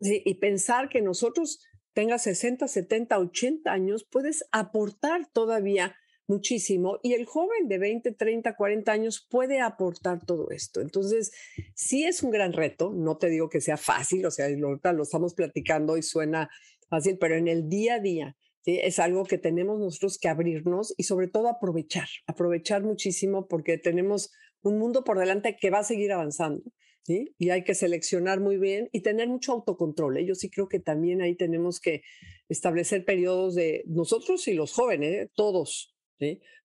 Y 0.00 0.34
pensar 0.34 0.88
que 0.88 1.02
nosotros 1.02 1.60
tenga 1.92 2.18
60, 2.18 2.68
70, 2.68 3.18
80 3.18 3.72
años, 3.72 4.06
puedes 4.10 4.44
aportar 4.52 5.28
todavía 5.32 5.96
muchísimo 6.28 6.98
y 7.02 7.14
el 7.14 7.24
joven 7.24 7.68
de 7.68 7.78
20, 7.78 8.12
30, 8.12 8.56
40 8.56 8.92
años 8.92 9.26
puede 9.30 9.60
aportar 9.60 10.24
todo 10.24 10.50
esto. 10.50 10.80
Entonces, 10.80 11.32
sí 11.74 12.04
es 12.04 12.22
un 12.22 12.30
gran 12.30 12.52
reto, 12.52 12.92
no 12.94 13.16
te 13.16 13.28
digo 13.28 13.48
que 13.48 13.60
sea 13.60 13.76
fácil, 13.76 14.26
o 14.26 14.30
sea, 14.30 14.48
lo, 14.48 14.80
lo 14.82 15.02
estamos 15.02 15.34
platicando 15.34 15.96
y 15.96 16.02
suena 16.02 16.48
fácil, 16.88 17.18
pero 17.18 17.36
en 17.36 17.48
el 17.48 17.68
día 17.68 17.94
a 17.94 18.00
día 18.00 18.36
¿sí? 18.64 18.78
es 18.82 18.98
algo 18.98 19.24
que 19.24 19.38
tenemos 19.38 19.78
nosotros 19.78 20.18
que 20.18 20.28
abrirnos 20.28 20.94
y 20.96 21.04
sobre 21.04 21.28
todo 21.28 21.48
aprovechar, 21.48 22.08
aprovechar 22.26 22.82
muchísimo 22.82 23.48
porque 23.48 23.78
tenemos 23.78 24.30
un 24.62 24.78
mundo 24.78 25.04
por 25.04 25.18
delante 25.18 25.56
que 25.56 25.70
va 25.70 25.80
a 25.80 25.84
seguir 25.84 26.12
avanzando. 26.12 26.62
¿Sí? 27.04 27.36
Y 27.38 27.50
hay 27.50 27.62
que 27.62 27.76
seleccionar 27.76 28.40
muy 28.40 28.56
bien 28.56 28.88
y 28.90 29.02
tener 29.02 29.28
mucho 29.28 29.52
autocontrol. 29.52 30.16
¿eh? 30.16 30.26
Yo 30.26 30.34
sí 30.34 30.50
creo 30.50 30.66
que 30.66 30.80
también 30.80 31.22
ahí 31.22 31.36
tenemos 31.36 31.78
que 31.78 32.02
establecer 32.48 33.04
periodos 33.04 33.54
de 33.54 33.84
nosotros 33.86 34.48
y 34.48 34.54
los 34.54 34.72
jóvenes, 34.72 35.14
¿eh? 35.14 35.30
todos, 35.36 35.95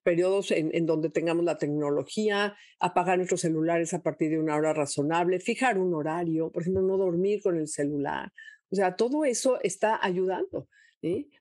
periodos 0.03 0.51
en, 0.51 0.85
donde 0.85 1.09
tengamos 1.09 1.45
la 1.45 1.57
tecnología, 1.57 2.55
apagar 2.79 3.17
nuestros 3.17 3.41
celulares 3.41 3.93
a 3.93 4.01
partir 4.01 4.31
de 4.31 4.39
una 4.39 4.55
hora 4.55 4.73
razonable, 4.73 5.39
fijar 5.39 5.77
un 5.77 5.93
horario, 5.93 6.51
por 6.51 6.63
ejemplo, 6.63 6.81
no 6.81 6.97
dormir 6.97 7.41
con 7.41 7.57
el 7.57 7.67
celular. 7.67 8.31
O 8.69 8.75
sea, 8.75 8.95
todo 8.95 9.25
eso 9.25 9.59
está 9.61 9.99
ayudando. 10.01 10.67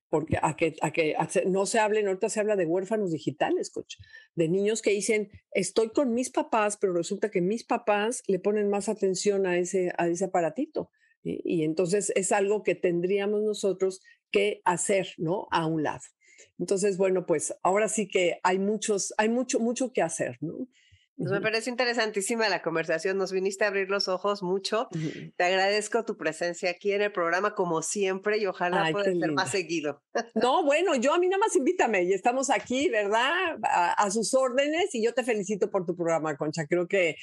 Porque 0.09 0.38
a 0.42 0.57
que, 0.57 0.75
a 0.81 0.90
que 0.90 1.14
no 1.46 1.66
se 1.66 1.79
hablen, 1.79 2.07
ahorita 2.07 2.29
se 2.29 2.40
habla 2.40 2.57
de 2.57 2.66
huérfanos 2.66 3.12
digitales, 3.12 3.70
de 4.35 4.49
niños 4.49 4.83
que 4.83 4.90
dicen, 4.90 5.31
estoy 5.53 5.90
con 5.90 6.14
mis 6.14 6.31
papás, 6.31 6.79
pero 6.81 6.94
resulta 6.94 7.31
que 7.31 7.40
mis 7.42 7.64
papás 7.64 8.23
le 8.27 8.38
ponen 8.38 8.70
más 8.70 8.88
atención 8.88 9.46
a 9.46 9.59
ese, 9.59 9.92
a 9.99 10.09
ese 10.09 10.25
aparatito. 10.25 10.90
Y 11.23 11.64
entonces 11.64 12.11
es 12.16 12.33
algo 12.33 12.62
que 12.62 12.75
tendríamos 12.75 13.42
nosotros 13.42 14.01
que 14.31 14.62
hacer, 14.64 15.09
¿no? 15.18 15.46
A 15.51 15.66
un 15.66 15.83
lado. 15.83 16.01
Entonces, 16.59 16.96
bueno, 16.96 17.26
pues 17.26 17.55
ahora 17.62 17.88
sí 17.88 18.09
que 18.09 18.40
hay 18.42 18.59
muchos, 18.59 19.14
hay 19.18 19.29
mucho, 19.29 19.61
mucho 19.61 19.92
que 19.92 20.03
hacer, 20.03 20.38
¿no? 20.40 20.68
Pues 21.20 21.33
me 21.33 21.42
parece 21.42 21.68
interesantísima 21.68 22.48
la 22.48 22.62
conversación, 22.62 23.18
nos 23.18 23.31
viniste 23.31 23.64
a 23.64 23.68
abrir 23.68 23.90
los 23.90 24.09
ojos 24.09 24.42
mucho. 24.42 24.88
Te 25.37 25.44
agradezco 25.44 26.03
tu 26.07 26.16
presencia 26.16 26.70
aquí 26.70 26.92
en 26.92 27.03
el 27.03 27.12
programa 27.12 27.55
como 27.55 27.83
siempre 27.83 28.38
y 28.38 28.46
ojalá 28.46 28.90
pueda 28.90 29.05
ser 29.05 29.33
más 29.33 29.50
seguido. 29.50 30.03
No, 30.35 30.64
bueno, 30.64 30.94
yo 30.94 31.12
a 31.12 31.18
mí 31.18 31.29
nada 31.29 31.40
más 31.40 31.55
invítame 31.57 32.05
y 32.05 32.14
estamos 32.14 32.48
aquí, 32.48 32.88
¿verdad? 32.88 33.59
A, 33.64 33.92
a, 33.92 34.11
sus 34.11 34.33
órdenes 34.33 34.94
y 34.94 35.05
yo 35.05 35.12
te 35.12 35.22
felicito 35.22 35.70
por 35.70 35.85
tu 35.85 35.94
programa, 35.94 36.38
Concha. 36.38 36.66
Creo 36.66 36.88
que 36.88 37.16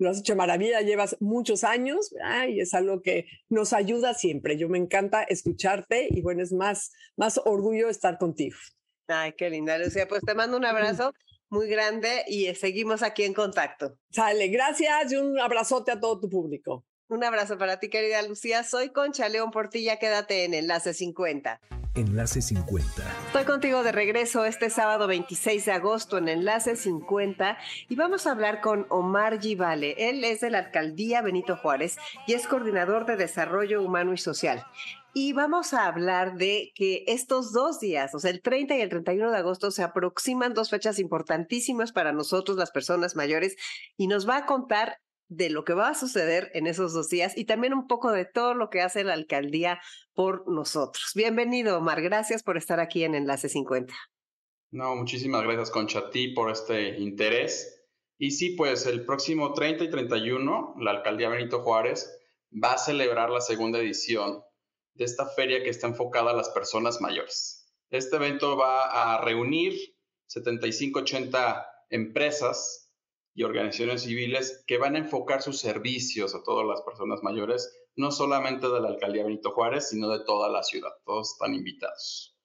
lo 0.00 0.10
has 0.10 0.20
hecho 0.20 0.34
maravilla, 0.34 0.80
llevas 0.80 1.16
muchos 1.20 1.62
años 1.62 2.12
y 2.48 2.60
es 2.60 2.74
algo 2.74 3.02
que 3.02 3.26
nos 3.48 3.72
ayuda 3.72 4.14
siempre. 4.14 4.56
Yo 4.56 4.68
me 4.68 4.78
encanta 4.78 5.22
escucharte 5.22 6.08
y 6.10 6.22
bueno, 6.22 6.42
es 6.42 6.52
más, 6.52 6.92
más 7.16 7.38
orgullo 7.44 7.88
estar 7.88 8.18
contigo. 8.18 8.56
Ay, 9.08 9.34
qué 9.36 9.50
linda, 9.50 9.76
Lucía. 9.78 10.08
Pues 10.08 10.22
te 10.22 10.34
mando 10.34 10.56
un 10.56 10.64
abrazo 10.64 11.12
muy 11.50 11.68
grande 11.68 12.24
y 12.28 12.52
seguimos 12.54 13.02
aquí 13.02 13.24
en 13.24 13.34
contacto. 13.34 13.98
Sale, 14.10 14.48
gracias 14.48 15.12
y 15.12 15.16
un 15.16 15.38
abrazote 15.38 15.92
a 15.92 16.00
todo 16.00 16.18
tu 16.18 16.30
público. 16.30 16.84
Un 17.08 17.22
abrazo 17.24 17.58
para 17.58 17.78
ti, 17.78 17.90
querida 17.90 18.22
Lucía. 18.22 18.62
Soy 18.62 18.90
Concha 18.90 19.28
León 19.28 19.50
Portilla. 19.50 19.98
Quédate 19.98 20.44
en 20.44 20.54
Enlace 20.54 20.94
50. 20.94 21.60
Enlace 21.94 22.40
50. 22.40 22.86
Estoy 23.26 23.44
contigo 23.44 23.82
de 23.82 23.90
regreso 23.90 24.44
este 24.44 24.70
sábado 24.70 25.08
26 25.08 25.64
de 25.64 25.72
agosto 25.72 26.18
en 26.18 26.28
Enlace 26.28 26.76
50 26.76 27.58
y 27.88 27.96
vamos 27.96 28.26
a 28.26 28.30
hablar 28.30 28.60
con 28.60 28.86
Omar 28.90 29.40
Givale. 29.40 29.96
Él 30.08 30.22
es 30.22 30.40
de 30.40 30.50
la 30.50 30.58
alcaldía 30.58 31.20
Benito 31.20 31.56
Juárez 31.56 31.96
y 32.28 32.34
es 32.34 32.46
coordinador 32.46 33.06
de 33.06 33.16
desarrollo 33.16 33.82
humano 33.82 34.12
y 34.12 34.18
social. 34.18 34.64
Y 35.12 35.32
vamos 35.32 35.74
a 35.74 35.86
hablar 35.86 36.36
de 36.36 36.70
que 36.76 37.02
estos 37.08 37.52
dos 37.52 37.80
días, 37.80 38.14
o 38.14 38.20
sea, 38.20 38.30
el 38.30 38.40
30 38.40 38.76
y 38.76 38.80
el 38.80 38.90
31 38.90 39.32
de 39.32 39.38
agosto, 39.38 39.72
se 39.72 39.82
aproximan 39.82 40.54
dos 40.54 40.70
fechas 40.70 41.00
importantísimas 41.00 41.90
para 41.90 42.12
nosotros, 42.12 42.56
las 42.56 42.70
personas 42.70 43.16
mayores, 43.16 43.56
y 43.96 44.06
nos 44.06 44.28
va 44.28 44.36
a 44.36 44.46
contar 44.46 45.00
de 45.30 45.48
lo 45.48 45.64
que 45.64 45.74
va 45.74 45.88
a 45.88 45.94
suceder 45.94 46.50
en 46.54 46.66
esos 46.66 46.92
dos 46.92 47.08
días 47.08 47.38
y 47.38 47.44
también 47.44 47.72
un 47.72 47.86
poco 47.86 48.10
de 48.10 48.24
todo 48.24 48.52
lo 48.52 48.68
que 48.68 48.82
hace 48.82 49.04
la 49.04 49.14
alcaldía 49.14 49.80
por 50.12 50.50
nosotros. 50.50 51.12
Bienvenido, 51.14 51.78
Omar. 51.78 52.02
Gracias 52.02 52.42
por 52.42 52.56
estar 52.56 52.80
aquí 52.80 53.04
en 53.04 53.14
Enlace 53.14 53.48
50. 53.48 53.94
No, 54.72 54.96
muchísimas 54.96 55.44
gracias, 55.44 55.70
Concha, 55.70 56.00
a 56.00 56.10
ti 56.10 56.34
por 56.34 56.50
este 56.50 56.98
interés. 56.98 57.80
Y 58.18 58.32
sí, 58.32 58.56
pues 58.56 58.86
el 58.86 59.06
próximo 59.06 59.54
30 59.54 59.84
y 59.84 59.90
31, 59.90 60.74
la 60.80 60.90
alcaldía 60.90 61.28
Benito 61.28 61.62
Juárez 61.62 62.12
va 62.52 62.72
a 62.72 62.78
celebrar 62.78 63.30
la 63.30 63.40
segunda 63.40 63.78
edición 63.78 64.42
de 64.94 65.04
esta 65.04 65.26
feria 65.26 65.62
que 65.62 65.70
está 65.70 65.86
enfocada 65.86 66.32
a 66.32 66.36
las 66.36 66.48
personas 66.50 67.00
mayores. 67.00 67.72
Este 67.88 68.16
evento 68.16 68.56
va 68.56 69.14
a 69.14 69.24
reunir 69.24 69.74
75-80 70.28 71.66
empresas 71.90 72.89
y 73.40 73.42
organizaciones 73.42 74.02
civiles 74.02 74.62
que 74.66 74.76
van 74.76 74.96
a 74.96 74.98
enfocar 74.98 75.40
sus 75.40 75.58
servicios 75.58 76.34
a 76.34 76.42
todas 76.42 76.66
las 76.66 76.82
personas 76.82 77.22
mayores, 77.22 77.74
no 77.96 78.10
solamente 78.10 78.68
de 78.68 78.80
la 78.80 78.88
alcaldía 78.88 79.24
Benito 79.24 79.52
Juárez, 79.52 79.88
sino 79.88 80.10
de 80.10 80.22
toda 80.26 80.50
la 80.50 80.62
ciudad. 80.62 80.90
Todos 81.06 81.32
están 81.32 81.54
invitados. 81.54 82.36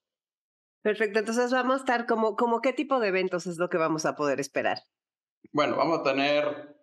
Perfecto, 0.82 1.20
entonces 1.20 1.52
vamos 1.52 1.74
a 1.74 1.80
estar 1.80 2.06
como, 2.06 2.38
como 2.38 2.62
qué 2.62 2.72
tipo 2.72 3.02
de 3.02 3.10
eventos 3.10 3.46
es 3.46 3.58
lo 3.58 3.68
que 3.68 3.76
vamos 3.76 4.06
a 4.06 4.16
poder 4.16 4.40
esperar. 4.40 4.84
Bueno, 5.52 5.76
vamos 5.76 6.00
a 6.00 6.04
tener 6.04 6.78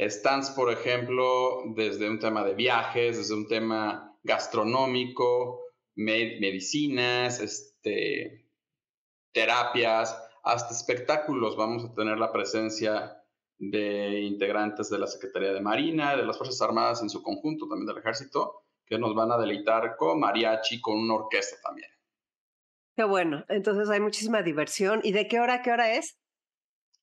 stands, 0.00 0.50
por 0.50 0.72
ejemplo, 0.72 1.62
desde 1.76 2.10
un 2.10 2.18
tema 2.18 2.42
de 2.42 2.54
viajes, 2.54 3.18
desde 3.18 3.34
un 3.34 3.46
tema 3.46 4.18
gastronómico, 4.24 5.60
medicinas, 5.94 7.38
este, 7.38 8.50
terapias, 9.30 10.20
hasta 10.42 10.74
espectáculos. 10.74 11.56
Vamos 11.56 11.84
a 11.84 11.94
tener 11.94 12.18
la 12.18 12.32
presencia 12.32 13.23
de 13.58 14.20
integrantes 14.20 14.90
de 14.90 14.98
la 14.98 15.06
Secretaría 15.06 15.52
de 15.52 15.60
Marina, 15.60 16.16
de 16.16 16.24
las 16.24 16.36
Fuerzas 16.36 16.60
Armadas 16.62 17.02
en 17.02 17.10
su 17.10 17.22
conjunto, 17.22 17.68
también 17.68 17.86
del 17.86 17.98
Ejército, 17.98 18.64
que 18.86 18.98
nos 18.98 19.14
van 19.14 19.32
a 19.32 19.38
deleitar 19.38 19.96
con 19.96 20.20
mariachi, 20.20 20.80
con 20.80 20.98
una 20.98 21.14
orquesta 21.14 21.56
también. 21.62 21.90
Qué 22.96 23.04
bueno, 23.04 23.44
entonces 23.48 23.88
hay 23.90 24.00
muchísima 24.00 24.42
diversión. 24.42 25.00
¿Y 25.02 25.12
de 25.12 25.26
qué 25.26 25.40
hora 25.40 25.62
qué 25.62 25.72
hora 25.72 25.94
es? 25.94 26.18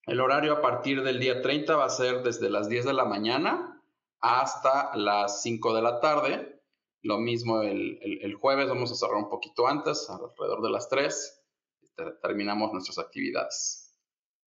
El 0.06 0.20
horario 0.20 0.54
a 0.54 0.62
partir 0.62 1.04
del 1.04 1.20
día 1.20 1.42
30 1.42 1.76
va 1.76 1.86
a 1.86 1.90
ser 1.90 2.24
desde 2.24 2.50
las 2.50 2.70
10 2.70 2.86
de 2.86 2.94
la 2.94 3.06
mañana 3.06 3.82
hasta 4.20 4.96
las 4.96 5.42
5 5.42 5.76
de 5.76 5.82
la 5.82 6.00
tarde. 6.00 6.62
Lo 7.02 7.18
mismo 7.18 7.62
el, 7.62 8.00
el 8.02 8.36
jueves, 8.36 8.70
vamos 8.70 8.92
a 8.92 8.96
cerrar 8.96 9.18
un 9.18 9.30
poquito 9.30 9.68
antes, 9.68 10.10
alrededor 10.10 10.62
de 10.62 10.70
las 10.70 10.88
3. 10.88 11.44
Terminamos 12.22 12.72
nuestras 12.72 13.00
actividades. 13.00 13.81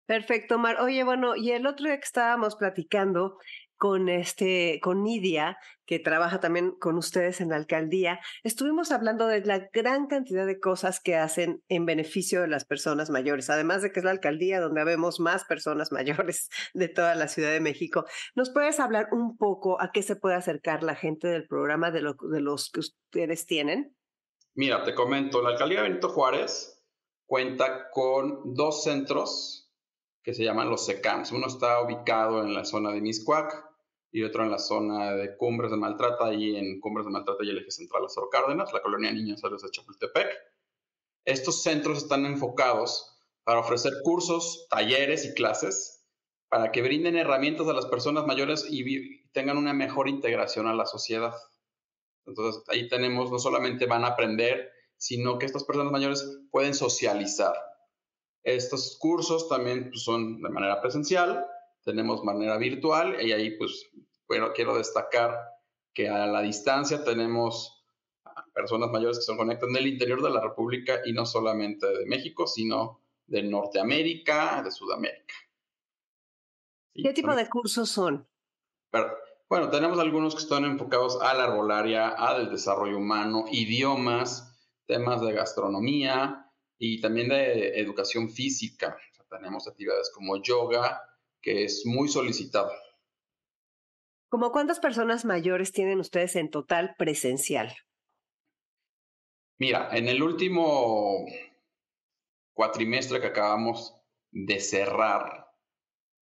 Perfecto, 0.06 0.58
Mar. 0.58 0.80
Oye, 0.80 1.02
bueno, 1.02 1.34
y 1.34 1.52
el 1.52 1.66
otro 1.66 1.86
día 1.86 1.96
que 1.96 2.04
estábamos 2.04 2.56
platicando 2.56 3.38
con 3.76 4.08
este, 4.08 4.80
con 4.82 5.02
Nidia, 5.02 5.58
que 5.86 5.98
trabaja 5.98 6.40
también 6.40 6.72
con 6.72 6.96
ustedes 6.96 7.40
en 7.40 7.48
la 7.48 7.56
alcaldía, 7.56 8.20
estuvimos 8.42 8.92
hablando 8.92 9.26
de 9.26 9.44
la 9.44 9.68
gran 9.72 10.06
cantidad 10.06 10.46
de 10.46 10.60
cosas 10.60 11.00
que 11.00 11.16
hacen 11.16 11.62
en 11.68 11.86
beneficio 11.86 12.42
de 12.42 12.48
las 12.48 12.64
personas 12.64 13.10
mayores, 13.10 13.50
además 13.50 13.82
de 13.82 13.92
que 13.92 14.00
es 14.00 14.04
la 14.04 14.12
alcaldía 14.12 14.60
donde 14.60 14.84
vemos 14.84 15.20
más 15.20 15.44
personas 15.44 15.90
mayores 15.92 16.48
de 16.74 16.88
toda 16.88 17.14
la 17.14 17.28
Ciudad 17.28 17.50
de 17.50 17.60
México. 17.60 18.04
¿Nos 18.34 18.50
puedes 18.50 18.80
hablar 18.80 19.08
un 19.10 19.36
poco 19.36 19.80
a 19.80 19.90
qué 19.92 20.02
se 20.02 20.16
puede 20.16 20.36
acercar 20.36 20.82
la 20.82 20.94
gente 20.94 21.28
del 21.28 21.46
programa 21.46 21.90
de, 21.90 22.00
de 22.00 22.40
los 22.40 22.70
que 22.70 22.80
ustedes 22.80 23.46
tienen? 23.46 23.96
Mira, 24.54 24.84
te 24.84 24.94
comento, 24.94 25.42
la 25.42 25.50
alcaldía 25.50 25.82
de 25.82 25.88
Benito 25.88 26.10
Juárez 26.10 26.82
cuenta 27.26 27.90
con 27.90 28.54
dos 28.54 28.84
centros 28.84 29.63
que 30.24 30.34
se 30.34 30.42
llaman 30.42 30.70
los 30.70 30.86
SECAMS. 30.86 31.32
Uno 31.32 31.46
está 31.46 31.82
ubicado 31.82 32.42
en 32.42 32.54
la 32.54 32.64
zona 32.64 32.90
de 32.92 33.02
Miscuac 33.02 33.70
y 34.10 34.22
otro 34.22 34.42
en 34.42 34.50
la 34.50 34.58
zona 34.58 35.12
de 35.12 35.36
Cumbres 35.36 35.70
de 35.70 35.76
Maltrata, 35.76 36.32
y 36.32 36.56
en 36.56 36.80
Cumbres 36.80 37.04
de 37.04 37.12
Maltrata 37.12 37.44
y 37.44 37.50
el 37.50 37.58
eje 37.58 37.70
central 37.70 38.04
Lázaro 38.04 38.30
Cárdenas, 38.30 38.72
la 38.72 38.80
colonia 38.80 39.12
Niños 39.12 39.44
Héroes 39.44 39.62
de 39.62 39.70
Chapultepec. 39.70 40.28
Estos 41.24 41.62
centros 41.62 41.98
están 41.98 42.24
enfocados 42.24 43.14
para 43.44 43.60
ofrecer 43.60 43.92
cursos, 44.02 44.66
talleres 44.70 45.26
y 45.26 45.34
clases 45.34 46.06
para 46.48 46.70
que 46.70 46.82
brinden 46.82 47.16
herramientas 47.16 47.66
a 47.66 47.72
las 47.72 47.86
personas 47.86 48.26
mayores 48.26 48.66
y 48.70 49.24
tengan 49.32 49.58
una 49.58 49.74
mejor 49.74 50.08
integración 50.08 50.68
a 50.68 50.74
la 50.74 50.86
sociedad. 50.86 51.34
Entonces, 52.26 52.62
ahí 52.68 52.88
tenemos, 52.88 53.30
no 53.30 53.38
solamente 53.38 53.86
van 53.86 54.04
a 54.04 54.08
aprender, 54.08 54.70
sino 54.96 55.38
que 55.38 55.46
estas 55.46 55.64
personas 55.64 55.92
mayores 55.92 56.24
pueden 56.50 56.74
socializar, 56.74 57.54
estos 58.44 58.96
cursos 58.98 59.48
también 59.48 59.88
pues, 59.90 60.04
son 60.04 60.40
de 60.40 60.50
manera 60.50 60.80
presencial, 60.80 61.44
tenemos 61.82 62.22
manera 62.22 62.56
virtual 62.58 63.20
y 63.20 63.32
ahí 63.32 63.56
pues 63.56 63.90
bueno, 64.28 64.52
quiero 64.54 64.76
destacar 64.76 65.38
que 65.92 66.08
a 66.08 66.26
la 66.26 66.42
distancia 66.42 67.04
tenemos 67.04 67.84
personas 68.52 68.90
mayores 68.90 69.18
que 69.18 69.24
se 69.24 69.36
conectan 69.36 69.72
del 69.72 69.86
interior 69.86 70.22
de 70.22 70.30
la 70.30 70.40
República 70.40 71.00
y 71.04 71.12
no 71.12 71.26
solamente 71.26 71.86
de 71.86 72.06
México, 72.06 72.46
sino 72.46 73.00
de 73.26 73.42
Norteamérica, 73.42 74.62
de 74.62 74.70
Sudamérica. 74.70 75.34
¿Qué 76.94 77.12
tipo 77.12 77.34
de 77.34 77.48
cursos 77.48 77.90
son? 77.90 78.26
bueno, 79.48 79.68
tenemos 79.70 79.98
algunos 79.98 80.34
que 80.34 80.42
están 80.42 80.64
enfocados 80.64 81.20
a 81.20 81.34
la 81.34 81.44
arbolaria, 81.44 82.08
al 82.08 82.50
desarrollo 82.50 82.96
humano, 82.98 83.44
idiomas, 83.50 84.56
temas 84.86 85.20
de 85.20 85.32
gastronomía, 85.32 86.43
y 86.86 87.00
también 87.00 87.28
de 87.28 87.80
educación 87.80 88.28
física. 88.28 88.96
tenemos 89.30 89.66
actividades 89.66 90.12
como 90.14 90.40
yoga, 90.40 91.00
que 91.40 91.64
es 91.64 91.82
muy 91.86 92.08
solicitado. 92.08 92.70
¿Cómo 94.28 94.52
cuántas 94.52 94.80
personas 94.80 95.24
mayores 95.24 95.72
tienen 95.72 95.98
ustedes 95.98 96.36
en 96.36 96.50
total 96.50 96.94
presencial? 96.98 97.74
Mira, 99.58 99.88
en 99.96 100.08
el 100.08 100.22
último 100.22 101.24
cuatrimestre 102.52 103.20
que 103.20 103.28
acabamos 103.28 103.96
de 104.30 104.60
cerrar, 104.60 105.48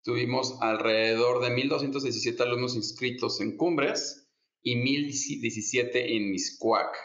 tuvimos 0.04 0.56
alrededor 0.62 1.42
de 1.42 1.48
1.217 1.54 2.40
alumnos 2.40 2.76
inscritos 2.76 3.40
en 3.40 3.56
Cumbres 3.56 4.30
y 4.62 4.76
1.017 4.76 6.16
en 6.16 6.30
Miscuac. 6.30 6.96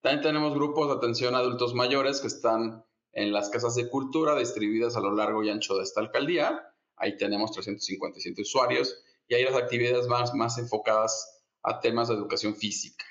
También 0.00 0.22
tenemos 0.22 0.54
grupos 0.54 0.88
de 0.88 0.94
atención 0.94 1.34
a 1.34 1.38
adultos 1.38 1.74
mayores 1.74 2.20
que 2.20 2.28
están 2.28 2.84
en 3.14 3.32
las 3.32 3.48
casas 3.48 3.74
de 3.74 3.88
cultura 3.88 4.36
distribuidas 4.36 4.96
a 4.96 5.00
lo 5.00 5.14
largo 5.14 5.42
y 5.42 5.50
ancho 5.50 5.76
de 5.76 5.84
esta 5.84 6.00
alcaldía. 6.00 6.60
Ahí 6.96 7.16
tenemos 7.16 7.52
357 7.52 8.42
usuarios 8.42 9.02
y 9.26 9.34
hay 9.34 9.44
las 9.44 9.54
actividades 9.54 10.06
más, 10.06 10.34
más 10.34 10.58
enfocadas 10.58 11.42
a 11.62 11.80
temas 11.80 12.08
de 12.08 12.14
educación 12.14 12.54
física. 12.54 13.04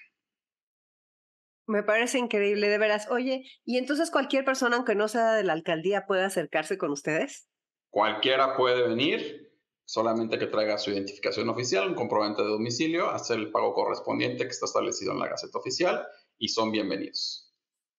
Me 1.65 1.81
parece 1.81 2.19
increíble, 2.19 2.67
de 2.67 2.77
veras. 2.77 3.09
Oye, 3.09 3.45
¿y 3.63 3.77
entonces 3.77 4.11
cualquier 4.11 4.43
persona, 4.43 4.75
aunque 4.75 4.95
no 4.95 5.07
sea 5.07 5.33
de 5.33 5.43
la 5.43 5.53
alcaldía, 5.53 6.05
puede 6.05 6.23
acercarse 6.23 6.77
con 6.77 6.91
ustedes? 6.91 7.47
Cualquiera 7.89 8.57
puede 8.57 8.85
venir, 8.87 9.53
solamente 9.85 10.37
que 10.37 10.47
traiga 10.47 10.77
su 10.77 10.91
identificación 10.91 11.47
oficial, 11.49 11.87
un 11.87 11.95
comprobante 11.95 12.41
de 12.41 12.49
domicilio, 12.49 13.09
hacer 13.09 13.39
el 13.39 13.51
pago 13.51 13.73
correspondiente 13.73 14.43
que 14.43 14.49
está 14.49 14.65
establecido 14.65 15.13
en 15.13 15.19
la 15.19 15.29
Gaceta 15.29 15.57
Oficial 15.57 16.05
y 16.37 16.49
son 16.49 16.71
bienvenidos. 16.71 17.52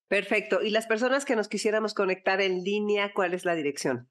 Perfecto. 0.08 0.62
¿Y 0.62 0.70
las 0.70 0.86
personas 0.86 1.24
que 1.24 1.36
nos 1.36 1.48
quisiéramos 1.48 1.94
conectar 1.94 2.40
en 2.40 2.62
línea, 2.62 3.12
cuál 3.14 3.34
es 3.34 3.44
la 3.44 3.54
dirección? 3.54 4.10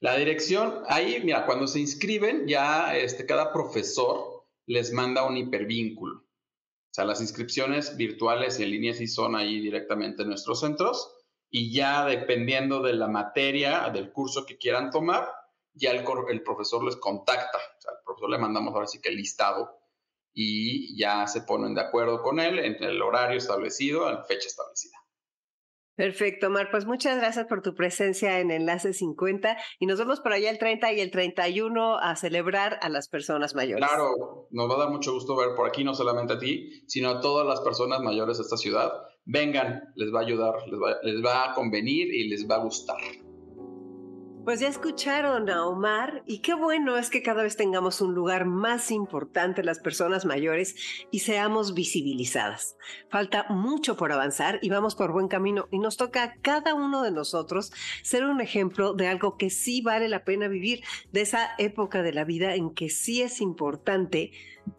La 0.00 0.16
dirección, 0.16 0.82
ahí, 0.88 1.20
mira, 1.22 1.44
cuando 1.46 1.66
se 1.66 1.80
inscriben, 1.80 2.46
ya 2.46 2.96
este, 2.96 3.26
cada 3.26 3.52
profesor 3.52 4.46
les 4.66 4.92
manda 4.92 5.26
un 5.26 5.36
hipervínculo. 5.36 6.20
O 6.20 6.92
sea, 6.92 7.04
las 7.04 7.20
inscripciones 7.20 7.96
virtuales 7.96 8.58
y 8.58 8.64
en 8.64 8.70
línea 8.70 8.94
sí 8.94 9.06
son 9.06 9.36
ahí 9.36 9.60
directamente 9.60 10.22
en 10.22 10.28
nuestros 10.28 10.60
centros 10.60 11.14
y 11.50 11.72
ya 11.72 12.06
dependiendo 12.06 12.80
de 12.80 12.94
la 12.94 13.08
materia, 13.08 13.90
del 13.90 14.12
curso 14.12 14.46
que 14.46 14.56
quieran 14.56 14.90
tomar, 14.90 15.28
ya 15.74 15.90
el, 15.90 16.02
profesor 16.42 16.84
les 16.84 16.96
contacta. 16.96 17.58
O 17.58 17.80
sea, 17.80 17.92
al 17.92 18.02
profesor 18.04 18.30
le 18.30 18.38
mandamos 18.38 18.74
ahora 18.74 18.86
sí 18.86 19.00
que 19.00 19.08
el 19.08 19.16
listado 19.16 19.79
y 20.32 20.98
ya 20.98 21.26
se 21.26 21.42
ponen 21.42 21.74
de 21.74 21.82
acuerdo 21.82 22.22
con 22.22 22.40
él 22.40 22.58
en 22.58 22.82
el 22.82 23.00
horario 23.02 23.38
establecido, 23.38 24.08
en 24.08 24.16
la 24.16 24.24
fecha 24.24 24.46
establecida. 24.46 24.96
Perfecto, 26.00 26.48
Mar. 26.48 26.68
Pues 26.70 26.86
muchas 26.86 27.18
gracias 27.18 27.46
por 27.46 27.60
tu 27.60 27.74
presencia 27.74 28.40
en 28.40 28.50
Enlace 28.50 28.94
50 28.94 29.58
y 29.78 29.84
nos 29.84 29.98
vemos 29.98 30.20
por 30.20 30.32
allá 30.32 30.48
el 30.48 30.58
30 30.58 30.94
y 30.94 31.00
el 31.00 31.10
31 31.10 31.98
a 31.98 32.16
celebrar 32.16 32.78
a 32.80 32.88
las 32.88 33.08
personas 33.08 33.54
mayores. 33.54 33.86
Claro, 33.86 34.48
nos 34.50 34.70
va 34.70 34.76
a 34.76 34.78
dar 34.78 34.88
mucho 34.88 35.12
gusto 35.12 35.36
ver 35.36 35.54
por 35.54 35.68
aquí 35.68 35.84
no 35.84 35.92
solamente 35.92 36.32
a 36.32 36.38
ti, 36.38 36.84
sino 36.86 37.10
a 37.10 37.20
todas 37.20 37.46
las 37.46 37.60
personas 37.60 38.00
mayores 38.00 38.38
de 38.38 38.44
esta 38.44 38.56
ciudad. 38.56 38.90
Vengan, 39.26 39.92
les 39.94 40.10
va 40.10 40.20
a 40.20 40.22
ayudar, 40.22 40.54
les 40.68 40.80
va, 40.80 40.96
les 41.02 41.22
va 41.22 41.50
a 41.50 41.54
convenir 41.54 42.06
y 42.14 42.28
les 42.28 42.48
va 42.48 42.54
a 42.54 42.64
gustar. 42.64 42.96
Pues 44.44 44.58
ya 44.58 44.68
escucharon 44.68 45.50
a 45.50 45.66
Omar 45.66 46.22
y 46.26 46.38
qué 46.38 46.54
bueno 46.54 46.96
es 46.96 47.10
que 47.10 47.22
cada 47.22 47.42
vez 47.42 47.56
tengamos 47.56 48.00
un 48.00 48.14
lugar 48.14 48.46
más 48.46 48.90
importante 48.90 49.62
las 49.62 49.80
personas 49.80 50.24
mayores 50.24 50.76
y 51.10 51.20
seamos 51.20 51.74
visibilizadas. 51.74 52.76
Falta 53.10 53.44
mucho 53.50 53.98
por 53.98 54.12
avanzar 54.12 54.58
y 54.62 54.70
vamos 54.70 54.94
por 54.94 55.12
buen 55.12 55.28
camino 55.28 55.68
y 55.70 55.78
nos 55.78 55.98
toca 55.98 56.22
a 56.22 56.34
cada 56.36 56.74
uno 56.74 57.02
de 57.02 57.10
nosotros 57.10 57.70
ser 58.02 58.24
un 58.24 58.40
ejemplo 58.40 58.94
de 58.94 59.08
algo 59.08 59.36
que 59.36 59.50
sí 59.50 59.82
vale 59.82 60.08
la 60.08 60.24
pena 60.24 60.48
vivir, 60.48 60.82
de 61.12 61.20
esa 61.20 61.50
época 61.58 62.02
de 62.02 62.14
la 62.14 62.24
vida 62.24 62.54
en 62.54 62.70
que 62.70 62.88
sí 62.88 63.20
es 63.20 63.42
importante 63.42 64.32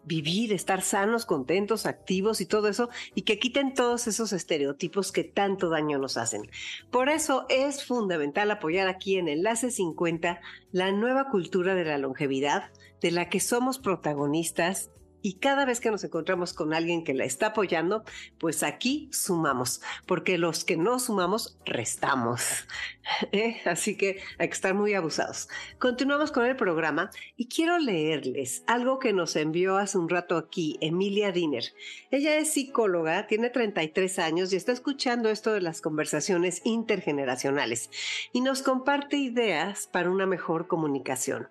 vivir, 0.04 0.52
estar 0.52 0.82
sanos, 0.82 1.26
contentos, 1.26 1.86
activos 1.86 2.40
y 2.40 2.46
todo 2.46 2.68
eso, 2.68 2.88
y 3.14 3.22
que 3.22 3.38
quiten 3.38 3.74
todos 3.74 4.06
esos 4.06 4.32
estereotipos 4.32 5.12
que 5.12 5.24
tanto 5.24 5.68
daño 5.68 5.98
nos 5.98 6.16
hacen. 6.16 6.42
Por 6.90 7.08
eso 7.08 7.46
es 7.48 7.84
fundamental 7.84 8.50
apoyar 8.50 8.88
aquí 8.88 9.16
en 9.16 9.28
Enlace 9.28 9.70
50 9.70 10.40
la 10.72 10.92
nueva 10.92 11.28
cultura 11.28 11.74
de 11.74 11.84
la 11.84 11.98
longevidad, 11.98 12.70
de 13.00 13.10
la 13.10 13.28
que 13.28 13.40
somos 13.40 13.78
protagonistas 13.78 14.90
y 15.22 15.34
cada 15.34 15.64
vez 15.64 15.80
que 15.80 15.90
nos 15.90 16.04
encontramos 16.04 16.52
con 16.52 16.74
alguien 16.74 17.04
que 17.04 17.14
la 17.14 17.24
está 17.24 17.48
apoyando, 17.48 18.04
pues 18.38 18.62
aquí 18.62 19.08
sumamos, 19.12 19.80
porque 20.06 20.36
los 20.36 20.64
que 20.64 20.76
no 20.76 20.98
sumamos, 20.98 21.56
restamos. 21.64 22.66
¿Eh? 23.32 23.60
Así 23.64 23.96
que 23.96 24.20
hay 24.38 24.48
que 24.48 24.54
estar 24.54 24.74
muy 24.74 24.94
abusados. 24.94 25.48
Continuamos 25.78 26.32
con 26.32 26.44
el 26.44 26.56
programa 26.56 27.10
y 27.36 27.48
quiero 27.48 27.78
leerles 27.78 28.64
algo 28.66 28.98
que 28.98 29.12
nos 29.12 29.36
envió 29.36 29.76
hace 29.76 29.98
un 29.98 30.08
rato 30.08 30.36
aquí 30.36 30.76
Emilia 30.80 31.32
Diner. 31.32 31.64
Ella 32.10 32.36
es 32.36 32.52
psicóloga, 32.52 33.26
tiene 33.26 33.50
33 33.50 34.18
años 34.18 34.52
y 34.52 34.56
está 34.56 34.72
escuchando 34.72 35.28
esto 35.30 35.52
de 35.52 35.60
las 35.60 35.80
conversaciones 35.80 36.62
intergeneracionales 36.64 37.90
y 38.32 38.40
nos 38.40 38.62
comparte 38.62 39.16
ideas 39.16 39.86
para 39.86 40.10
una 40.10 40.26
mejor 40.26 40.66
comunicación. 40.66 41.48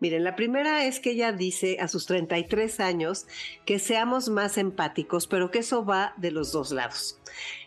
Miren, 0.00 0.24
la 0.24 0.36
primera 0.36 0.84
es 0.84 1.00
que 1.00 1.12
ella 1.12 1.32
dice 1.32 1.78
a 1.80 1.88
sus 1.88 2.06
33 2.06 2.80
años 2.80 3.26
que 3.64 3.78
seamos 3.78 4.28
más 4.28 4.58
empáticos, 4.58 5.26
pero 5.26 5.50
que 5.50 5.60
eso 5.60 5.84
va 5.84 6.14
de 6.16 6.30
los 6.30 6.52
dos 6.52 6.72
lados. 6.72 7.18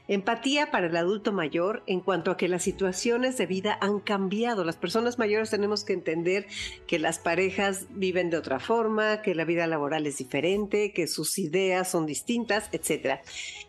Empatía 0.09 0.71
para 0.71 0.87
el 0.87 0.95
adulto 0.95 1.33
mayor 1.33 1.83
en 1.85 1.99
cuanto 1.99 2.31
a 2.31 2.37
que 2.37 2.47
las 2.47 2.63
situaciones 2.63 3.37
de 3.37 3.45
vida 3.45 3.77
han 3.81 3.99
cambiado. 3.99 4.63
Las 4.63 4.77
personas 4.77 5.19
mayores 5.19 5.49
tenemos 5.49 5.83
que 5.83 5.93
entender 5.93 6.47
que 6.87 6.97
las 6.97 7.19
parejas 7.19 7.87
viven 7.89 8.29
de 8.29 8.37
otra 8.37 8.59
forma, 8.59 9.21
que 9.21 9.35
la 9.35 9.43
vida 9.43 9.67
laboral 9.67 10.07
es 10.07 10.17
diferente, 10.17 10.93
que 10.93 11.07
sus 11.07 11.37
ideas 11.37 11.91
son 11.91 12.05
distintas, 12.05 12.69
etc. 12.71 13.19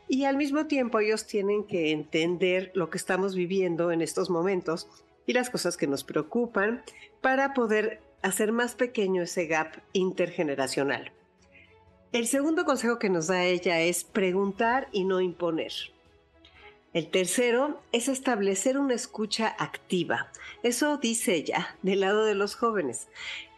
Y 0.08 0.24
al 0.24 0.36
mismo 0.36 0.66
tiempo 0.66 1.00
ellos 1.00 1.26
tienen 1.26 1.64
que 1.64 1.90
entender 1.90 2.70
lo 2.74 2.88
que 2.88 2.98
estamos 2.98 3.34
viviendo 3.34 3.90
en 3.90 4.00
estos 4.00 4.30
momentos 4.30 4.88
y 5.26 5.32
las 5.32 5.50
cosas 5.50 5.76
que 5.76 5.88
nos 5.88 6.04
preocupan 6.04 6.82
para 7.20 7.52
poder 7.52 8.00
hacer 8.22 8.52
más 8.52 8.74
pequeño 8.74 9.22
ese 9.22 9.46
gap 9.46 9.82
intergeneracional. 9.92 11.12
El 12.12 12.26
segundo 12.26 12.64
consejo 12.64 12.98
que 12.98 13.10
nos 13.10 13.26
da 13.26 13.44
ella 13.44 13.80
es 13.80 14.04
preguntar 14.04 14.88
y 14.92 15.04
no 15.04 15.20
imponer. 15.20 15.72
El 16.94 17.10
tercero 17.10 17.82
es 17.92 18.08
establecer 18.08 18.78
una 18.78 18.94
escucha 18.94 19.54
activa. 19.58 20.32
Eso 20.62 20.96
dice 20.96 21.34
ella 21.34 21.76
del 21.82 22.00
lado 22.00 22.24
de 22.24 22.34
los 22.34 22.54
jóvenes, 22.54 23.08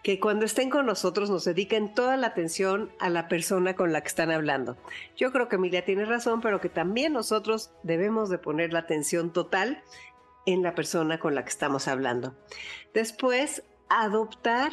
que 0.02 0.18
cuando 0.18 0.44
estén 0.46 0.68
con 0.68 0.86
nosotros 0.86 1.30
nos 1.30 1.44
dediquen 1.44 1.94
toda 1.94 2.16
la 2.16 2.26
atención 2.26 2.90
a 2.98 3.08
la 3.08 3.28
persona 3.28 3.76
con 3.76 3.92
la 3.92 4.00
que 4.00 4.08
están 4.08 4.32
hablando. 4.32 4.76
Yo 5.16 5.30
creo 5.30 5.48
que 5.48 5.56
Emilia 5.56 5.84
tiene 5.84 6.06
razón, 6.06 6.40
pero 6.40 6.60
que 6.60 6.68
también 6.68 7.12
nosotros 7.12 7.70
debemos 7.84 8.30
de 8.30 8.38
poner 8.38 8.72
la 8.72 8.80
atención 8.80 9.32
total 9.32 9.82
en 10.46 10.62
la 10.62 10.74
persona 10.74 11.20
con 11.20 11.34
la 11.34 11.44
que 11.44 11.50
estamos 11.50 11.86
hablando. 11.86 12.34
Después, 12.94 13.62
adoptar 13.90 14.72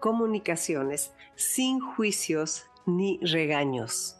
comunicaciones 0.00 1.12
sin 1.34 1.80
juicios 1.80 2.66
ni 2.84 3.18
regaños. 3.22 4.16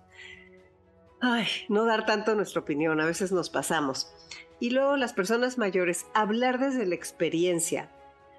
Ay, 1.20 1.46
no 1.68 1.84
dar 1.84 2.06
tanto 2.06 2.34
nuestra 2.34 2.60
opinión, 2.60 3.00
a 3.00 3.06
veces 3.06 3.32
nos 3.32 3.50
pasamos. 3.50 4.12
Y 4.60 4.70
luego 4.70 4.96
las 4.96 5.12
personas 5.12 5.58
mayores, 5.58 6.06
hablar 6.14 6.58
desde 6.58 6.86
la 6.86 6.94
experiencia, 6.94 7.90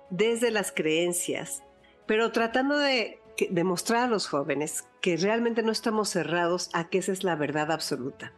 desde 0.10 0.52
las 0.52 0.72
creencias, 0.72 1.64
pero 2.06 2.32
tratando 2.32 2.78
de 2.78 3.20
demostrar 3.52 4.04
a 4.04 4.08
los 4.08 4.28
jóvenes 4.28 4.86
que 5.02 5.18
realmente 5.18 5.62
no 5.62 5.72
estamos 5.72 6.10
cerrados 6.10 6.70
a 6.74 6.90
que 6.90 7.00
esa 7.00 7.12
es 7.12 7.24
la 7.24 7.36
verdad 7.36 7.72
absoluta. 7.72 8.34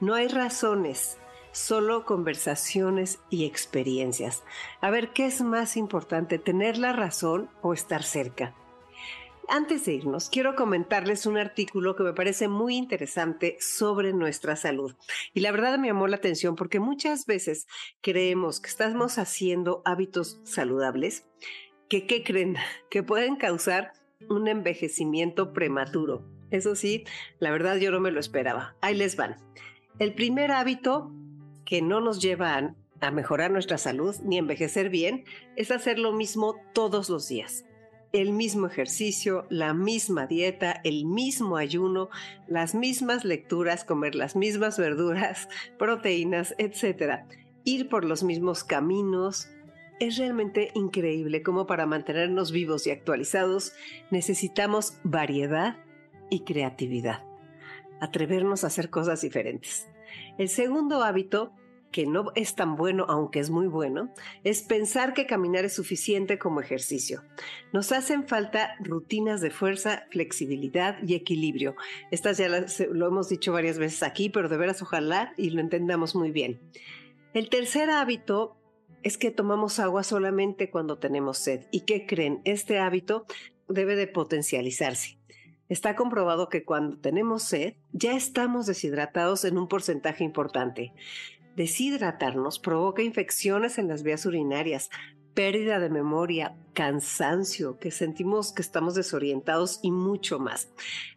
No 0.00 0.14
hay 0.14 0.28
razones 0.28 1.18
solo 1.52 2.04
conversaciones 2.04 3.20
y 3.30 3.44
experiencias. 3.44 4.42
A 4.80 4.90
ver, 4.90 5.12
¿qué 5.12 5.26
es 5.26 5.42
más 5.42 5.76
importante, 5.76 6.38
tener 6.38 6.78
la 6.78 6.92
razón 6.92 7.48
o 7.60 7.72
estar 7.72 8.02
cerca? 8.02 8.54
Antes 9.48 9.84
de 9.84 9.94
irnos, 9.94 10.30
quiero 10.30 10.54
comentarles 10.54 11.26
un 11.26 11.36
artículo 11.36 11.94
que 11.94 12.04
me 12.04 12.14
parece 12.14 12.48
muy 12.48 12.76
interesante 12.76 13.56
sobre 13.60 14.12
nuestra 14.12 14.56
salud. 14.56 14.94
Y 15.34 15.40
la 15.40 15.50
verdad 15.50 15.78
me 15.78 15.88
llamó 15.88 16.06
la 16.06 16.16
atención 16.16 16.56
porque 16.56 16.80
muchas 16.80 17.26
veces 17.26 17.66
creemos 18.00 18.60
que 18.60 18.70
estamos 18.70 19.18
haciendo 19.18 19.82
hábitos 19.84 20.40
saludables 20.44 21.26
que, 21.88 22.06
¿qué 22.06 22.24
creen? 22.24 22.56
Que 22.90 23.02
pueden 23.02 23.36
causar 23.36 23.92
un 24.28 24.48
envejecimiento 24.48 25.52
prematuro. 25.52 26.24
Eso 26.50 26.74
sí, 26.74 27.04
la 27.38 27.50
verdad 27.50 27.76
yo 27.76 27.90
no 27.90 28.00
me 28.00 28.10
lo 28.10 28.20
esperaba. 28.20 28.76
Ahí 28.80 28.94
les 28.94 29.16
van. 29.16 29.36
El 29.98 30.14
primer 30.14 30.52
hábito 30.52 31.12
que 31.72 31.80
no 31.80 32.02
nos 32.02 32.20
llevan 32.20 32.76
a 33.00 33.10
mejorar 33.10 33.50
nuestra 33.50 33.78
salud 33.78 34.14
ni 34.22 34.36
envejecer 34.36 34.90
bien 34.90 35.24
es 35.56 35.70
hacer 35.70 35.98
lo 35.98 36.12
mismo 36.12 36.56
todos 36.74 37.08
los 37.08 37.28
días. 37.28 37.64
El 38.12 38.34
mismo 38.34 38.66
ejercicio, 38.66 39.46
la 39.48 39.72
misma 39.72 40.26
dieta, 40.26 40.82
el 40.84 41.06
mismo 41.06 41.56
ayuno, 41.56 42.10
las 42.46 42.74
mismas 42.74 43.24
lecturas, 43.24 43.84
comer 43.84 44.14
las 44.14 44.36
mismas 44.36 44.76
verduras, 44.76 45.48
proteínas, 45.78 46.54
etc. 46.58 47.22
Ir 47.64 47.88
por 47.88 48.04
los 48.04 48.22
mismos 48.22 48.64
caminos. 48.64 49.48
Es 49.98 50.18
realmente 50.18 50.72
increíble 50.74 51.42
cómo 51.42 51.66
para 51.66 51.86
mantenernos 51.86 52.52
vivos 52.52 52.86
y 52.86 52.90
actualizados 52.90 53.72
necesitamos 54.10 54.98
variedad 55.04 55.78
y 56.28 56.40
creatividad. 56.40 57.24
Atrevernos 57.98 58.62
a 58.62 58.66
hacer 58.66 58.90
cosas 58.90 59.22
diferentes. 59.22 59.88
El 60.36 60.50
segundo 60.50 61.02
hábito 61.02 61.54
que 61.92 62.06
no 62.06 62.32
es 62.34 62.56
tan 62.56 62.74
bueno, 62.74 63.06
aunque 63.08 63.38
es 63.38 63.50
muy 63.50 63.68
bueno, 63.68 64.12
es 64.42 64.62
pensar 64.62 65.14
que 65.14 65.26
caminar 65.26 65.64
es 65.64 65.74
suficiente 65.74 66.38
como 66.38 66.60
ejercicio. 66.60 67.22
Nos 67.72 67.92
hacen 67.92 68.26
falta 68.26 68.74
rutinas 68.80 69.40
de 69.40 69.50
fuerza, 69.50 70.06
flexibilidad 70.10 70.96
y 71.06 71.14
equilibrio. 71.14 71.76
Estas 72.10 72.38
ya 72.38 72.48
lo 72.48 73.06
hemos 73.06 73.28
dicho 73.28 73.52
varias 73.52 73.78
veces 73.78 74.02
aquí, 74.02 74.30
pero 74.30 74.48
de 74.48 74.56
veras 74.56 74.82
ojalá 74.82 75.34
y 75.36 75.50
lo 75.50 75.60
entendamos 75.60 76.16
muy 76.16 76.32
bien. 76.32 76.60
El 77.34 77.48
tercer 77.48 77.90
hábito 77.90 78.56
es 79.02 79.18
que 79.18 79.30
tomamos 79.30 79.78
agua 79.78 80.02
solamente 80.02 80.70
cuando 80.70 80.98
tenemos 80.98 81.38
sed. 81.38 81.66
¿Y 81.70 81.80
qué 81.80 82.06
creen? 82.06 82.40
Este 82.44 82.78
hábito 82.78 83.26
debe 83.68 83.96
de 83.96 84.06
potencializarse. 84.06 85.18
Está 85.68 85.96
comprobado 85.96 86.48
que 86.48 86.64
cuando 86.64 86.98
tenemos 86.98 87.44
sed 87.44 87.74
ya 87.92 88.12
estamos 88.14 88.66
deshidratados 88.66 89.44
en 89.44 89.56
un 89.56 89.68
porcentaje 89.68 90.22
importante. 90.24 90.92
Deshidratarnos 91.56 92.58
provoca 92.58 93.02
infecciones 93.02 93.78
en 93.78 93.88
las 93.88 94.02
vías 94.02 94.24
urinarias, 94.24 94.90
pérdida 95.34 95.78
de 95.78 95.88
memoria, 95.88 96.54
cansancio, 96.74 97.78
que 97.78 97.90
sentimos 97.90 98.52
que 98.52 98.62
estamos 98.62 98.94
desorientados 98.94 99.80
y 99.82 99.90
mucho 99.90 100.38
más. 100.38 100.68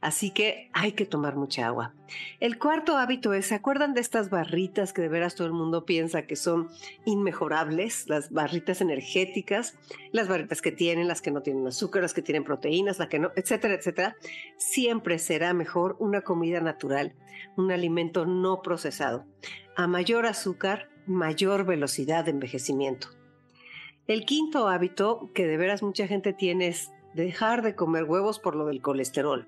Así 0.02 0.32
que 0.32 0.70
hay 0.74 0.94
que 0.94 1.06
tomar 1.06 1.36
mucha 1.36 1.68
agua. 1.68 1.94
El 2.40 2.58
cuarto 2.58 2.98
hábito 2.98 3.34
es, 3.34 3.48
¿se 3.48 3.56
acuerdan 3.56 3.94
de 3.94 4.02
estas 4.02 4.30
barritas 4.30 4.94
que 4.94 5.02
de 5.02 5.08
veras 5.10 5.36
todo 5.36 5.48
el 5.48 5.54
mundo 5.54 5.86
piensa 5.86 6.24
que 6.24 6.36
son 6.36 6.70
inmejorables? 7.06 8.08
Las 8.08 8.32
barritas 8.32 8.82
energéticas, 8.82 9.78
las 10.12 10.28
barritas 10.28 10.62
que 10.62 10.72
tienen, 10.72 11.08
las 11.08 11.22
que 11.22 11.32
no 11.32 11.42
tienen 11.42 11.68
azúcar, 11.68 12.02
las 12.02 12.14
que 12.14 12.22
tienen 12.22 12.44
proteínas, 12.44 13.00
las 13.00 13.08
que 13.08 13.20
no, 13.20 13.32
etcétera, 13.36 13.76
etcétera. 13.76 14.16
Siempre 14.58 15.20
será 15.20 15.54
mejor 15.54 15.96
una 16.00 16.22
comida 16.22 16.62
natural, 16.62 17.16
un 17.58 17.72
alimento 17.72 18.26
no 18.26 18.62
procesado. 18.62 19.26
A 19.76 19.88
mayor 19.88 20.26
azúcar, 20.26 20.90
mayor 21.06 21.66
velocidad 21.66 22.26
de 22.26 22.32
envejecimiento. 22.32 23.10
El 24.08 24.26
quinto 24.26 24.68
hábito 24.68 25.32
que 25.34 25.48
de 25.48 25.58
veras 25.58 25.82
mucha 25.82 26.06
gente 26.06 26.32
tiene 26.32 26.68
es 26.68 26.92
dejar 27.16 27.64
de 27.64 27.74
comer 27.74 28.04
huevos 28.04 28.38
por 28.38 28.56
lo 28.56 28.68
del 28.68 28.80
colesterol. 28.80 29.48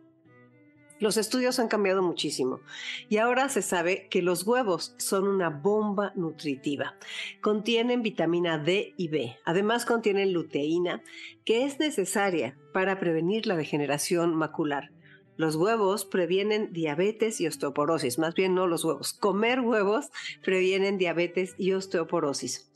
Los 0.99 1.18
estudios 1.18 1.60
han 1.60 1.68
cambiado 1.68 2.01
muchísimo 2.01 2.62
y 3.08 3.18
ahora 3.18 3.49
se 3.49 3.62
sabe 3.62 4.08
que 4.10 4.24
los 4.24 4.47
huevos 4.47 4.95
son 4.97 5.28
una 5.28 5.51
bomba 5.51 6.12
nutritiva. 6.16 6.95
Contienen 7.39 8.01
vitamina 8.01 8.58
D 8.58 8.95
y 8.97 9.10
B. 9.10 9.38
Además 9.45 9.86
contienen 9.86 10.34
luteína, 10.34 11.03
que 11.45 11.64
es 11.64 11.78
necesaria 11.78 12.58
para 12.74 12.99
prevenir 12.99 13.45
la 13.45 13.55
degeneración 13.55 14.34
macular. 14.34 14.89
Los 15.36 15.55
huevos 15.55 16.03
previenen 16.03 16.74
diabetes 16.74 17.39
y 17.41 17.45
osteoporosis, 17.45 18.18
más 18.18 18.34
bien 18.34 18.55
no 18.55 18.66
los 18.66 18.84
huevos. 18.84 19.14
Comer 19.14 19.60
huevos 19.62 20.10
previenen 20.43 20.97
diabetes 20.97 21.53
y 21.60 21.74
osteoporosis. 21.74 22.72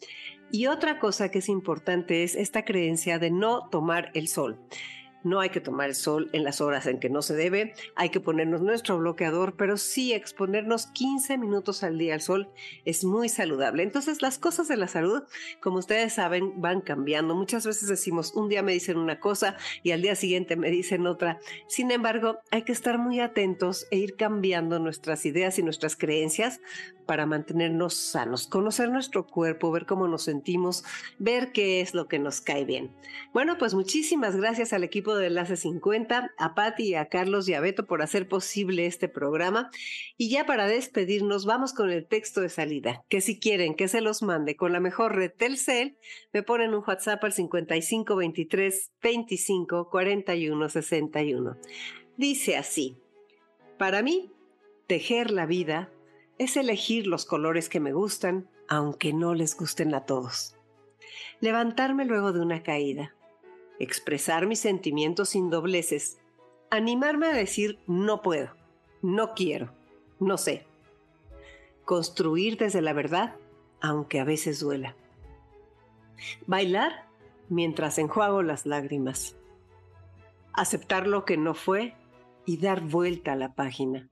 Y 0.51 0.67
otra 0.67 0.99
cosa 0.99 1.29
que 1.29 1.39
es 1.39 1.47
importante 1.47 2.23
es 2.23 2.35
esta 2.35 2.65
creencia 2.65 3.19
de 3.19 3.31
no 3.31 3.69
tomar 3.69 4.11
el 4.13 4.27
sol. 4.27 4.59
No 5.23 5.39
hay 5.39 5.49
que 5.49 5.61
tomar 5.61 5.89
el 5.89 5.95
sol 5.95 6.29
en 6.33 6.43
las 6.43 6.61
horas 6.61 6.87
en 6.87 6.99
que 6.99 7.09
no 7.09 7.21
se 7.21 7.35
debe, 7.35 7.73
hay 7.95 8.09
que 8.09 8.19
ponernos 8.19 8.61
nuestro 8.61 8.97
bloqueador, 8.97 9.55
pero 9.55 9.77
sí 9.77 10.13
exponernos 10.13 10.87
15 10.87 11.37
minutos 11.37 11.83
al 11.83 11.99
día 11.99 12.15
al 12.15 12.21
sol 12.21 12.49
es 12.85 13.03
muy 13.03 13.29
saludable. 13.29 13.83
Entonces 13.83 14.23
las 14.23 14.39
cosas 14.39 14.67
de 14.67 14.77
la 14.77 14.87
salud, 14.87 15.23
como 15.61 15.77
ustedes 15.77 16.13
saben, 16.13 16.59
van 16.59 16.81
cambiando. 16.81 17.35
Muchas 17.35 17.65
veces 17.67 17.87
decimos, 17.87 18.33
un 18.33 18.49
día 18.49 18.63
me 18.63 18.73
dicen 18.73 18.97
una 18.97 19.19
cosa 19.19 19.57
y 19.83 19.91
al 19.91 20.01
día 20.01 20.15
siguiente 20.15 20.55
me 20.55 20.71
dicen 20.71 21.05
otra. 21.05 21.39
Sin 21.67 21.91
embargo, 21.91 22.39
hay 22.49 22.63
que 22.63 22.71
estar 22.71 22.97
muy 22.97 23.19
atentos 23.19 23.87
e 23.91 23.97
ir 23.97 24.15
cambiando 24.15 24.79
nuestras 24.79 25.25
ideas 25.27 25.59
y 25.59 25.63
nuestras 25.63 25.95
creencias 25.95 26.59
para 27.11 27.25
mantenernos 27.25 27.93
sanos, 27.93 28.47
conocer 28.47 28.87
nuestro 28.87 29.27
cuerpo, 29.27 29.69
ver 29.69 29.85
cómo 29.85 30.07
nos 30.07 30.23
sentimos, 30.23 30.85
ver 31.19 31.51
qué 31.51 31.81
es 31.81 31.93
lo 31.93 32.07
que 32.07 32.19
nos 32.19 32.39
cae 32.39 32.63
bien. 32.63 32.95
Bueno, 33.33 33.57
pues 33.57 33.73
muchísimas 33.73 34.37
gracias 34.37 34.71
al 34.71 34.85
equipo 34.85 35.13
de 35.17 35.27
Enlace 35.27 35.57
50, 35.57 36.31
a 36.37 36.55
Patti 36.55 36.83
y 36.83 36.95
a 36.95 37.07
Carlos 37.07 37.49
y 37.49 37.53
a 37.53 37.59
Beto 37.59 37.85
por 37.85 38.01
hacer 38.01 38.29
posible 38.29 38.85
este 38.85 39.09
programa. 39.09 39.71
Y 40.15 40.29
ya 40.29 40.45
para 40.45 40.67
despedirnos, 40.67 41.45
vamos 41.45 41.73
con 41.73 41.89
el 41.89 42.07
texto 42.07 42.39
de 42.39 42.47
salida, 42.47 43.03
que 43.09 43.19
si 43.19 43.37
quieren 43.37 43.75
que 43.75 43.89
se 43.89 43.99
los 43.99 44.23
mande 44.23 44.55
con 44.55 44.71
la 44.71 44.79
mejor 44.79 45.13
red 45.13 45.33
Telcel, 45.37 45.97
me 46.31 46.43
ponen 46.43 46.73
un 46.73 46.81
WhatsApp 46.87 47.21
al 47.25 47.33
55 47.33 48.15
23 48.15 48.89
25 49.03 49.89
41 49.89 50.69
61. 50.69 51.57
Dice 52.15 52.55
así, 52.55 52.95
para 53.77 54.01
mí, 54.01 54.31
tejer 54.87 55.31
la 55.31 55.45
vida 55.45 55.91
es 56.41 56.57
elegir 56.57 57.05
los 57.05 57.25
colores 57.25 57.69
que 57.69 57.79
me 57.79 57.93
gustan, 57.93 58.49
aunque 58.67 59.13
no 59.13 59.35
les 59.35 59.55
gusten 59.55 59.93
a 59.93 60.07
todos. 60.07 60.55
Levantarme 61.39 62.03
luego 62.03 62.33
de 62.33 62.41
una 62.41 62.63
caída, 62.63 63.13
expresar 63.77 64.47
mis 64.47 64.59
sentimientos 64.59 65.29
sin 65.29 65.51
dobleces, 65.51 66.17
animarme 66.71 67.27
a 67.27 67.33
decir 67.33 67.77
no 67.85 68.23
puedo, 68.23 68.55
no 69.03 69.35
quiero, 69.35 69.71
no 70.19 70.39
sé. 70.39 70.65
Construir 71.85 72.57
desde 72.57 72.81
la 72.81 72.93
verdad, 72.93 73.35
aunque 73.79 74.19
a 74.19 74.23
veces 74.23 74.59
duela. 74.59 74.95
Bailar 76.47 77.05
mientras 77.49 77.99
enjuago 77.99 78.41
las 78.41 78.65
lágrimas. 78.65 79.35
Aceptar 80.53 81.05
lo 81.05 81.23
que 81.23 81.37
no 81.37 81.53
fue 81.53 81.93
y 82.47 82.57
dar 82.57 82.81
vuelta 82.81 83.33
a 83.33 83.35
la 83.35 83.53
página 83.53 84.10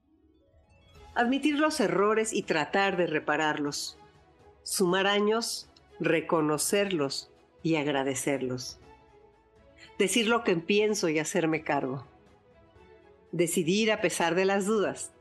admitir 1.19 1.59
los 1.59 1.81
errores 1.81 2.31
y 2.31 2.43
tratar 2.43 2.95
de 2.95 3.05
repararlos, 3.05 3.97
sumar 4.63 5.05
años, 5.05 5.67
reconocerlos 5.99 7.29
y 7.61 7.75
agradecerlos, 7.75 8.79
decir 9.97 10.27
lo 10.27 10.45
que 10.45 10.55
pienso 10.55 11.09
y 11.09 11.19
hacerme 11.19 11.61
cargo, 11.61 12.07
decidir 13.33 13.91
a 13.91 13.99
pesar 13.99 14.33
de 14.33 14.45
las 14.45 14.65
dudas, 14.65 15.11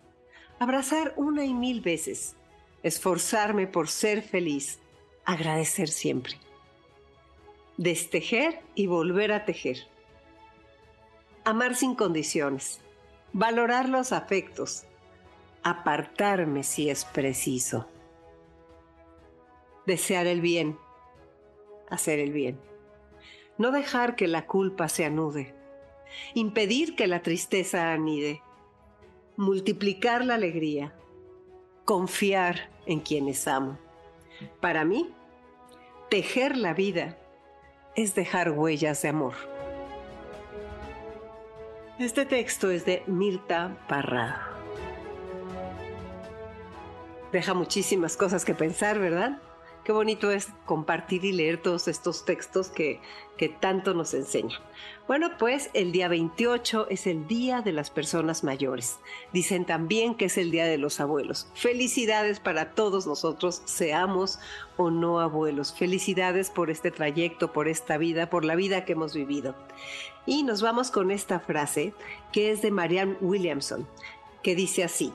abrazar 0.60 1.14
una 1.16 1.44
y 1.44 1.52
mil 1.52 1.80
veces, 1.80 2.36
esforzarme 2.84 3.66
por 3.66 3.88
ser 3.88 4.22
feliz, 4.22 4.78
agradecer 5.24 5.88
siempre, 5.88 6.34
destejer 7.76 8.60
y 8.76 8.86
volver 8.86 9.32
a 9.32 9.44
tejer, 9.44 9.78
amar 11.44 11.74
sin 11.74 11.96
condiciones, 11.96 12.78
valorar 13.32 13.88
los 13.88 14.12
afectos, 14.12 14.84
apartarme 15.70 16.62
si 16.62 16.90
es 16.90 17.04
preciso. 17.04 17.88
Desear 19.86 20.26
el 20.26 20.40
bien, 20.40 20.78
hacer 21.88 22.18
el 22.18 22.32
bien. 22.32 22.60
No 23.56 23.72
dejar 23.72 24.16
que 24.16 24.28
la 24.28 24.46
culpa 24.46 24.88
se 24.88 25.04
anude. 25.04 25.54
Impedir 26.34 26.94
que 26.94 27.06
la 27.06 27.22
tristeza 27.22 27.92
anide. 27.92 28.42
Multiplicar 29.36 30.24
la 30.24 30.34
alegría. 30.34 30.94
Confiar 31.84 32.70
en 32.86 33.00
quienes 33.00 33.48
amo. 33.48 33.78
Para 34.60 34.84
mí, 34.84 35.10
tejer 36.10 36.56
la 36.56 36.74
vida 36.74 37.18
es 37.96 38.14
dejar 38.14 38.52
huellas 38.52 39.02
de 39.02 39.08
amor. 39.08 39.34
Este 41.98 42.24
texto 42.26 42.70
es 42.70 42.84
de 42.84 43.02
Mirta 43.06 43.76
Parrado 43.88 44.57
deja 47.32 47.54
muchísimas 47.54 48.16
cosas 48.16 48.44
que 48.44 48.54
pensar, 48.54 48.98
¿verdad? 48.98 49.40
Qué 49.88 49.92
bonito 49.92 50.30
es 50.30 50.48
compartir 50.66 51.24
y 51.24 51.32
leer 51.32 51.62
todos 51.62 51.88
estos 51.88 52.26
textos 52.26 52.68
que, 52.68 53.00
que 53.38 53.48
tanto 53.48 53.94
nos 53.94 54.12
enseñan. 54.12 54.60
Bueno, 55.06 55.30
pues 55.38 55.70
el 55.72 55.92
día 55.92 56.08
28 56.08 56.88
es 56.90 57.06
el 57.06 57.26
Día 57.26 57.62
de 57.62 57.72
las 57.72 57.88
Personas 57.88 58.44
Mayores. 58.44 58.98
Dicen 59.32 59.64
también 59.64 60.14
que 60.14 60.26
es 60.26 60.36
el 60.36 60.50
Día 60.50 60.66
de 60.66 60.76
los 60.76 61.00
Abuelos. 61.00 61.48
Felicidades 61.54 62.38
para 62.38 62.72
todos 62.72 63.06
nosotros, 63.06 63.62
seamos 63.64 64.38
o 64.76 64.90
no 64.90 65.20
abuelos. 65.20 65.72
Felicidades 65.72 66.50
por 66.50 66.68
este 66.68 66.90
trayecto, 66.90 67.54
por 67.54 67.66
esta 67.66 67.96
vida, 67.96 68.28
por 68.28 68.44
la 68.44 68.56
vida 68.56 68.84
que 68.84 68.92
hemos 68.92 69.14
vivido. 69.14 69.54
Y 70.26 70.42
nos 70.42 70.60
vamos 70.60 70.90
con 70.90 71.10
esta 71.10 71.40
frase 71.40 71.94
que 72.30 72.50
es 72.50 72.60
de 72.60 72.70
Marianne 72.70 73.16
Williamson, 73.22 73.88
que 74.42 74.54
dice 74.54 74.84
así, 74.84 75.14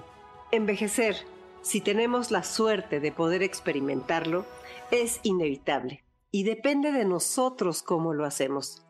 envejecer 0.52 1.32
si 1.64 1.82
tenemos 1.82 2.30
la 2.30 2.44
suerte 2.44 3.00
de 3.00 3.12
poder 3.12 3.42
experimentarlo, 3.42 4.46
es 4.92 5.20
inevitable 5.24 6.04
y 6.30 6.44
depende 6.44 6.92
de 6.92 7.06
nosotros 7.06 7.82
cómo 7.82 8.14
lo 8.14 8.26
hacemos. 8.26 8.86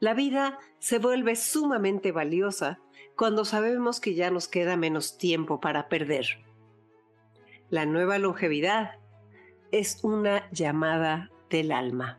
La 0.00 0.14
vida 0.14 0.58
se 0.80 0.98
vuelve 0.98 1.36
sumamente 1.36 2.12
valiosa 2.12 2.80
cuando 3.16 3.44
sabemos 3.44 4.00
que 4.00 4.14
ya 4.14 4.30
nos 4.30 4.48
queda 4.48 4.76
menos 4.76 5.16
tiempo 5.16 5.60
para 5.60 5.88
perder. 5.88 6.26
La 7.70 7.86
nueva 7.86 8.18
longevidad 8.18 8.96
es 9.70 10.02
una 10.02 10.50
llamada 10.50 11.30
del 11.50 11.72
alma. 11.72 12.18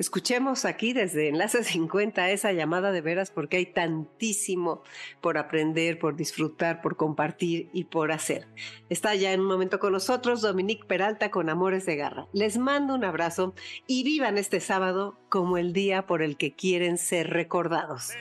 Escuchemos 0.00 0.64
aquí 0.64 0.94
desde 0.94 1.28
Enlace 1.28 1.62
50 1.64 2.30
esa 2.30 2.52
llamada 2.52 2.90
de 2.90 3.02
veras 3.02 3.30
porque 3.30 3.58
hay 3.58 3.66
tantísimo 3.66 4.82
por 5.20 5.36
aprender, 5.36 5.98
por 5.98 6.16
disfrutar, 6.16 6.80
por 6.80 6.96
compartir 6.96 7.68
y 7.74 7.84
por 7.84 8.10
hacer. 8.10 8.48
Está 8.88 9.14
ya 9.14 9.34
en 9.34 9.40
un 9.40 9.46
momento 9.46 9.78
con 9.78 9.92
nosotros 9.92 10.40
Dominique 10.40 10.86
Peralta 10.86 11.30
con 11.30 11.50
Amores 11.50 11.84
de 11.84 11.96
Garra. 11.96 12.28
Les 12.32 12.56
mando 12.56 12.94
un 12.94 13.04
abrazo 13.04 13.54
y 13.86 14.02
vivan 14.02 14.38
este 14.38 14.60
sábado 14.60 15.18
como 15.28 15.58
el 15.58 15.74
día 15.74 16.06
por 16.06 16.22
el 16.22 16.38
que 16.38 16.54
quieren 16.54 16.96
ser 16.96 17.28
recordados. 17.28 18.12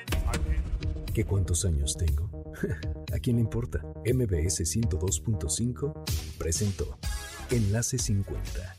¿Qué 1.13 1.23
cuántos 1.23 1.63
años 1.63 1.95
tengo? 1.95 2.29
¿A 3.15 3.19
quién 3.19 3.37
le 3.37 3.41
importa? 3.41 3.79
MBS 4.05 4.65
102.5 4.65 6.37
presentó 6.37 6.99
Enlace 7.51 7.97
50 7.97 8.78